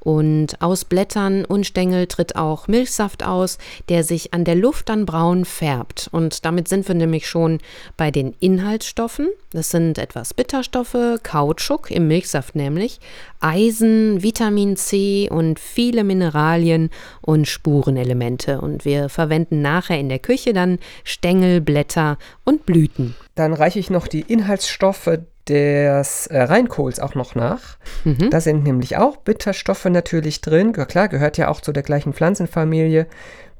Und 0.00 0.60
aus 0.62 0.86
Blättern 0.86 1.44
und 1.44 1.66
Stängel 1.66 2.06
tritt 2.06 2.34
auch 2.34 2.68
Milchsaft 2.68 3.22
aus, 3.22 3.58
der 3.90 4.02
sich 4.02 4.32
an 4.32 4.44
der 4.44 4.54
Luft 4.54 4.88
dann 4.88 5.04
braun 5.04 5.44
färbt. 5.44 6.08
Und 6.10 6.44
damit 6.46 6.68
sind 6.68 6.88
wir 6.88 6.94
nämlich 6.94 7.28
schon 7.28 7.58
bei 7.96 8.10
den 8.10 8.34
Inhaltsstoffen. 8.40 9.28
Das 9.52 9.70
sind 9.70 9.98
etwas 9.98 10.32
Bitterstoffe, 10.32 10.96
Kautschuk 11.22 11.90
im 11.90 12.08
Milchsaft 12.08 12.54
nämlich, 12.54 13.00
Eisen, 13.40 14.22
Vitamin 14.22 14.76
C 14.76 15.28
und 15.30 15.58
viele 15.58 16.04
Mineralien 16.04 16.88
und 17.20 17.46
Spurenelemente. 17.46 18.60
Und 18.60 18.84
wir 18.84 19.08
verwenden 19.08 19.60
nachher 19.60 19.98
in 19.98 20.08
der 20.08 20.20
Küche 20.20 20.52
dann 20.52 20.78
Stängel, 21.04 21.60
Blätter 21.60 22.16
und 22.44 22.64
Blüten. 22.64 23.16
Dann 23.34 23.52
reiche 23.52 23.78
ich 23.78 23.90
noch 23.90 24.06
die 24.06 24.20
Inhaltsstoffe 24.20 25.18
des 25.48 26.26
äh, 26.28 26.42
Reinkohls 26.42 27.00
auch 27.00 27.14
noch 27.14 27.34
nach. 27.34 27.76
Mhm. 28.04 28.30
Da 28.30 28.40
sind 28.40 28.62
nämlich 28.62 28.96
auch 28.96 29.16
Bitterstoffe 29.16 29.86
natürlich 29.86 30.40
drin. 30.40 30.72
Klar, 30.72 31.08
gehört 31.08 31.38
ja 31.38 31.48
auch 31.48 31.60
zu 31.60 31.72
der 31.72 31.82
gleichen 31.82 32.12
Pflanzenfamilie. 32.12 33.06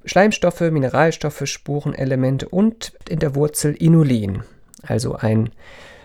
Schleimstoffe, 0.05 0.61
Mineralstoffe, 0.61 1.43
Spurenelemente 1.45 2.49
und 2.49 2.93
in 3.09 3.19
der 3.19 3.35
Wurzel 3.35 3.75
Inulin, 3.75 4.43
also 4.83 5.15
ein 5.15 5.51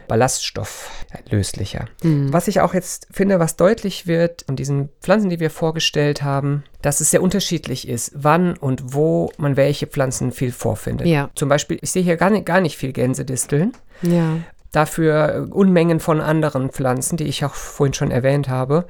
Ballaststoff, 0.08 1.06
ein 1.12 1.24
löslicher. 1.30 1.86
Mhm. 2.04 2.32
Was 2.32 2.48
ich 2.48 2.60
auch 2.60 2.74
jetzt 2.74 3.08
finde, 3.12 3.40
was 3.40 3.56
deutlich 3.56 4.06
wird 4.06 4.46
an 4.48 4.56
diesen 4.56 4.90
Pflanzen, 5.02 5.30
die 5.30 5.40
wir 5.40 5.50
vorgestellt 5.50 6.22
haben, 6.22 6.64
dass 6.82 7.00
es 7.00 7.10
sehr 7.10 7.24
unterschiedlich 7.24 7.88
ist, 7.88 8.12
wann 8.14 8.58
und 8.58 8.94
wo 8.94 9.32
man 9.38 9.56
welche 9.56 9.88
Pflanzen 9.88 10.32
viel 10.32 10.52
vorfindet. 10.52 11.08
Ja. 11.08 11.30
Zum 11.34 11.50
Beispiel, 11.50 11.80
ich 11.82 11.92
sehe 11.92 12.04
hier 12.04 12.18
gar 12.18 12.30
nicht, 12.30 12.46
gar 12.46 12.62
nicht 12.62 12.78
viel 12.78 12.92
Gänsedisteln. 12.92 13.72
Ja 14.02 14.38
dafür 14.76 15.48
Unmengen 15.52 16.00
von 16.00 16.22
anderen 16.22 16.70
Pflanzen, 16.70 17.18
die 17.18 17.26
ich 17.26 17.46
auch 17.46 17.54
vorhin 17.54 17.94
schon 17.94 18.12
erwähnt 18.12 18.50
habe. 18.50 18.86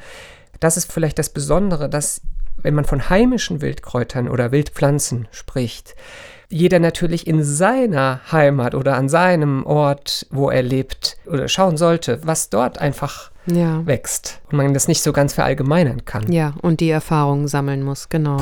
Das 0.60 0.78
ist 0.78 0.92
vielleicht 0.92 1.20
das 1.20 1.30
Besondere, 1.30 1.90
dass 1.90 2.22
wenn 2.58 2.74
man 2.74 2.86
von 2.86 3.10
heimischen 3.10 3.62
Wildkräutern 3.62 4.28
oder 4.30 4.52
Wildpflanzen 4.52 5.28
spricht, 5.32 5.96
jeder 6.50 6.80
natürlich 6.80 7.28
in 7.28 7.44
seiner 7.44 8.22
Heimat 8.32 8.76
oder 8.76 8.96
an 8.96 9.10
seinem 9.10 9.66
Ort, 9.66 10.28
wo 10.30 10.50
er 10.50 10.64
lebt, 10.64 11.18
oder 11.26 11.48
schauen 11.48 11.78
sollte, 11.78 12.20
was 12.24 12.50
dort 12.50 12.78
einfach 12.78 13.32
ja. 13.46 13.86
wächst 13.86 14.42
und 14.52 14.58
man 14.58 14.74
das 14.74 14.88
nicht 14.88 15.02
so 15.02 15.12
ganz 15.12 15.34
verallgemeinern 15.34 16.06
kann. 16.06 16.32
Ja, 16.32 16.54
und 16.62 16.80
die 16.80 16.90
Erfahrungen 16.90 17.48
sammeln 17.48 17.84
muss, 17.84 18.10
genau. 18.10 18.38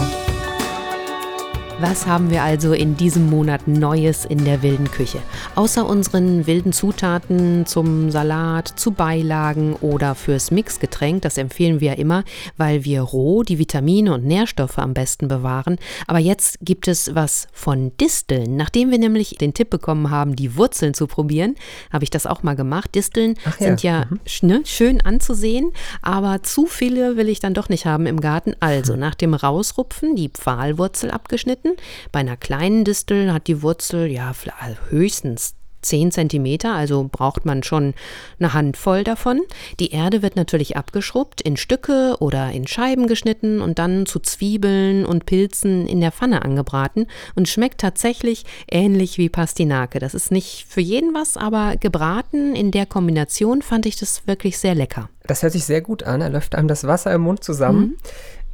Was 1.79 2.05
haben 2.05 2.29
wir 2.29 2.43
also 2.43 2.73
in 2.73 2.95
diesem 2.95 3.29
Monat 3.29 3.67
Neues 3.67 4.25
in 4.25 4.45
der 4.45 4.61
wilden 4.61 4.89
Küche? 4.89 5.19
Außer 5.55 5.85
unseren 5.85 6.45
wilden 6.45 6.71
Zutaten 6.71 7.65
zum 7.65 8.11
Salat, 8.11 8.67
zu 8.67 8.91
Beilagen 8.91 9.75
oder 9.81 10.15
fürs 10.15 10.51
Mixgetränk, 10.51 11.23
das 11.23 11.37
empfehlen 11.37 11.81
wir 11.81 11.89
ja 11.89 11.97
immer, 11.97 12.23
weil 12.57 12.85
wir 12.85 13.01
roh 13.01 13.43
die 13.43 13.59
Vitamine 13.59 14.13
und 14.13 14.23
Nährstoffe 14.23 14.77
am 14.77 14.93
besten 14.93 15.27
bewahren. 15.27 15.77
Aber 16.07 16.19
jetzt 16.19 16.59
gibt 16.61 16.87
es 16.87 17.15
was 17.15 17.47
von 17.51 17.91
Disteln. 17.97 18.55
Nachdem 18.55 18.91
wir 18.91 18.99
nämlich 18.99 19.31
den 19.31 19.53
Tipp 19.53 19.71
bekommen 19.71 20.09
haben, 20.09 20.35
die 20.35 20.55
Wurzeln 20.55 20.93
zu 20.93 21.07
probieren, 21.07 21.55
habe 21.91 22.03
ich 22.03 22.11
das 22.11 22.27
auch 22.27 22.43
mal 22.43 22.55
gemacht. 22.55 22.95
Disteln 22.95 23.33
ja. 23.45 23.51
sind 23.65 23.83
ja 23.83 24.05
mhm. 24.09 24.47
ne, 24.47 24.61
schön 24.65 25.01
anzusehen, 25.01 25.71
aber 26.01 26.43
zu 26.43 26.65
viele 26.67 27.17
will 27.17 27.29
ich 27.29 27.39
dann 27.39 27.55
doch 27.55 27.67
nicht 27.67 27.85
haben 27.85 28.05
im 28.05 28.21
Garten. 28.21 28.55
Also 28.59 28.95
nach 29.03 29.15
dem 29.15 29.33
Rausrupfen 29.33 30.15
die 30.15 30.29
Pfahlwurzel 30.29 31.11
abgeschnitten 31.11 31.72
Bei 32.11 32.19
einer 32.19 32.37
kleinen 32.37 32.83
Distel 32.83 33.33
hat 33.33 33.47
die 33.47 33.61
Wurzel 33.61 34.11
ja 34.11 34.33
also 34.59 34.77
höchstens 34.89 35.55
10 35.83 36.11
cm, 36.11 36.57
also 36.65 37.07
braucht 37.11 37.45
man 37.45 37.61
schon 37.61 37.93
eine 38.39 38.53
Handvoll 38.53 39.03
davon. 39.03 39.41
Die 39.79 39.91
Erde 39.91 40.21
wird 40.21 40.35
natürlich 40.35 40.75
abgeschrubbt, 40.75 41.41
in 41.41 41.57
Stücke 41.57 42.15
oder 42.19 42.51
in 42.51 42.67
Scheiben 42.67 43.07
geschnitten 43.07 43.61
und 43.61 43.79
dann 43.79 44.05
zu 44.05 44.19
Zwiebeln 44.19 45.05
und 45.05 45.25
Pilzen 45.25 45.87
in 45.87 46.01
der 46.01 46.11
Pfanne 46.11 46.43
angebraten 46.43 47.07
und 47.35 47.47
schmeckt 47.47 47.81
tatsächlich 47.81 48.45
ähnlich 48.71 49.17
wie 49.17 49.29
Pastinake. 49.29 49.99
Das 49.99 50.13
ist 50.13 50.31
nicht 50.31 50.65
für 50.67 50.81
jeden 50.81 51.13
was, 51.13 51.37
aber 51.37 51.75
gebraten 51.77 52.55
in 52.55 52.71
der 52.71 52.85
Kombination 52.85 53.61
fand 53.61 53.85
ich 53.85 53.97
das 53.97 54.25
wirklich 54.25 54.57
sehr 54.57 54.75
lecker. 54.75 55.09
Das 55.27 55.43
hört 55.43 55.53
sich 55.53 55.65
sehr 55.65 55.81
gut 55.81 56.03
an, 56.03 56.21
da 56.21 56.27
läuft 56.27 56.55
einem 56.55 56.67
das 56.67 56.85
Wasser 56.85 57.13
im 57.13 57.21
Mund 57.21 57.43
zusammen. 57.43 57.79
Mhm. 57.81 57.95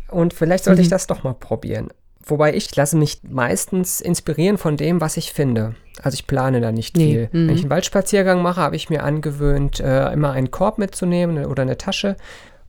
Und 0.09 0.33
vielleicht 0.33 0.63
sollte 0.63 0.81
mhm. 0.81 0.83
ich 0.83 0.89
das 0.89 1.05
doch 1.05 1.23
mal 1.23 1.33
probieren. 1.33 1.89
Wobei 2.29 2.53
ich 2.53 2.75
lasse 2.75 2.97
mich 2.97 3.21
meistens 3.23 4.01
inspirieren 4.01 4.57
von 4.57 4.77
dem, 4.77 5.01
was 5.01 5.17
ich 5.17 5.33
finde. 5.33 5.75
Also 6.01 6.15
ich 6.15 6.27
plane 6.27 6.61
da 6.61 6.71
nicht 6.71 6.95
nee. 6.97 7.05
viel. 7.05 7.29
Mhm. 7.31 7.47
Wenn 7.47 7.55
ich 7.55 7.61
einen 7.61 7.69
Waldspaziergang 7.69 8.41
mache, 8.41 8.61
habe 8.61 8.75
ich 8.75 8.89
mir 8.89 9.03
angewöhnt, 9.03 9.79
äh, 9.79 10.11
immer 10.11 10.31
einen 10.31 10.51
Korb 10.51 10.77
mitzunehmen 10.77 11.45
oder 11.45 11.63
eine 11.63 11.77
Tasche. 11.77 12.15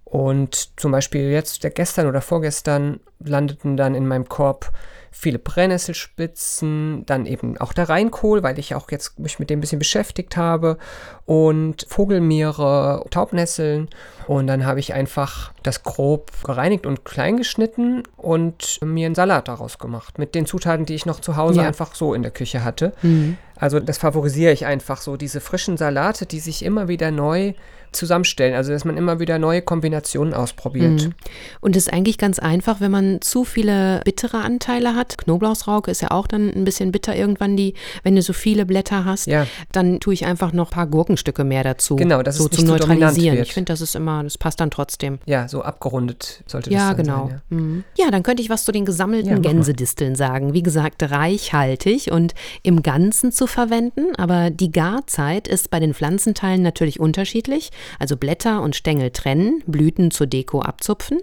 Und 0.05 0.79
zum 0.79 0.91
Beispiel 0.91 1.31
jetzt, 1.31 1.63
gestern 1.75 2.09
oder 2.09 2.21
vorgestern, 2.21 3.01
landeten 3.21 3.77
dann 3.77 3.95
in 3.95 4.09
meinem 4.09 4.29
Korb 4.29 4.73
viele 5.11 5.39
Brennnesselspitzen, 5.39 7.05
dann 7.07 7.27
eben 7.27 7.59
auch 7.59 7.73
der 7.73 7.89
Reinkohl, 7.89 8.43
weil 8.43 8.59
ich 8.59 8.75
auch 8.75 8.91
jetzt 8.91 9.19
mich 9.19 9.39
mit 9.39 9.51
dem 9.51 9.59
ein 9.59 9.61
bisschen 9.61 9.79
beschäftigt 9.79 10.37
habe 10.37 10.79
und 11.27 11.85
Vogelmiere, 11.89 13.05
Taubnesseln 13.11 13.89
und 14.27 14.47
dann 14.47 14.65
habe 14.65 14.79
ich 14.79 14.95
einfach 14.95 15.53
das 15.63 15.83
grob 15.83 16.31
gereinigt 16.45 16.87
und 16.87 17.05
klein 17.05 17.37
geschnitten 17.37 18.05
und 18.17 18.79
mir 18.83 19.07
einen 19.07 19.15
Salat 19.15 19.49
daraus 19.49 19.79
gemacht 19.79 20.19
mit 20.19 20.35
den 20.35 20.47
Zutaten, 20.47 20.87
die 20.87 20.95
ich 20.95 21.07
noch 21.07 21.21
zu 21.21 21.37
Hause 21.37 21.61
ja. 21.61 21.67
einfach 21.67 21.95
so 21.95 22.15
in 22.15 22.23
der 22.23 22.31
Küche 22.31 22.63
hatte. 22.63 22.93
Mhm. 23.03 23.37
Also 23.57 23.81
das 23.81 23.99
favorisiere 23.99 24.53
ich 24.53 24.65
einfach 24.65 25.01
so, 25.01 25.17
diese 25.17 25.41
frischen 25.41 25.77
Salate, 25.77 26.25
die 26.25 26.41
sich 26.41 26.65
immer 26.65 26.89
wieder 26.89 27.11
neu 27.11 27.53
zusammenstellen. 27.93 28.55
Also 28.55 28.73
dass 28.73 28.85
man 28.85 28.97
immer 28.97 29.21
wieder 29.21 29.39
neue 29.39 29.63
Kombinationen 29.63 30.35
ausprobiert. 30.35 31.05
Mhm. 31.05 31.15
Und 31.61 31.77
es 31.77 31.87
ist 31.87 31.93
eigentlich 31.93 32.19
ganz 32.19 32.39
einfach, 32.39 32.81
wenn 32.81 32.91
man 32.91 33.21
zu 33.21 33.45
viele 33.45 34.01
bittere 34.05 34.39
Anteile 34.39 34.95
hat. 34.95 35.19
Knoblauchsrauke 35.19 35.91
ist 35.91 36.03
ja 36.03 36.11
auch 36.11 36.27
dann 36.27 36.51
ein 36.51 36.65
bisschen 36.65 36.93
bitter 36.93 37.15
irgendwann, 37.17 37.57
die, 37.57 37.75
wenn 38.03 38.17
du 38.17 38.23
so 38.23 38.33
viele 38.33 38.67
Blätter 38.67 39.05
hast, 39.05 39.27
ja. 39.27 39.47
dann 39.73 40.01
tue 40.01 40.15
ich 40.15 40.27
einfach 40.27 40.53
noch 40.53 40.69
ein 40.69 40.71
paar 40.71 40.87
Gurkenstücke 40.87 41.45
mehr 41.45 41.65
dazu. 41.65 41.97
Genau, 41.97 42.23
das 42.23 42.37
so 42.37 42.47
ist 42.47 42.55
zum 42.55 42.67
Neutralisieren. 42.67 43.39
Ich 43.39 43.53
finde, 43.53 43.73
das 43.73 43.81
ist 43.81 43.97
immer, 43.97 44.23
das 44.23 44.39
passt 44.39 44.61
dann 44.61 44.71
trotzdem. 44.71 45.19
Ja, 45.27 45.49
so 45.49 45.63
abgerundet 45.63 46.43
sollte 46.47 46.71
ja, 46.71 46.89
das 46.89 46.97
genau. 46.97 47.27
sein. 47.27 47.29
Ja, 47.29 47.41
genau. 47.49 47.63
Mhm. 47.63 47.85
Ja, 47.97 48.11
dann 48.11 48.23
könnte 48.23 48.43
ich 48.43 48.51
was 48.51 48.65
zu 48.65 48.73
den 48.73 48.85
gesammelten 48.85 49.31
ja, 49.31 49.39
Gänsedisteln 49.39 50.15
sagen. 50.15 50.55
Wie 50.55 50.63
gesagt, 50.63 51.03
reichhaltig 51.11 52.11
und 52.13 52.35
im 52.63 52.83
Ganzen 52.83 53.33
zu 53.33 53.47
verwenden, 53.47 54.15
aber 54.17 54.51
die 54.51 54.71
Garzeit 54.71 55.49
ist 55.49 55.71
bei 55.71 55.81
den 55.81 55.95
Pflanzenteilen 55.95 56.63
natürlich 56.63 57.01
unterschiedlich 57.01 57.71
also 57.99 58.17
Blätter 58.17 58.63
und 58.63 58.77
Stängel 58.77 59.11
trennen, 59.11 59.63
Blüten 59.67 60.11
zur 60.11 60.27
Deko 60.27 60.61
abzupfen. 60.61 61.19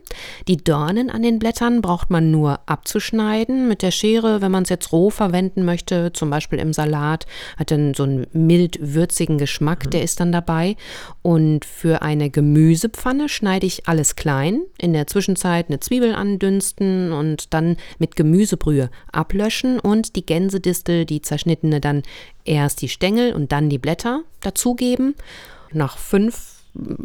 Die 0.47 0.57
Dornen 0.57 1.09
an 1.09 1.21
den 1.21 1.39
Blättern 1.39 1.81
braucht 1.81 2.09
man 2.09 2.31
nur 2.31 2.59
abzuschneiden 2.65 3.67
mit 3.67 3.81
der 3.81 3.91
Schere, 3.91 4.41
wenn 4.41 4.51
man 4.51 4.63
es 4.63 4.69
jetzt 4.69 4.91
roh 4.91 5.09
verwenden 5.09 5.65
möchte, 5.65 6.13
zum 6.13 6.29
Beispiel 6.29 6.59
im 6.59 6.73
Salat, 6.73 7.25
hat 7.57 7.71
dann 7.71 7.93
so 7.93 8.03
einen 8.03 8.27
mild 8.33 8.77
würzigen 8.81 9.37
Geschmack, 9.37 9.89
der 9.91 10.03
ist 10.03 10.19
dann 10.19 10.31
dabei. 10.31 10.75
Und 11.21 11.65
für 11.65 12.01
eine 12.01 12.29
Gemüsepfanne 12.29 13.29
schneide 13.29 13.65
ich 13.65 13.87
alles 13.87 14.15
klein, 14.15 14.61
in 14.77 14.93
der 14.93 15.07
Zwischenzeit 15.07 15.67
eine 15.67 15.79
Zwiebel 15.79 16.13
andünsten 16.13 17.11
und 17.11 17.53
dann 17.53 17.77
mit 17.99 18.15
Gemüsebrühe 18.15 18.89
ablöschen 19.11 19.79
und 19.79 20.15
die 20.15 20.25
Gänsedistel, 20.25 21.05
die 21.05 21.21
zerschnittene, 21.21 21.81
dann 21.81 22.03
erst 22.45 22.81
die 22.81 22.89
Stängel 22.89 23.33
und 23.33 23.51
dann 23.51 23.69
die 23.69 23.77
Blätter 23.77 24.21
dazugeben. 24.41 25.15
Nach 25.73 25.97
fünf 25.97 26.57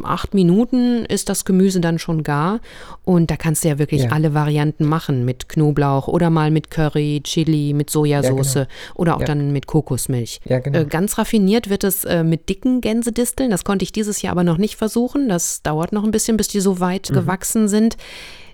acht 0.03 0.33
Minuten 0.33 1.05
ist 1.05 1.29
das 1.29 1.45
Gemüse 1.45 1.79
dann 1.79 1.99
schon 1.99 2.23
gar. 2.23 2.59
Und 3.03 3.31
da 3.31 3.37
kannst 3.37 3.63
du 3.63 3.69
ja 3.69 3.79
wirklich 3.79 4.03
ja. 4.03 4.11
alle 4.11 4.33
Varianten 4.33 4.85
machen 4.85 5.25
mit 5.25 5.49
Knoblauch 5.49 6.07
oder 6.07 6.29
mal 6.29 6.51
mit 6.51 6.69
Curry, 6.69 7.21
Chili, 7.23 7.73
mit 7.73 7.89
Sojasauce 7.89 8.53
ja, 8.53 8.63
genau. 8.63 8.73
oder 8.95 9.15
auch 9.15 9.21
ja. 9.21 9.27
dann 9.27 9.51
mit 9.51 9.67
Kokosmilch. 9.67 10.41
Genau. 10.45 10.79
Äh, 10.79 10.85
ganz 10.85 11.17
raffiniert 11.17 11.69
wird 11.69 11.83
es 11.83 12.03
äh, 12.03 12.23
mit 12.23 12.49
dicken 12.49 12.81
Gänsedisteln. 12.81 13.49
Das 13.49 13.63
konnte 13.63 13.83
ich 13.83 13.91
dieses 13.91 14.21
Jahr 14.21 14.31
aber 14.31 14.43
noch 14.43 14.57
nicht 14.57 14.75
versuchen. 14.75 15.29
Das 15.29 15.61
dauert 15.63 15.91
noch 15.91 16.03
ein 16.03 16.11
bisschen, 16.11 16.37
bis 16.37 16.47
die 16.47 16.59
so 16.59 16.79
weit 16.79 17.09
mhm. 17.09 17.15
gewachsen 17.15 17.67
sind. 17.67 17.97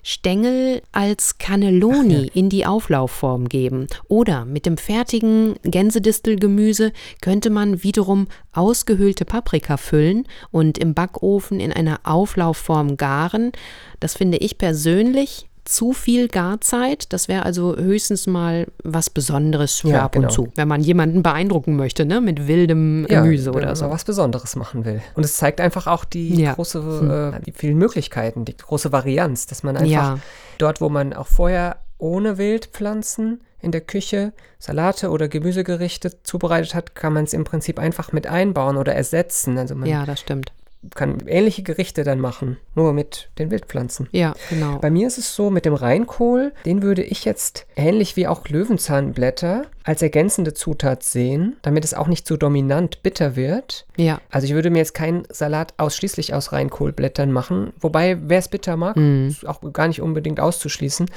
Stängel 0.03 0.81
als 0.91 1.37
Cannelloni 1.37 2.25
ja. 2.25 2.31
in 2.33 2.49
die 2.49 2.65
Auflaufform 2.65 3.49
geben. 3.49 3.87
Oder 4.07 4.45
mit 4.45 4.65
dem 4.65 4.77
fertigen 4.77 5.55
Gänsedistelgemüse 5.63 6.91
könnte 7.21 7.49
man 7.49 7.83
wiederum 7.83 8.27
ausgehöhlte 8.53 9.25
Paprika 9.25 9.77
füllen 9.77 10.27
und 10.51 10.77
im 10.77 10.93
Backofen 10.93 11.59
in 11.59 11.73
einer 11.73 11.99
Auflaufform 12.03 12.97
garen. 12.97 13.51
Das 13.99 14.15
finde 14.15 14.37
ich 14.37 14.57
persönlich 14.57 15.48
zu 15.69 15.93
viel 15.93 16.27
Garzeit. 16.27 17.13
Das 17.13 17.27
wäre 17.27 17.43
also 17.43 17.77
höchstens 17.77 18.25
mal 18.25 18.67
was 18.83 19.11
Besonderes 19.11 19.75
für 19.75 19.89
ja, 19.89 20.03
ab 20.03 20.13
genau. 20.13 20.27
und 20.27 20.33
zu, 20.33 20.47
wenn 20.55 20.67
man 20.67 20.81
jemanden 20.81 21.21
beeindrucken 21.21 21.75
möchte, 21.75 22.05
ne, 22.05 22.21
mit 22.21 22.47
wildem 22.47 23.05
Gemüse 23.07 23.51
ja, 23.51 23.55
oder 23.55 23.75
so. 23.75 23.89
was 23.89 24.03
Besonderes 24.03 24.55
machen 24.55 24.83
will. 24.83 25.01
Und 25.13 25.23
es 25.23 25.37
zeigt 25.37 25.61
einfach 25.61 25.85
auch 25.85 26.05
die 26.05 26.41
ja. 26.41 26.53
große, 26.53 26.81
hm. 26.81 27.33
äh, 27.35 27.39
die 27.45 27.51
vielen 27.51 27.77
Möglichkeiten, 27.77 28.45
die 28.45 28.57
große 28.57 28.91
Varianz, 28.91 29.45
dass 29.45 29.61
man 29.61 29.77
einfach 29.77 30.17
dort, 30.57 30.81
wo 30.81 30.89
man 30.89 31.13
auch 31.13 31.27
vorher 31.27 31.77
ohne 31.99 32.39
Wildpflanzen 32.39 33.41
in 33.61 33.71
der 33.71 33.81
Küche 33.81 34.33
Salate 34.57 35.09
oder 35.09 35.27
Gemüsegerichte 35.27 36.23
zubereitet 36.23 36.73
hat, 36.73 36.95
kann 36.95 37.13
man 37.13 37.25
es 37.25 37.33
im 37.33 37.43
Prinzip 37.43 37.77
einfach 37.77 38.11
mit 38.11 38.25
einbauen 38.25 38.77
oder 38.77 38.95
ersetzen. 38.95 39.57
Also 39.57 39.75
man 39.75 39.87
ja, 39.87 40.05
das 40.05 40.21
stimmt 40.21 40.51
kann 40.95 41.17
ähnliche 41.27 41.61
Gerichte 41.61 42.03
dann 42.03 42.19
machen, 42.19 42.57
nur 42.73 42.93
mit 42.93 43.29
den 43.37 43.51
Wildpflanzen. 43.51 44.07
Ja, 44.11 44.33
genau. 44.49 44.79
Bei 44.79 44.89
mir 44.89 45.07
ist 45.07 45.17
es 45.17 45.35
so, 45.35 45.49
mit 45.49 45.65
dem 45.65 45.73
Reinkohl, 45.73 46.53
den 46.65 46.81
würde 46.81 47.03
ich 47.03 47.25
jetzt 47.25 47.67
ähnlich 47.75 48.15
wie 48.15 48.27
auch 48.27 48.47
Löwenzahnblätter 48.47 49.63
als 49.83 50.01
ergänzende 50.01 50.53
Zutat 50.53 51.03
sehen, 51.03 51.57
damit 51.63 51.83
es 51.83 51.93
auch 51.93 52.07
nicht 52.07 52.25
so 52.25 52.37
dominant 52.37 53.03
bitter 53.03 53.35
wird. 53.35 53.87
Ja. 53.97 54.21
Also 54.29 54.47
ich 54.47 54.53
würde 54.53 54.69
mir 54.69 54.77
jetzt 54.77 54.93
keinen 54.93 55.23
Salat 55.29 55.73
ausschließlich 55.77 56.33
aus 56.33 56.53
Reinkohlblättern 56.53 57.31
machen, 57.31 57.73
wobei 57.79 58.17
wer 58.21 58.39
es 58.39 58.47
bitter 58.47 58.77
mag, 58.77 58.95
mm. 58.95 59.27
ist 59.27 59.47
auch 59.47 59.61
gar 59.73 59.87
nicht 59.87 60.01
unbedingt 60.01 60.39
auszuschließen. 60.39 61.07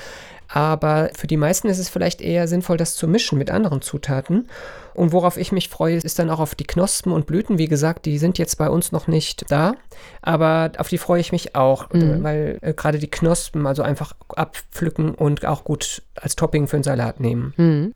Aber 0.49 1.11
für 1.15 1.27
die 1.27 1.39
meisten 1.39 1.69
ist 1.69 1.79
es 1.79 1.89
vielleicht 1.89 2.21
eher 2.21 2.47
sinnvoll, 2.47 2.77
das 2.77 2.95
zu 2.95 3.09
mischen 3.09 3.39
mit 3.39 3.51
anderen 3.51 3.81
Zutaten. 3.81 4.49
Und 4.95 5.13
worauf 5.13 5.37
ich 5.37 5.53
mich 5.53 5.69
freue, 5.69 5.97
ist 5.97 6.19
dann 6.19 6.31
auch 6.31 6.41
auf 6.41 6.55
die 6.55 6.65
Knospen 6.65 7.13
und 7.13 7.27
Blüten. 7.27 7.59
Wie 7.59 7.69
gesagt, 7.69 8.07
die 8.07 8.19
sind 8.19 8.39
jetzt 8.39 8.57
bei 8.59 8.69
uns 8.69 8.93
noch 8.93 9.07
nicht 9.07 9.51
da, 9.51 9.75
aber 10.21 10.73
auf 10.79 10.89
die 10.89 10.99
freue 10.99 11.21
ich 11.21 11.33
mich 11.33 11.55
auch, 11.55 11.91
mhm. 11.93 12.23
weil 12.23 12.59
äh, 12.61 12.75
gerade 12.75 12.99
die 12.99 13.11
Knospen 13.11 13.67
also 13.67 13.83
einfach 13.83 14.15
abpflücken 14.29 15.15
und 15.15 15.45
auch 15.45 15.65
gut 15.65 16.03
als 16.15 16.37
Topping 16.37 16.69
für 16.69 16.77
einen 16.77 16.85
Salat 16.85 17.21
nehmen. 17.21 17.55
Mhm. 17.57 17.95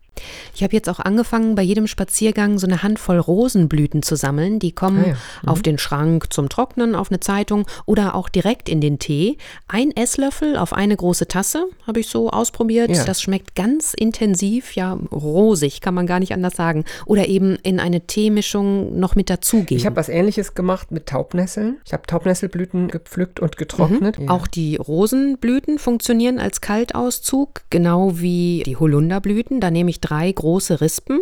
Ich 0.54 0.62
habe 0.62 0.72
jetzt 0.72 0.88
auch 0.88 0.98
angefangen, 0.98 1.54
bei 1.54 1.62
jedem 1.62 1.86
Spaziergang 1.86 2.58
so 2.58 2.66
eine 2.66 2.82
Handvoll 2.82 3.18
Rosenblüten 3.18 4.02
zu 4.02 4.16
sammeln. 4.16 4.58
Die 4.58 4.72
kommen 4.72 5.04
ah 5.04 5.08
ja. 5.08 5.14
mhm. 5.42 5.48
auf 5.48 5.62
den 5.62 5.76
Schrank 5.78 6.32
zum 6.32 6.48
Trocknen, 6.48 6.94
auf 6.94 7.10
eine 7.10 7.20
Zeitung 7.20 7.66
oder 7.84 8.14
auch 8.14 8.30
direkt 8.30 8.70
in 8.70 8.80
den 8.80 8.98
Tee. 8.98 9.36
Ein 9.68 9.94
Esslöffel 9.94 10.56
auf 10.56 10.72
eine 10.72 10.96
große 10.96 11.28
Tasse 11.28 11.66
habe 11.86 12.00
ich 12.00 12.08
so 12.08 12.30
ausprobiert. 12.30 12.90
Ja. 12.90 13.04
Das 13.04 13.20
schmeckt 13.20 13.54
ganz 13.54 13.92
intensiv, 13.92 14.74
ja, 14.74 14.98
rosig, 15.12 15.82
kann 15.82 15.94
man 15.94 16.06
gar 16.06 16.20
nicht 16.20 16.32
anders 16.32 16.56
sagen. 16.56 16.85
Oder 17.04 17.28
eben 17.28 17.56
in 17.62 17.80
eine 17.80 18.02
Teemischung 18.02 18.98
noch 18.98 19.16
mit 19.16 19.30
dazugeben. 19.30 19.76
Ich 19.76 19.86
habe 19.86 19.96
was 19.96 20.08
ähnliches 20.08 20.54
gemacht 20.54 20.90
mit 20.90 21.06
Taubnesseln. 21.06 21.78
Ich 21.84 21.92
habe 21.92 22.04
Taubnesselblüten 22.06 22.88
gepflückt 22.88 23.40
und 23.40 23.56
getrocknet. 23.56 24.18
Mhm. 24.18 24.26
Ja. 24.26 24.30
Auch 24.30 24.46
die 24.46 24.76
Rosenblüten 24.76 25.78
funktionieren 25.78 26.38
als 26.38 26.60
Kaltauszug, 26.60 27.62
genau 27.70 28.18
wie 28.18 28.62
die 28.66 28.76
Holunderblüten. 28.76 29.60
Da 29.60 29.70
nehme 29.70 29.90
ich 29.90 30.00
drei 30.00 30.30
große 30.30 30.80
Rispen, 30.80 31.20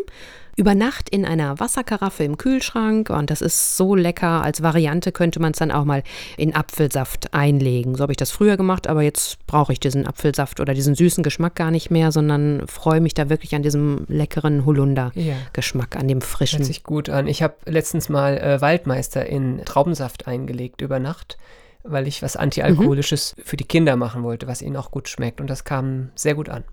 über 0.57 0.74
Nacht 0.74 1.09
in 1.09 1.24
einer 1.24 1.59
Wasserkaraffe 1.61 2.24
im 2.24 2.38
Kühlschrank 2.38 3.11
und 3.11 3.30
das 3.30 3.40
ist 3.40 3.76
so 3.76 3.94
lecker. 3.94 4.42
Als 4.42 4.62
Variante 4.62 5.12
könnte 5.12 5.40
man 5.40 5.52
es 5.52 5.59
dann 5.59 5.70
auch 5.70 5.84
mal 5.84 6.02
in 6.36 6.55
Apfelsaft 6.55 7.34
einlegen. 7.34 7.94
So 7.94 8.02
habe 8.02 8.12
ich 8.12 8.16
das 8.16 8.30
früher 8.30 8.57
gemacht, 8.57 8.86
aber 8.86 9.02
jetzt 9.02 9.44
brauche 9.46 9.72
ich 9.72 9.80
diesen 9.80 10.07
Apfelsaft 10.07 10.61
oder 10.61 10.74
diesen 10.74 10.94
süßen 10.94 11.22
Geschmack 11.22 11.55
gar 11.55 11.70
nicht 11.70 11.90
mehr, 11.90 12.12
sondern 12.12 12.66
freue 12.66 13.00
mich 13.00 13.14
da 13.14 13.28
wirklich 13.28 13.55
an 13.55 13.62
diesem 13.62 14.05
leckeren 14.09 14.64
Holunder-Geschmack, 14.64 15.94
ja. 15.94 16.00
an 16.00 16.09
dem 16.09 16.20
frischen. 16.20 16.59
Hört 16.59 16.66
sich 16.66 16.84
gut 16.84 17.09
an. 17.09 17.26
Ich 17.26 17.42
habe 17.42 17.55
letztens 17.66 18.09
mal 18.09 18.38
äh, 18.38 18.61
Waldmeister 18.61 19.26
in 19.26 19.64
Traubensaft 19.64 20.26
eingelegt 20.26 20.80
über 20.80 20.98
Nacht 20.98 21.38
weil 21.86 22.09
ich 22.09 22.22
was 22.22 22.34
Antialkoholisches 22.36 23.36
mhm. 23.36 23.42
für 23.42 23.57
die 23.59 23.64
Kinder 23.64 23.96
machen 23.96 24.22
wollte, 24.22 24.46
was 24.46 24.62
ihnen 24.62 24.76
auch 24.76 24.90
gut 24.90 25.09
schmeckt. 25.09 25.40
Und 25.40 25.48
das 25.48 25.64
kam 25.64 26.11
sehr 26.14 26.34
gut 26.34 26.48
an. 26.48 26.64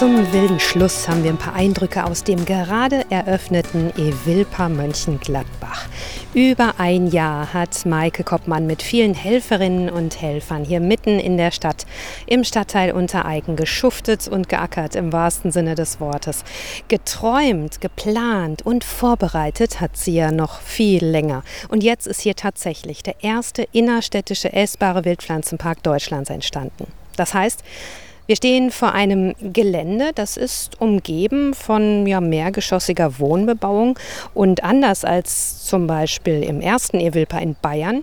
Zum 0.00 0.32
wilden 0.32 0.58
Schluss 0.58 1.06
haben 1.10 1.24
wir 1.24 1.30
ein 1.30 1.36
paar 1.36 1.52
Eindrücke 1.52 2.04
aus 2.04 2.24
dem 2.24 2.46
gerade 2.46 3.04
eröffneten 3.10 3.90
Evilpa 3.98 4.70
Mönchengladbach. 4.70 5.88
Über 6.32 6.76
ein 6.78 7.08
Jahr 7.08 7.52
hat 7.52 7.84
Maike 7.84 8.24
Koppmann 8.24 8.66
mit 8.66 8.80
vielen 8.82 9.12
Helferinnen 9.12 9.90
und 9.90 10.22
Helfern 10.22 10.64
hier 10.64 10.80
mitten 10.80 11.18
in 11.18 11.36
der 11.36 11.50
Stadt 11.50 11.84
im 12.24 12.44
Stadtteil 12.44 12.92
Untereigen 12.92 13.56
geschuftet 13.56 14.26
und 14.26 14.48
geackert 14.48 14.94
im 14.94 15.12
wahrsten 15.12 15.52
Sinne 15.52 15.74
des 15.74 16.00
Wortes. 16.00 16.44
Geträumt, 16.88 17.82
geplant 17.82 18.62
und 18.62 18.84
vorbereitet 18.84 19.82
hat 19.82 19.98
sie 19.98 20.14
ja 20.14 20.32
noch 20.32 20.62
viel 20.62 21.04
länger. 21.04 21.42
Und 21.68 21.82
jetzt 21.82 22.06
ist 22.06 22.22
hier 22.22 22.36
tatsächlich 22.36 23.02
der 23.02 23.22
erste 23.22 23.68
innerstädtische 23.72 24.50
essbare 24.50 25.04
Wildpflanzenpark 25.04 25.82
Deutschlands 25.82 26.30
entstanden. 26.30 26.86
Das 27.16 27.34
heißt, 27.34 27.62
wir 28.26 28.36
stehen 28.36 28.70
vor 28.70 28.92
einem 28.92 29.34
Gelände, 29.40 30.12
das 30.14 30.36
ist 30.36 30.80
umgeben 30.80 31.54
von 31.54 32.06
ja, 32.06 32.20
mehrgeschossiger 32.20 33.18
Wohnbebauung 33.18 33.98
und 34.34 34.62
anders 34.64 35.04
als 35.04 35.64
zum 35.64 35.86
Beispiel 35.86 36.42
im 36.42 36.60
ersten 36.60 37.00
Evilpa 37.00 37.38
in 37.38 37.56
Bayern 37.60 38.02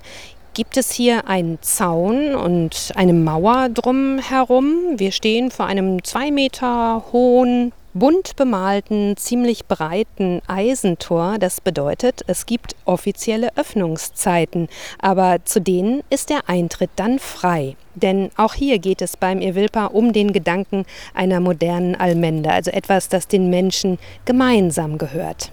gibt 0.57 0.75
es 0.75 0.91
hier 0.91 1.27
einen 1.27 1.61
Zaun 1.61 2.33
und 2.33 2.91
eine 2.95 3.13
Mauer 3.13 3.69
drumherum. 3.69 4.97
Wir 4.97 5.11
stehen 5.11 5.51
vor 5.51 5.67
einem 5.67 6.03
zwei 6.03 6.31
Meter 6.31 7.03
hohen 7.13 7.73
bunt 7.99 8.35
bemalten, 8.35 9.17
ziemlich 9.17 9.65
breiten 9.65 10.41
Eisentor. 10.47 11.37
Das 11.39 11.61
bedeutet, 11.61 12.21
es 12.27 12.45
gibt 12.45 12.75
offizielle 12.85 13.55
Öffnungszeiten, 13.57 14.67
aber 14.99 15.37
zu 15.45 15.59
denen 15.61 16.03
ist 16.09 16.29
der 16.29 16.47
Eintritt 16.47 16.91
dann 16.95 17.19
frei. 17.19 17.75
Denn 17.95 18.29
auch 18.37 18.53
hier 18.53 18.79
geht 18.79 19.01
es 19.01 19.17
beim 19.17 19.41
Evilpa 19.41 19.87
um 19.87 20.13
den 20.13 20.31
Gedanken 20.31 20.85
einer 21.13 21.39
modernen 21.39 21.95
Allmende, 21.95 22.51
also 22.51 22.71
etwas, 22.71 23.09
das 23.09 23.27
den 23.27 23.49
Menschen 23.49 23.97
gemeinsam 24.25 24.97
gehört. 24.97 25.51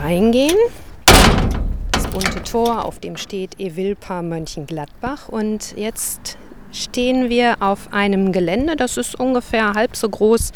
Reingehen. 0.00 0.56
Das 1.92 2.06
bunte 2.06 2.42
Tor, 2.42 2.84
auf 2.84 2.98
dem 2.98 3.16
steht 3.16 3.60
Evilpa 3.60 4.22
Mönchengladbach. 4.22 5.28
Und 5.28 5.76
jetzt 5.76 6.38
stehen 6.72 7.28
wir 7.28 7.56
auf 7.60 7.92
einem 7.92 8.32
Gelände, 8.32 8.76
das 8.76 8.96
ist 8.96 9.18
ungefähr 9.18 9.74
halb 9.74 9.96
so 9.96 10.08
groß 10.08 10.52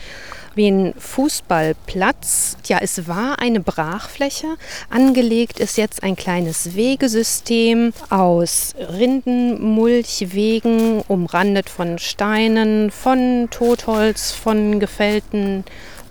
wie 0.55 0.69
ein 0.69 0.95
Fußballplatz. 0.99 2.57
Ja, 2.67 2.79
es 2.81 3.09
war 3.09 3.41
eine 3.41 3.61
Brachfläche. 3.61 4.57
Angelegt 4.91 5.61
ist 5.61 5.77
jetzt 5.77 6.03
ein 6.03 6.17
kleines 6.17 6.75
Wegesystem 6.75 7.93
aus 8.11 8.75
Rindenmulchwegen, 8.79 11.03
umrandet 11.09 11.69
von 11.69 11.99
Steinen, 11.99 12.91
von 12.91 13.49
Totholz, 13.51 14.33
von 14.33 14.81
gefällten 14.81 15.65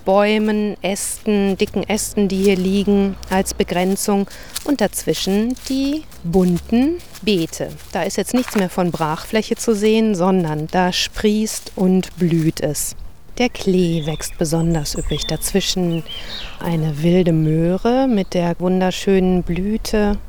Bäumen, 0.06 0.76
Ästen, 0.82 1.58
dicken 1.58 1.88
Ästen, 1.88 2.28
die 2.28 2.44
hier 2.44 2.58
liegen 2.58 3.16
als 3.30 3.54
Begrenzung 3.54 4.28
und 4.66 4.82
dazwischen 4.82 5.56
die 5.70 6.04
bunten 6.24 6.98
Beete. 7.22 7.70
Da 7.94 8.04
ist 8.04 8.18
jetzt 8.18 8.34
nichts 8.34 8.56
mehr 8.56 8.70
von 8.70 8.92
Brachfläche 8.92 9.56
zu 9.56 9.74
sehen, 9.74 10.16
sondern 10.16 10.68
da 10.68 10.92
sprießt 10.92 11.74
und 11.76 12.16
blüht 12.18 12.62
es. 12.62 12.96
Der 13.40 13.50
Klee 13.50 14.06
wächst 14.06 14.38
besonders 14.38 14.94
üppig. 14.96 15.26
Dazwischen 15.26 16.04
eine 16.60 17.02
wilde 17.02 17.34
Möhre 17.34 18.08
mit 18.08 18.36
der 18.36 18.56
wunderschönen 18.60 19.42
Blüte, 19.42 20.20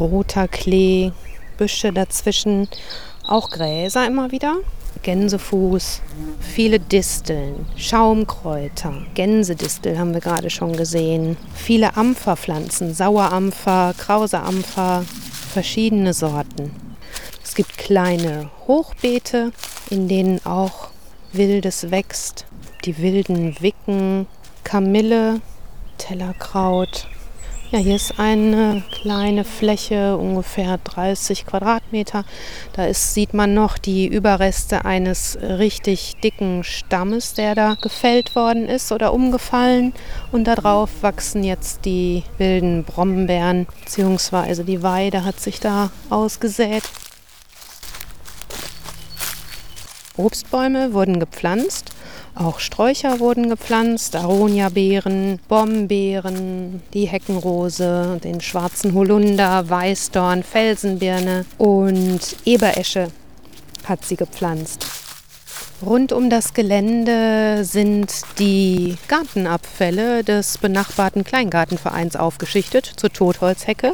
roter 0.00 0.48
Klee, 0.48 1.12
Büsche 1.58 1.92
dazwischen, 1.92 2.66
auch 3.26 3.50
Gräser 3.50 4.06
immer 4.06 4.32
wieder. 4.32 4.56
Gänsefuß, 5.02 6.00
viele 6.40 6.80
Disteln, 6.80 7.66
Schaumkräuter, 7.76 8.94
Gänsedistel 9.12 9.98
haben 9.98 10.14
wir 10.14 10.20
gerade 10.20 10.48
schon 10.48 10.74
gesehen, 10.74 11.36
viele 11.54 11.96
Ampferpflanzen, 11.98 12.94
Sauerampfer, 12.94 13.94
krause 13.98 14.40
Ampfer, 14.40 15.04
verschiedene 15.52 16.14
Sorten. 16.14 16.70
Es 17.44 17.54
gibt 17.54 17.76
kleine 17.76 18.48
Hochbeete, 18.66 19.52
in 19.90 20.08
denen 20.08 20.44
auch 20.46 20.88
Wildes 21.32 21.90
wächst. 21.90 22.46
Die 22.84 22.98
wilden 22.98 23.60
Wicken, 23.60 24.26
Kamille, 24.64 25.40
Tellerkraut. 25.98 27.06
Ja, 27.70 27.80
hier 27.80 27.96
ist 27.96 28.18
eine 28.18 28.82
kleine 28.90 29.44
Fläche, 29.44 30.16
ungefähr 30.16 30.78
30 30.78 31.44
Quadratmeter. 31.44 32.24
Da 32.72 32.86
ist, 32.86 33.12
sieht 33.12 33.34
man 33.34 33.52
noch 33.52 33.76
die 33.76 34.06
Überreste 34.06 34.86
eines 34.86 35.36
richtig 35.42 36.16
dicken 36.24 36.64
Stammes, 36.64 37.34
der 37.34 37.54
da 37.54 37.74
gefällt 37.74 38.34
worden 38.34 38.66
ist 38.66 38.90
oder 38.90 39.12
umgefallen. 39.12 39.92
Und 40.32 40.44
darauf 40.44 40.88
wachsen 41.02 41.44
jetzt 41.44 41.84
die 41.84 42.22
wilden 42.38 42.84
Brombeeren, 42.84 43.66
beziehungsweise 43.84 44.64
die 44.64 44.82
Weide 44.82 45.26
hat 45.26 45.38
sich 45.38 45.60
da 45.60 45.90
ausgesät. 46.08 46.84
Obstbäume 50.18 50.92
wurden 50.92 51.20
gepflanzt, 51.20 51.92
auch 52.34 52.60
Sträucher 52.60 53.20
wurden 53.20 53.48
gepflanzt, 53.48 54.16
Aroniabeeren, 54.16 55.38
Bombeeren, 55.48 56.82
die 56.92 57.06
Heckenrose, 57.06 58.20
den 58.22 58.40
schwarzen 58.40 58.94
Holunder, 58.94 59.68
Weißdorn, 59.68 60.42
Felsenbirne 60.42 61.44
und 61.56 62.20
Eberesche 62.44 63.08
hat 63.84 64.04
sie 64.04 64.16
gepflanzt. 64.16 64.86
Rund 65.84 66.12
um 66.12 66.28
das 66.28 66.54
Gelände 66.54 67.64
sind 67.64 68.12
die 68.40 68.96
Gartenabfälle 69.06 70.24
des 70.24 70.58
benachbarten 70.58 71.22
Kleingartenvereins 71.22 72.16
aufgeschichtet 72.16 72.84
zur 72.96 73.12
Totholzhecke. 73.12 73.92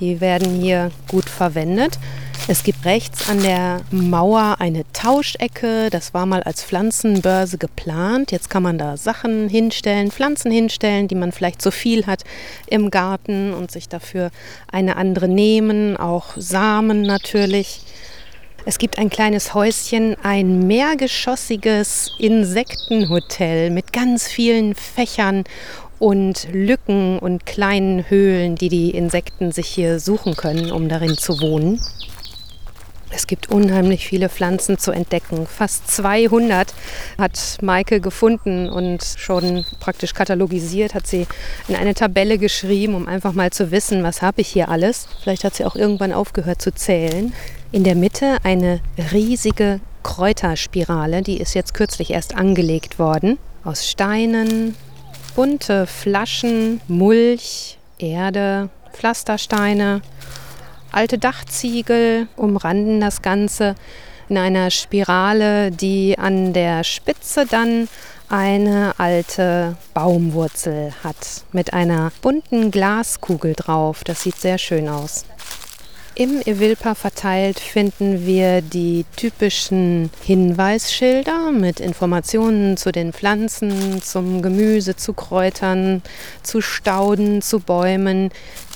Die 0.00 0.20
werden 0.20 0.60
hier 0.60 0.90
gut 1.08 1.28
verwendet. 1.28 1.98
Es 2.48 2.64
gibt 2.64 2.84
rechts 2.84 3.28
an 3.28 3.42
der 3.42 3.82
Mauer 3.90 4.56
eine 4.58 4.84
Tauschecke. 4.92 5.88
Das 5.90 6.14
war 6.14 6.26
mal 6.26 6.42
als 6.42 6.64
Pflanzenbörse 6.64 7.58
geplant. 7.58 8.32
Jetzt 8.32 8.50
kann 8.50 8.62
man 8.62 8.78
da 8.78 8.96
Sachen 8.96 9.48
hinstellen, 9.48 10.10
Pflanzen 10.10 10.50
hinstellen, 10.50 11.06
die 11.06 11.14
man 11.14 11.32
vielleicht 11.32 11.62
zu 11.62 11.70
viel 11.70 12.06
hat 12.06 12.24
im 12.66 12.90
Garten 12.90 13.52
und 13.52 13.70
sich 13.70 13.88
dafür 13.88 14.30
eine 14.72 14.96
andere 14.96 15.28
nehmen. 15.28 15.96
Auch 15.96 16.32
Samen 16.36 17.02
natürlich. 17.02 17.82
Es 18.66 18.78
gibt 18.78 18.98
ein 18.98 19.10
kleines 19.10 19.54
Häuschen, 19.54 20.16
ein 20.22 20.66
mehrgeschossiges 20.66 22.12
Insektenhotel 22.18 23.70
mit 23.70 23.92
ganz 23.92 24.28
vielen 24.28 24.74
Fächern 24.74 25.44
und 26.00 26.48
Lücken 26.50 27.18
und 27.20 27.46
kleinen 27.46 28.10
Höhlen, 28.10 28.56
die 28.56 28.70
die 28.70 28.90
Insekten 28.90 29.52
sich 29.52 29.68
hier 29.68 30.00
suchen 30.00 30.34
können, 30.34 30.72
um 30.72 30.88
darin 30.88 31.16
zu 31.16 31.40
wohnen. 31.40 31.78
Es 33.12 33.26
gibt 33.26 33.50
unheimlich 33.50 34.06
viele 34.06 34.28
Pflanzen 34.28 34.78
zu 34.78 34.92
entdecken. 34.92 35.46
Fast 35.46 35.90
200 35.90 36.72
hat 37.18 37.58
Maike 37.60 38.00
gefunden 38.00 38.70
und 38.70 39.04
schon 39.04 39.64
praktisch 39.80 40.14
katalogisiert, 40.14 40.94
hat 40.94 41.06
sie 41.06 41.26
in 41.66 41.74
eine 41.74 41.94
Tabelle 41.94 42.38
geschrieben, 42.38 42.94
um 42.94 43.08
einfach 43.08 43.32
mal 43.32 43.50
zu 43.50 43.72
wissen, 43.72 44.02
was 44.04 44.22
habe 44.22 44.40
ich 44.40 44.48
hier 44.48 44.68
alles. 44.68 45.08
Vielleicht 45.22 45.44
hat 45.44 45.54
sie 45.54 45.64
auch 45.64 45.76
irgendwann 45.76 46.12
aufgehört 46.12 46.62
zu 46.62 46.72
zählen. 46.72 47.34
In 47.72 47.84
der 47.84 47.96
Mitte 47.96 48.38
eine 48.44 48.80
riesige 49.12 49.80
Kräuterspirale, 50.02 51.22
die 51.22 51.40
ist 51.40 51.54
jetzt 51.54 51.74
kürzlich 51.74 52.12
erst 52.12 52.36
angelegt 52.36 52.98
worden. 52.98 53.38
Aus 53.64 53.88
Steinen, 53.88 54.76
bunte 55.34 55.86
Flaschen, 55.86 56.80
Mulch, 56.88 57.78
Erde, 57.98 58.68
Pflastersteine, 58.92 60.02
alte 60.92 61.18
Dachziegel 61.18 62.28
umranden 62.36 63.00
das 63.00 63.22
Ganze 63.22 63.74
in 64.28 64.38
einer 64.38 64.70
Spirale, 64.70 65.70
die 65.70 66.18
an 66.18 66.52
der 66.52 66.84
Spitze 66.84 67.46
dann 67.46 67.88
eine 68.28 68.94
alte 68.98 69.76
Baumwurzel 69.92 70.92
hat 71.02 71.44
mit 71.52 71.72
einer 71.72 72.12
bunten 72.22 72.70
Glaskugel 72.70 73.54
drauf. 73.54 74.04
Das 74.04 74.22
sieht 74.22 74.36
sehr 74.36 74.56
schön 74.56 74.88
aus. 74.88 75.24
Im 76.16 76.42
Evilpa 76.44 76.94
verteilt 76.94 77.60
finden 77.60 78.26
wir 78.26 78.62
die 78.62 79.06
typischen 79.16 80.10
Hinweisschilder 80.22 81.52
mit 81.52 81.80
Informationen 81.80 82.76
zu 82.76 82.90
den 82.90 83.12
Pflanzen, 83.12 84.02
zum 84.02 84.42
Gemüse, 84.42 84.96
zu 84.96 85.12
Kräutern, 85.12 86.02
zu 86.42 86.60
Stauden, 86.60 87.42
zu 87.42 87.60
Bäumen, 87.60 88.30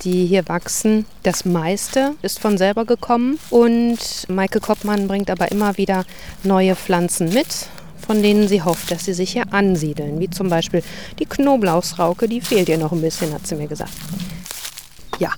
die 0.04 0.26
hier 0.26 0.48
wachsen. 0.48 1.06
Das 1.24 1.44
meiste 1.44 2.14
ist 2.22 2.38
von 2.38 2.56
selber 2.56 2.84
gekommen 2.84 3.38
und 3.50 3.98
Maike 4.28 4.60
Koppmann 4.60 5.08
bringt 5.08 5.28
aber 5.28 5.50
immer 5.50 5.76
wieder 5.76 6.04
neue 6.44 6.76
Pflanzen 6.76 7.32
mit 7.32 7.68
von 8.04 8.22
denen 8.22 8.48
sie 8.48 8.62
hofft, 8.62 8.90
dass 8.90 9.06
sie 9.06 9.14
sich 9.14 9.32
hier 9.32 9.50
ansiedeln, 9.54 10.20
wie 10.20 10.28
zum 10.28 10.50
Beispiel 10.50 10.82
die 11.18 11.24
Knoblauchsrauke, 11.24 12.28
die 12.28 12.42
fehlt 12.42 12.68
ihr 12.68 12.76
noch 12.76 12.92
ein 12.92 13.00
bisschen, 13.00 13.32
hat 13.32 13.46
sie 13.46 13.54
mir 13.54 13.66
gesagt. 13.66 13.92
Ja, 15.18 15.32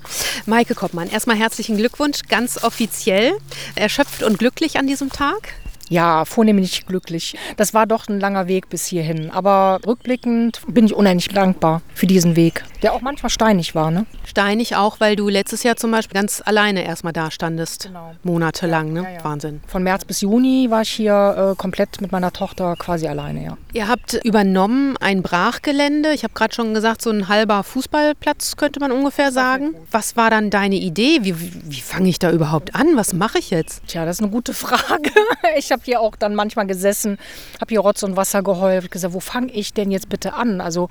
Maike 0.47 0.75
Koppmann, 0.75 1.09
erstmal 1.09 1.37
herzlichen 1.37 1.77
Glückwunsch, 1.77 2.21
ganz 2.29 2.63
offiziell. 2.63 3.37
Erschöpft 3.75 4.23
und 4.23 4.39
glücklich 4.39 4.79
an 4.79 4.87
diesem 4.87 5.11
Tag? 5.11 5.55
Ja, 5.89 6.25
vornehmlich 6.25 6.87
glücklich. 6.87 7.37
Das 7.57 7.75
war 7.75 7.87
doch 7.87 8.09
ein 8.09 8.19
langer 8.19 8.49
Weg 8.49 8.69
bis 8.69 8.87
hierhin. 8.87 9.31
Aber 9.31 9.81
rückblickend 9.87 10.61
bin 10.69 10.87
ich 10.87 10.95
unendlich 10.95 11.33
dankbar 11.33 11.83
für 11.95 12.07
diesen 12.07 12.37
Weg, 12.37 12.65
der 12.83 12.93
auch 12.93 13.01
manchmal 13.01 13.31
steinig 13.31 13.75
war. 13.75 13.91
Ne? 13.91 14.07
Steinig 14.25 14.77
auch, 14.77 15.01
weil 15.01 15.17
du 15.17 15.29
letztes 15.29 15.63
Jahr 15.63 15.77
zum 15.77 15.91
Beispiel 15.91 16.15
ganz 16.15 16.43
alleine 16.45 16.85
erstmal 16.85 17.13
da 17.13 17.31
standest. 17.31 17.85
Genau. 17.85 18.13
Monatelang, 18.23 18.93
ne? 18.93 19.03
Ja, 19.03 19.11
ja. 19.11 19.25
Wahnsinn. 19.25 19.61
Von 19.67 19.83
März 19.83 20.05
bis 20.05 20.21
Juni 20.21 20.67
war 20.71 20.83
ich 20.83 20.91
hier 20.91 21.53
äh, 21.53 21.57
komplett 21.57 22.01
mit 22.01 22.13
meiner 22.13 22.33
Tochter 22.33 22.75
quasi 22.77 23.07
alleine, 23.07 23.45
ja. 23.45 23.57
Ihr 23.73 23.89
habt 23.89 24.15
übernommen 24.25 24.97
ein 24.99 25.23
Brachgelände. 25.23 26.13
Ich 26.13 26.25
habe 26.25 26.35
gerade 26.35 26.55
schon 26.55 26.75
gesagt, 26.75 27.03
so 27.03 27.11
ein 27.11 27.29
halber 27.29 27.63
Fußballplatz 27.63 28.57
könnte 28.57 28.81
man 28.81 28.91
ungefähr 28.91 29.31
sagen. 29.33 29.75
Was 29.91 30.17
war 30.17 30.31
dann 30.31 30.51
deine 30.51 30.77
Idee? 30.77 31.19
Wie, 31.23 31.39
wie, 31.41 31.53
wie 31.65 31.81
fange 31.81 32.09
ich 32.09 32.19
da 32.19 32.31
überhaupt 32.33 32.75
an? 32.75 32.97
Was 32.97 33.13
mache 33.13 33.39
ich 33.39 33.51
jetzt? 33.51 33.87
Tja, 33.87 34.05
das 34.05 34.17
ist 34.17 34.23
eine 34.23 34.33
gute 34.33 34.55
Frage. 34.55 35.11
Ich 35.59 35.73
habe 35.77 35.85
hier 35.85 36.01
auch 36.01 36.17
dann 36.17 36.35
manchmal 36.35 36.67
gesessen, 36.67 37.19
habe 37.61 37.69
hier 37.69 37.81
Rotz 37.81 38.03
und 38.03 38.17
Wasser 38.17 38.43
geheult, 38.43 38.91
gesagt, 38.91 39.15
wo 39.15 39.21
fange 39.21 39.53
ich 39.53 39.73
denn 39.75 39.91
jetzt 39.91 40.09
bitte 40.09 40.35
an? 40.35 40.61
Also 40.61 40.89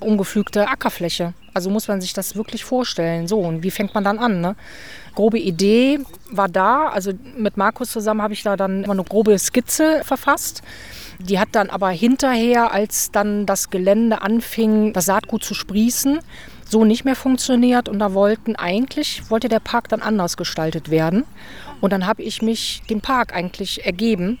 ungepflügte 0.00 0.68
Ackerfläche. 0.68 1.34
Also 1.54 1.70
muss 1.70 1.88
man 1.88 2.00
sich 2.00 2.12
das 2.12 2.36
wirklich 2.36 2.64
vorstellen. 2.64 3.26
So, 3.26 3.40
und 3.40 3.62
wie 3.62 3.70
fängt 3.70 3.94
man 3.94 4.04
dann 4.04 4.18
an? 4.18 4.40
Ne? 4.40 4.54
Grobe 5.14 5.38
Idee 5.38 5.98
war 6.30 6.48
da. 6.48 6.88
Also 6.88 7.12
mit 7.36 7.56
Markus 7.56 7.90
zusammen 7.90 8.22
habe 8.22 8.34
ich 8.34 8.42
da 8.44 8.56
dann 8.56 8.84
immer 8.84 8.92
eine 8.92 9.04
grobe 9.04 9.36
Skizze 9.38 10.02
verfasst. 10.04 10.62
Die 11.18 11.40
hat 11.40 11.48
dann 11.52 11.68
aber 11.68 11.88
hinterher, 11.90 12.72
als 12.72 13.10
dann 13.10 13.44
das 13.44 13.70
Gelände 13.70 14.22
anfing, 14.22 14.92
das 14.92 15.06
Saatgut 15.06 15.42
zu 15.42 15.52
sprießen, 15.52 16.20
so 16.64 16.84
nicht 16.84 17.04
mehr 17.04 17.16
funktioniert. 17.16 17.88
Und 17.88 17.98
da 17.98 18.14
wollten 18.14 18.54
eigentlich, 18.54 19.28
wollte 19.28 19.48
der 19.48 19.58
Park 19.58 19.88
dann 19.88 20.00
anders 20.00 20.36
gestaltet 20.36 20.90
werden. 20.90 21.24
Und 21.80 21.92
dann 21.92 22.06
habe 22.06 22.22
ich 22.22 22.42
mich 22.42 22.82
dem 22.88 23.00
Park 23.00 23.34
eigentlich 23.34 23.84
ergeben 23.84 24.38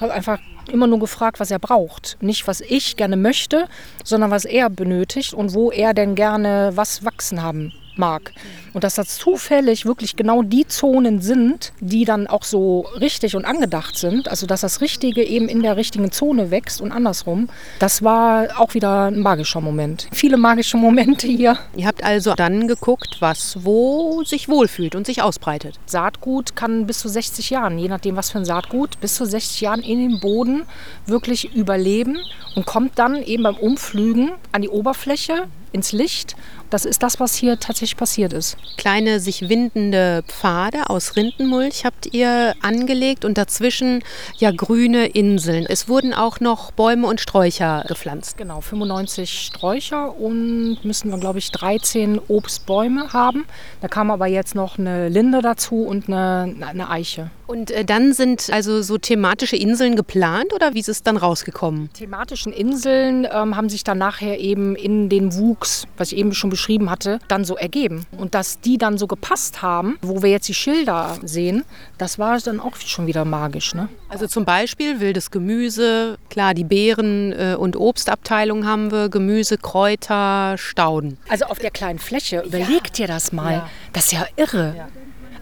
habe 0.00 0.12
einfach 0.12 0.38
immer 0.70 0.86
nur 0.86 0.98
gefragt, 0.98 1.40
was 1.40 1.50
er 1.50 1.58
braucht. 1.58 2.16
Nicht, 2.20 2.46
was 2.46 2.60
ich 2.60 2.96
gerne 2.96 3.16
möchte, 3.16 3.68
sondern 4.04 4.30
was 4.30 4.44
er 4.44 4.68
benötigt 4.68 5.34
und 5.34 5.54
wo 5.54 5.70
er 5.70 5.94
denn 5.94 6.14
gerne 6.14 6.72
was 6.74 7.04
wachsen 7.04 7.42
haben 7.42 7.72
mag. 7.98 8.32
Und 8.72 8.84
dass 8.84 8.94
das 8.94 9.18
zufällig 9.18 9.86
wirklich 9.86 10.16
genau 10.16 10.42
die 10.42 10.66
Zonen 10.66 11.20
sind, 11.20 11.72
die 11.80 12.04
dann 12.04 12.26
auch 12.26 12.44
so 12.44 12.86
richtig 13.00 13.36
und 13.36 13.44
angedacht 13.44 13.96
sind. 13.96 14.28
Also 14.28 14.46
dass 14.46 14.60
das 14.60 14.80
Richtige 14.80 15.22
eben 15.22 15.48
in 15.48 15.62
der 15.62 15.76
richtigen 15.76 16.12
Zone 16.12 16.50
wächst 16.50 16.80
und 16.80 16.92
andersrum. 16.92 17.48
Das 17.78 18.02
war 18.02 18.60
auch 18.60 18.74
wieder 18.74 19.06
ein 19.06 19.20
magischer 19.20 19.60
Moment. 19.60 20.08
Viele 20.12 20.36
magische 20.36 20.76
Momente 20.76 21.26
hier. 21.26 21.58
Ihr 21.76 21.86
habt 21.86 22.04
also 22.04 22.34
dann 22.34 22.68
geguckt, 22.68 23.16
was 23.20 23.64
wo 23.64 24.22
sich 24.24 24.48
wohlfühlt 24.48 24.94
und 24.94 25.06
sich 25.06 25.22
ausbreitet. 25.22 25.78
Saatgut 25.86 26.56
kann 26.56 26.86
bis 26.86 27.00
zu 27.00 27.08
60 27.08 27.50
Jahren, 27.50 27.78
je 27.78 27.88
nachdem 27.88 28.16
was 28.16 28.30
für 28.30 28.38
ein 28.38 28.44
Saatgut, 28.44 29.00
bis 29.00 29.14
zu 29.14 29.24
60 29.24 29.60
Jahren 29.60 29.82
in 29.82 29.98
den 29.98 30.20
Boden 30.20 30.62
wirklich 31.06 31.54
überleben 31.54 32.18
und 32.54 32.66
kommt 32.66 32.98
dann 32.98 33.22
eben 33.22 33.42
beim 33.42 33.56
Umflügen 33.56 34.32
an 34.52 34.62
die 34.62 34.68
Oberfläche 34.68 35.44
ins 35.72 35.92
Licht. 35.92 36.36
Das 36.70 36.84
ist 36.84 37.02
das, 37.02 37.20
was 37.20 37.34
hier 37.34 37.58
tatsächlich 37.58 37.96
passiert 37.96 38.32
ist. 38.32 38.56
Kleine 38.76 39.20
sich 39.20 39.48
windende 39.48 40.22
Pfade 40.26 40.90
aus 40.90 41.16
Rindenmulch 41.16 41.84
habt 41.84 42.12
ihr 42.12 42.54
angelegt 42.62 43.24
und 43.24 43.38
dazwischen 43.38 44.02
ja 44.38 44.50
grüne 44.50 45.06
Inseln. 45.06 45.66
Es 45.68 45.88
wurden 45.88 46.12
auch 46.12 46.40
noch 46.40 46.72
Bäume 46.72 47.06
und 47.06 47.20
Sträucher 47.20 47.84
gepflanzt. 47.86 48.36
Genau, 48.36 48.60
95 48.60 49.46
Sträucher 49.46 50.18
und 50.18 50.78
müssen 50.84 51.10
wir, 51.10 51.18
glaube 51.18 51.38
ich, 51.38 51.50
13 51.52 52.20
Obstbäume 52.28 53.12
haben. 53.12 53.46
Da 53.80 53.88
kam 53.88 54.10
aber 54.10 54.26
jetzt 54.26 54.54
noch 54.54 54.78
eine 54.78 55.08
Linde 55.08 55.42
dazu 55.42 55.82
und 55.82 56.08
eine, 56.08 56.54
eine 56.60 56.90
Eiche. 56.90 57.30
Und 57.46 57.70
äh, 57.70 57.84
dann 57.84 58.12
sind 58.12 58.50
also 58.50 58.82
so 58.82 58.98
thematische 58.98 59.56
Inseln 59.56 59.96
geplant 59.96 60.52
oder 60.52 60.74
wie 60.74 60.80
ist 60.80 60.88
es 60.88 61.02
dann 61.02 61.16
rausgekommen? 61.16 61.90
Thematischen 61.92 62.52
Inseln 62.52 63.26
ähm, 63.30 63.56
haben 63.56 63.68
sich 63.68 63.84
dann 63.84 63.98
nachher 63.98 64.38
eben 64.38 64.74
in 64.74 65.08
den 65.08 65.34
Wuchs, 65.34 65.86
was 65.96 66.12
ich 66.12 66.18
eben 66.18 66.34
schon 66.34 66.50
beschrieben 66.50 66.90
hatte, 66.90 67.18
dann 67.28 67.44
so 67.44 67.56
ergeben. 67.56 68.06
Und 68.18 68.34
dass 68.34 68.60
die 68.60 68.78
dann 68.78 68.98
so 68.98 69.06
gepasst 69.06 69.62
haben, 69.62 69.98
wo 70.02 70.22
wir 70.22 70.30
jetzt 70.30 70.48
die 70.48 70.54
Schilder 70.54 71.18
sehen, 71.22 71.64
das 71.98 72.18
war 72.18 72.38
dann 72.38 72.60
auch 72.60 72.76
schon 72.76 73.06
wieder 73.06 73.24
magisch. 73.24 73.74
Ne? 73.74 73.88
Also 74.08 74.26
zum 74.26 74.44
Beispiel 74.44 75.00
wildes 75.00 75.30
Gemüse, 75.30 76.18
klar, 76.30 76.54
die 76.54 76.64
Beeren- 76.64 77.32
äh, 77.32 77.54
und 77.56 77.76
Obstabteilung 77.76 78.66
haben 78.66 78.90
wir, 78.90 79.08
Gemüse, 79.08 79.56
Kräuter, 79.58 80.56
Stauden. 80.58 81.18
Also 81.28 81.46
auf 81.46 81.58
der 81.58 81.70
kleinen 81.70 81.98
Fläche, 81.98 82.40
überlegt 82.40 82.98
ja. 82.98 83.06
dir 83.06 83.06
das 83.06 83.32
mal. 83.32 83.52
Ja. 83.52 83.70
Das 83.92 84.06
ist 84.06 84.12
ja 84.12 84.26
irre. 84.36 84.74
Ja. 84.76 84.88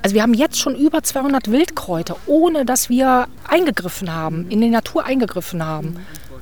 Also 0.04 0.16
wir 0.16 0.22
haben 0.22 0.34
jetzt 0.34 0.58
schon 0.58 0.76
über 0.76 1.02
200 1.02 1.50
Wildkräuter, 1.50 2.18
ohne 2.26 2.66
dass 2.66 2.90
wir 2.90 3.26
eingegriffen 3.48 4.14
haben, 4.14 4.50
in 4.50 4.60
die 4.60 4.68
Natur 4.68 5.06
eingegriffen 5.06 5.64
haben. 5.64 5.96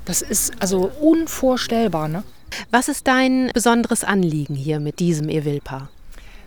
Das 0.04 0.20
ist 0.20 0.60
also 0.60 0.90
unvorstellbar. 1.00 2.08
Ne? 2.08 2.24
Was 2.72 2.88
ist 2.88 3.06
dein 3.06 3.52
besonderes 3.54 4.02
Anliegen 4.02 4.56
hier 4.56 4.80
mit 4.80 4.98
diesem 4.98 5.28
Evilpa? 5.28 5.90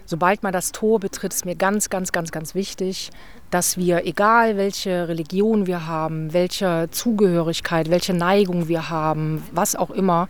Sobald 0.06 0.44
man 0.44 0.52
das 0.52 0.74
Tor 0.74 1.00
betritt, 1.00 1.34
ist 1.34 1.46
mir 1.46 1.56
ganz, 1.56 1.90
ganz, 1.90 2.12
ganz, 2.12 2.34
ganz 2.34 2.54
wichtig, 2.54 3.12
dass 3.50 3.78
wir, 3.78 4.06
egal 4.06 4.58
welche 4.58 5.08
Religion 5.08 5.68
wir 5.68 5.88
haben, 5.88 6.34
welche 6.34 6.90
Zugehörigkeit, 6.92 7.90
welche 7.90 8.14
Neigung 8.14 8.68
wir 8.68 8.90
haben, 8.90 9.42
was 9.54 9.78
auch 9.78 9.92
immer, 9.92 10.28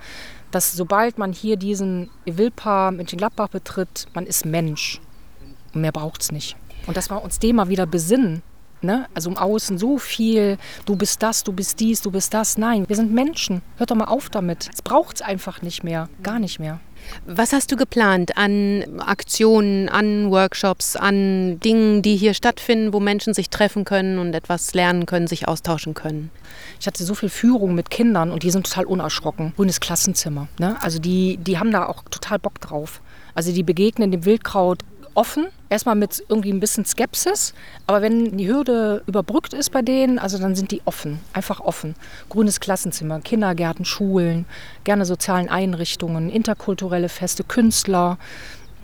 dass 0.51 0.73
sobald 0.73 1.17
man 1.17 1.33
hier 1.33 1.57
diesen 1.57 2.11
Evilpa 2.27 2.91
Mönchengladbach 2.91 3.49
betritt, 3.49 4.05
man 4.13 4.27
ist 4.27 4.45
Mensch. 4.45 5.01
Und 5.73 5.81
mehr 5.81 5.91
braucht 5.91 6.21
es 6.21 6.31
nicht. 6.31 6.55
Und 6.88 6.97
dass 6.97 7.09
wir 7.09 7.23
uns 7.23 7.39
dem 7.39 7.57
mal 7.57 7.69
wieder 7.69 7.86
besinnen. 7.86 8.41
Ne? 8.81 9.07
Also 9.13 9.29
im 9.29 9.38
Außen 9.38 9.77
so 9.77 9.97
viel, 9.97 10.57
du 10.86 10.95
bist 10.95 11.23
das, 11.23 11.43
du 11.43 11.53
bist 11.53 11.79
dies, 11.79 12.01
du 12.01 12.11
bist 12.11 12.33
das. 12.33 12.57
Nein, 12.57 12.86
wir 12.88 12.95
sind 12.95 13.11
Menschen. 13.11 13.61
Hört 13.77 13.91
doch 13.91 13.95
mal 13.95 14.05
auf 14.05 14.29
damit. 14.29 14.69
Es 14.73 14.81
braucht 14.81 15.17
es 15.17 15.21
einfach 15.21 15.61
nicht 15.61 15.83
mehr. 15.83 16.09
Gar 16.21 16.39
nicht 16.39 16.59
mehr. 16.59 16.79
Was 17.25 17.53
hast 17.53 17.71
du 17.71 17.75
geplant 17.75 18.38
an 18.38 18.99
Aktionen, 18.99 19.89
an 19.89 20.31
Workshops, 20.31 20.95
an 20.95 21.59
Dingen, 21.59 22.01
die 22.01 22.15
hier 22.15 22.33
stattfinden, 22.33 22.93
wo 22.93 22.99
Menschen 22.99 23.33
sich 23.33 23.49
treffen 23.49 23.86
können 23.86 24.17
und 24.17 24.33
etwas 24.33 24.73
lernen 24.73 25.05
können, 25.05 25.27
sich 25.27 25.47
austauschen 25.47 25.93
können? 25.93 26.31
Ich 26.79 26.88
hatte 26.88 27.03
so 27.03 27.15
viel 27.15 27.29
Führung 27.29 27.75
mit 27.75 27.89
Kindern 27.89 28.31
und 28.31 28.43
die 28.43 28.51
sind 28.51 28.65
total 28.65 28.86
unerschrocken. 28.86 29.53
Grünes 29.55 29.79
Klassenzimmer. 29.79 30.47
Ne? 30.59 30.77
Also 30.81 30.99
die, 30.99 31.38
die 31.38 31.59
haben 31.59 31.71
da 31.71 31.86
auch 31.86 32.03
total 32.09 32.39
Bock 32.39 32.59
drauf. 32.59 33.01
Also 33.33 33.51
die 33.51 33.63
begegnen 33.63 34.11
dem 34.11 34.25
Wildkraut 34.25 34.83
offen, 35.16 35.47
erstmal 35.70 35.95
mit 35.95 36.24
irgendwie 36.30 36.51
ein 36.51 36.59
bisschen 36.59 36.86
Skepsis, 36.86 37.53
aber 37.88 38.01
wenn 38.01 38.38
die 38.38 38.47
Hürde 38.47 39.01
überbrückt 39.07 39.53
ist 39.53 39.72
bei 39.72 39.82
denen, 39.82 40.20
also 40.20 40.38
dann 40.38 40.55
sind 40.55 40.72
die 40.72 40.82
offen, 40.86 41.20
einfach 41.34 41.59
offen. 41.59 41.95
Grünes 42.30 42.59
Klassenzimmer, 42.59 43.20
Kindergärten, 43.22 43.86
Schulen, 43.86 44.45
gerne 44.84 45.05
sozialen 45.05 45.49
Einrichtungen, 45.49 46.30
interkulturelle 46.30 47.09
Feste, 47.09 47.43
Künstler, 47.43 48.18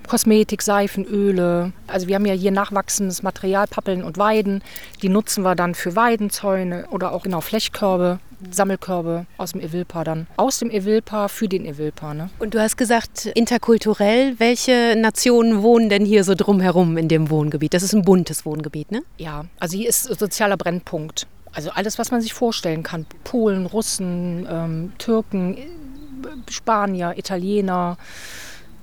Kosmetik, 0.07 0.61
Seifen, 0.61 1.05
Öle. 1.05 1.71
Also 1.87 2.07
wir 2.07 2.15
haben 2.15 2.25
ja 2.25 2.33
hier 2.33 2.51
nachwachsendes 2.51 3.23
Material, 3.23 3.67
Pappeln 3.67 4.03
und 4.03 4.17
Weiden. 4.17 4.63
Die 5.01 5.09
nutzen 5.09 5.43
wir 5.43 5.55
dann 5.55 5.75
für 5.75 5.95
Weidenzäune 5.95 6.87
oder 6.91 7.13
auch 7.13 7.23
genau 7.23 7.41
Flechkörbe, 7.41 8.19
Sammelkörbe 8.49 9.25
aus 9.37 9.51
dem 9.51 9.61
Evilpa 9.61 10.03
dann. 10.03 10.27
Aus 10.37 10.59
dem 10.59 10.71
Evilpa 10.71 11.27
für 11.27 11.47
den 11.47 11.65
Evilpa. 11.65 12.13
Ne? 12.13 12.29
Und 12.39 12.53
du 12.53 12.61
hast 12.61 12.77
gesagt, 12.77 13.27
interkulturell, 13.27 14.39
welche 14.39 14.95
Nationen 14.97 15.61
wohnen 15.61 15.89
denn 15.89 16.05
hier 16.05 16.23
so 16.23 16.35
drumherum 16.35 16.97
in 16.97 17.07
dem 17.07 17.29
Wohngebiet? 17.29 17.73
Das 17.73 17.83
ist 17.83 17.93
ein 17.93 18.03
buntes 18.03 18.45
Wohngebiet, 18.45 18.91
ne? 18.91 19.01
Ja, 19.17 19.45
also 19.59 19.77
hier 19.77 19.89
ist 19.89 20.03
sozialer 20.03 20.57
Brennpunkt. 20.57 21.27
Also 21.53 21.71
alles, 21.71 21.99
was 21.99 22.11
man 22.11 22.21
sich 22.21 22.33
vorstellen 22.33 22.83
kann. 22.83 23.05
Polen, 23.23 23.65
Russen, 23.65 24.47
ähm, 24.49 24.93
Türken, 24.97 25.57
Spanier, 26.49 27.17
Italiener, 27.17 27.97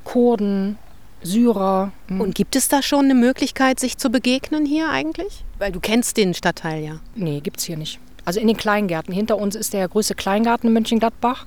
Kurden, 0.04 0.78
Syrer. 1.22 1.92
Mhm. 2.08 2.20
Und 2.20 2.34
gibt 2.34 2.56
es 2.56 2.68
da 2.68 2.82
schon 2.82 3.06
eine 3.06 3.14
Möglichkeit, 3.14 3.80
sich 3.80 3.96
zu 3.96 4.10
begegnen 4.10 4.66
hier 4.66 4.90
eigentlich? 4.90 5.44
Weil 5.58 5.72
du 5.72 5.80
kennst 5.80 6.16
den 6.16 6.34
Stadtteil 6.34 6.82
ja. 6.82 7.00
Nee, 7.14 7.40
gibt 7.40 7.58
es 7.58 7.64
hier 7.64 7.76
nicht. 7.76 7.98
Also 8.28 8.40
in 8.40 8.46
den 8.46 8.58
Kleingärten. 8.58 9.14
Hinter 9.14 9.38
uns 9.38 9.56
ist 9.56 9.72
der 9.72 9.88
größte 9.88 10.14
Kleingarten 10.14 10.68
in 10.68 10.74
Mönchengladbach, 10.74 11.46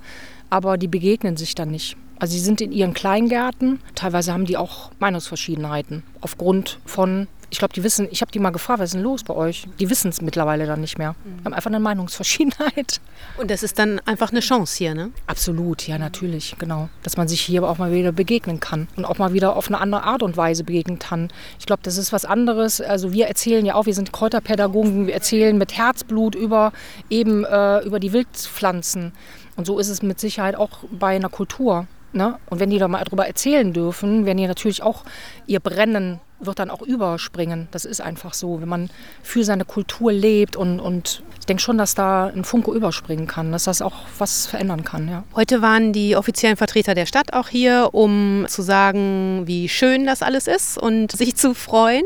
aber 0.49 0.79
die 0.79 0.87
begegnen 0.87 1.37
sich 1.37 1.53
dann 1.53 1.69
nicht. 1.69 1.95
Also 2.17 2.33
sie 2.33 2.39
sind 2.39 2.59
in 2.59 2.71
ihren 2.71 2.95
Kleingärten. 2.95 3.79
Teilweise 3.93 4.33
haben 4.33 4.45
die 4.45 4.57
auch 4.57 4.89
Meinungsverschiedenheiten 4.97 6.01
aufgrund 6.21 6.79
von 6.87 7.27
ich 7.51 7.59
glaube, 7.59 7.73
die 7.73 7.83
wissen, 7.83 8.07
ich 8.09 8.21
habe 8.21 8.31
die 8.31 8.39
mal 8.39 8.51
gefragt, 8.51 8.79
was 8.79 8.89
ist 8.89 8.93
denn 8.95 9.03
los 9.03 9.23
bei 9.23 9.33
euch? 9.33 9.67
Die 9.77 9.89
wissen 9.89 10.07
es 10.07 10.21
mittlerweile 10.21 10.65
dann 10.65 10.79
nicht 10.79 10.97
mehr. 10.97 11.15
Mhm. 11.23 11.45
Haben 11.45 11.53
einfach 11.53 11.69
eine 11.69 11.81
Meinungsverschiedenheit. 11.81 13.01
Und 13.37 13.51
das 13.51 13.61
ist 13.61 13.77
dann 13.77 13.99
einfach 14.05 14.31
eine 14.31 14.39
Chance 14.39 14.77
hier, 14.77 14.95
ne? 14.95 15.11
Absolut, 15.27 15.85
ja, 15.85 15.97
natürlich, 15.97 16.55
genau. 16.57 16.87
Dass 17.03 17.17
man 17.17 17.27
sich 17.27 17.41
hier 17.41 17.67
auch 17.67 17.77
mal 17.77 17.91
wieder 17.91 18.13
begegnen 18.13 18.61
kann 18.61 18.87
und 18.95 19.03
auch 19.03 19.17
mal 19.17 19.33
wieder 19.33 19.57
auf 19.57 19.67
eine 19.67 19.81
andere 19.81 20.03
Art 20.03 20.23
und 20.23 20.37
Weise 20.37 20.63
begegnen 20.63 20.97
kann. 20.97 21.27
Ich 21.59 21.65
glaube, 21.65 21.81
das 21.83 21.97
ist 21.97 22.13
was 22.13 22.23
anderes. 22.23 22.79
Also 22.79 23.11
wir 23.11 23.27
erzählen 23.27 23.65
ja 23.65 23.75
auch, 23.75 23.85
wir 23.85 23.93
sind 23.93 24.13
Kräuterpädagogen, 24.13 25.07
wir 25.07 25.13
erzählen 25.13 25.57
mit 25.57 25.77
Herzblut 25.77 26.35
über 26.35 26.71
eben 27.09 27.43
äh, 27.43 27.79
über 27.79 27.99
die 27.99 28.13
Wildpflanzen. 28.13 29.11
Und 29.57 29.65
so 29.65 29.77
ist 29.77 29.89
es 29.89 30.01
mit 30.01 30.21
Sicherheit 30.21 30.55
auch 30.55 30.85
bei 30.89 31.17
einer 31.17 31.29
Kultur. 31.29 31.85
Ne? 32.13 32.37
Und 32.49 32.59
wenn 32.61 32.69
die 32.69 32.77
da 32.77 32.87
mal 32.87 33.03
darüber 33.03 33.27
erzählen 33.27 33.73
dürfen, 33.73 34.25
werden 34.25 34.37
die 34.37 34.47
natürlich 34.47 34.83
auch 34.83 35.03
ihr 35.47 35.59
Brennen 35.59 36.21
wird 36.41 36.59
dann 36.59 36.69
auch 36.69 36.81
überspringen. 36.81 37.67
Das 37.71 37.85
ist 37.85 38.01
einfach 38.01 38.33
so, 38.33 38.61
wenn 38.61 38.69
man 38.69 38.89
für 39.23 39.43
seine 39.43 39.65
Kultur 39.65 40.11
lebt 40.11 40.55
und, 40.55 40.79
und 40.79 41.23
ich 41.39 41.45
denke 41.45 41.63
schon, 41.63 41.77
dass 41.77 41.95
da 41.95 42.27
ein 42.27 42.43
Funke 42.43 42.71
überspringen 42.71 43.25
kann, 43.27 43.51
dass 43.51 43.63
das 43.63 43.81
auch 43.81 43.93
was 44.19 44.45
verändern 44.45 44.83
kann. 44.83 45.09
Ja. 45.09 45.23
Heute 45.35 45.61
waren 45.61 45.91
die 45.91 46.15
offiziellen 46.15 46.55
Vertreter 46.55 46.93
der 46.93 47.07
Stadt 47.07 47.33
auch 47.33 47.47
hier, 47.47 47.89
um 47.93 48.45
zu 48.47 48.61
sagen, 48.61 49.43
wie 49.45 49.67
schön 49.67 50.05
das 50.05 50.21
alles 50.21 50.47
ist 50.47 50.77
und 50.77 51.11
sich 51.11 51.35
zu 51.35 51.55
freuen. 51.55 52.03